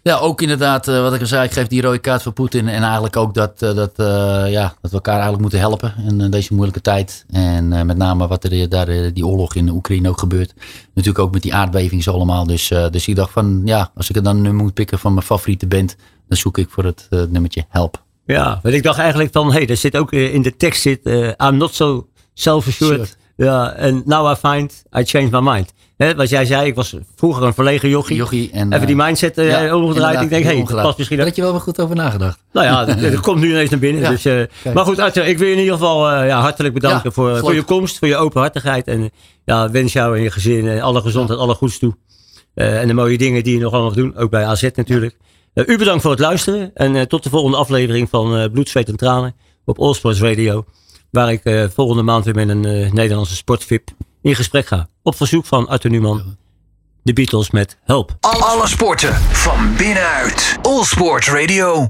Ja, 0.10 0.18
ook 0.18 0.42
inderdaad, 0.42 0.86
wat 0.86 1.14
ik 1.14 1.22
al 1.22 1.28
zei, 1.28 1.44
ik 1.44 1.52
geef 1.52 1.68
die 1.68 1.82
rode 1.82 2.00
kaart 2.00 2.22
voor 2.22 2.32
Poetin. 2.32 2.68
En 2.68 2.84
eigenlijk 2.84 3.16
ook 3.16 3.34
dat, 3.34 3.60
dat, 3.60 3.92
ja, 4.48 4.74
dat 4.82 4.92
we 4.92 4.98
elkaar 4.98 5.14
eigenlijk 5.14 5.42
moeten 5.42 5.60
helpen 5.60 5.94
in 6.08 6.30
deze 6.30 6.54
moeilijke 6.54 6.82
tijd. 6.82 7.26
En 7.30 7.86
met 7.86 7.98
name 7.98 8.28
wat 8.28 8.44
er 8.44 8.70
daar, 8.70 9.14
die 9.14 9.26
oorlog 9.26 9.56
in 9.56 9.66
de 9.66 9.72
Oekraïne 9.72 10.10
ook 10.10 10.20
gebeurt. 10.20 10.54
Natuurlijk 10.94 11.26
ook 11.26 11.34
met 11.34 11.42
die 11.42 11.54
aardbevingen 11.54 12.04
zo 12.04 12.12
allemaal. 12.12 12.46
Dus, 12.46 12.68
dus 12.68 13.08
ik 13.08 13.16
dacht 13.16 13.32
van, 13.32 13.62
ja, 13.66 13.92
als 13.96 14.10
ik 14.10 14.16
het 14.16 14.24
dan 14.24 14.42
nu 14.42 14.54
moet 14.54 14.74
pikken 14.74 15.00
van 15.00 15.14
mijn 15.14 15.26
favoriete 15.26 15.68
band, 15.68 15.96
dan 16.28 16.38
zoek 16.38 16.58
ik 16.58 16.70
voor 16.70 16.84
het 16.84 17.08
nummertje 17.10 17.66
Help. 17.70 18.04
Ja, 18.26 18.60
want 18.64 18.76
ik 18.76 18.84
dacht 18.84 19.00
eigenlijk 19.00 19.32
van, 19.32 19.48
hé, 19.48 19.58
hey, 19.58 19.68
er 19.68 19.78
zit 19.78 19.98
ook 19.98 20.12
in 20.12 20.42
de 20.42 20.58
tekst 20.58 20.82
zit, 20.82 21.06
I'm 21.38 21.58
not 21.58 21.76
so 21.76 22.08
self-assured. 22.34 23.18
Ja, 23.36 23.72
en 23.72 24.02
now 24.06 24.32
I 24.32 24.36
find 24.36 24.84
I 24.98 25.04
changed 25.04 25.32
my 25.32 25.52
mind. 25.54 25.74
Hè, 26.00 26.16
wat 26.16 26.30
jij 26.30 26.46
zei, 26.46 26.68
ik 26.68 26.76
was 26.76 26.96
vroeger 27.16 27.44
een 27.44 27.54
verlegen 27.54 27.90
jochie. 27.90 28.16
jochie 28.16 28.52
en, 28.52 28.74
Even 28.74 28.88
die 28.88 28.96
mindset 28.96 29.38
uh, 29.38 29.50
ja, 29.50 29.76
omgedraaid. 29.76 30.22
Ik 30.22 30.30
denk, 30.30 30.44
hé, 30.44 30.56
hey, 30.56 30.64
dat 30.64 30.82
past 30.82 30.98
misschien 30.98 31.18
Daar 31.18 31.28
had 31.28 31.36
je 31.36 31.42
wel 31.42 31.60
goed 31.60 31.82
over 31.82 31.96
nagedacht. 31.96 32.40
Nou 32.52 32.66
ja, 32.66 32.86
dat, 32.86 33.20
komt 33.30 33.40
nu 33.40 33.50
ineens 33.50 33.70
naar 33.70 33.80
binnen. 33.80 34.02
Ja, 34.02 34.10
dus, 34.10 34.26
uh, 34.26 34.74
maar 34.74 34.86
goed, 34.86 35.00
Arthur, 35.00 35.26
ik 35.26 35.38
wil 35.38 35.48
je 35.48 35.54
in 35.54 35.60
ieder 35.60 35.74
geval 35.74 36.12
uh, 36.12 36.28
ja, 36.28 36.42
hartelijk 36.42 36.74
bedanken 36.74 37.14
voor, 37.14 37.38
voor 37.38 37.54
je 37.54 37.64
komst, 37.64 37.98
voor 37.98 38.08
je 38.08 38.16
openhartigheid. 38.16 38.88
En 38.88 39.10
ja, 39.46 39.72
wens 39.72 39.94
jou 39.94 40.18
en 40.18 40.24
je 40.24 40.32
gezin 40.32 40.82
alle 40.82 41.02
gezondheid, 41.02 41.40
alle 41.40 41.54
goeds 41.54 41.80
toe. 41.80 41.96
en 42.54 42.88
de 42.88 42.94
mooie 42.94 43.18
dingen 43.18 43.44
die 43.44 43.54
je 43.54 43.60
nog 43.60 43.74
allemaal 43.74 43.94
doen, 43.94 44.16
ook 44.18 44.30
bij 44.30 44.46
AZ 44.46 44.70
natuurlijk. 44.76 45.18
U 45.54 45.78
bedankt 45.78 46.02
voor 46.02 46.12
het 46.12 46.20
luisteren 46.20 46.72
en 46.74 47.08
tot 47.08 47.24
de 47.24 47.30
volgende 47.30 47.58
aflevering 47.58 48.10
van 48.10 48.50
Bloed, 48.52 48.70
Zweet 48.70 48.90
en 48.90 48.98
Tranen 48.98 49.36
op 49.66 49.80
Allsports 49.80 50.22
Radio. 50.22 50.66
Waar 51.12 51.32
ik 51.32 51.70
volgende 51.74 52.04
maand 52.04 52.26
weer 52.26 52.36
met 52.36 52.50
een 52.50 52.90
Nederlandse 52.94 53.36
sportvip 53.36 53.90
in 54.22 54.36
gesprek 54.36 54.68
ga. 54.68 54.88
Op 55.04 55.16
verzoek 55.16 55.46
van 55.46 55.68
Arthur 55.68 55.92
Newman, 55.92 56.38
de 57.04 57.14
Beatles 57.14 57.52
met 57.52 57.78
Help. 57.84 58.18
Alle 58.20 58.68
sporten 58.68 59.14
van 59.16 59.76
binnenuit. 59.78 60.58
Allsports 60.62 61.30
Radio. 61.30 61.88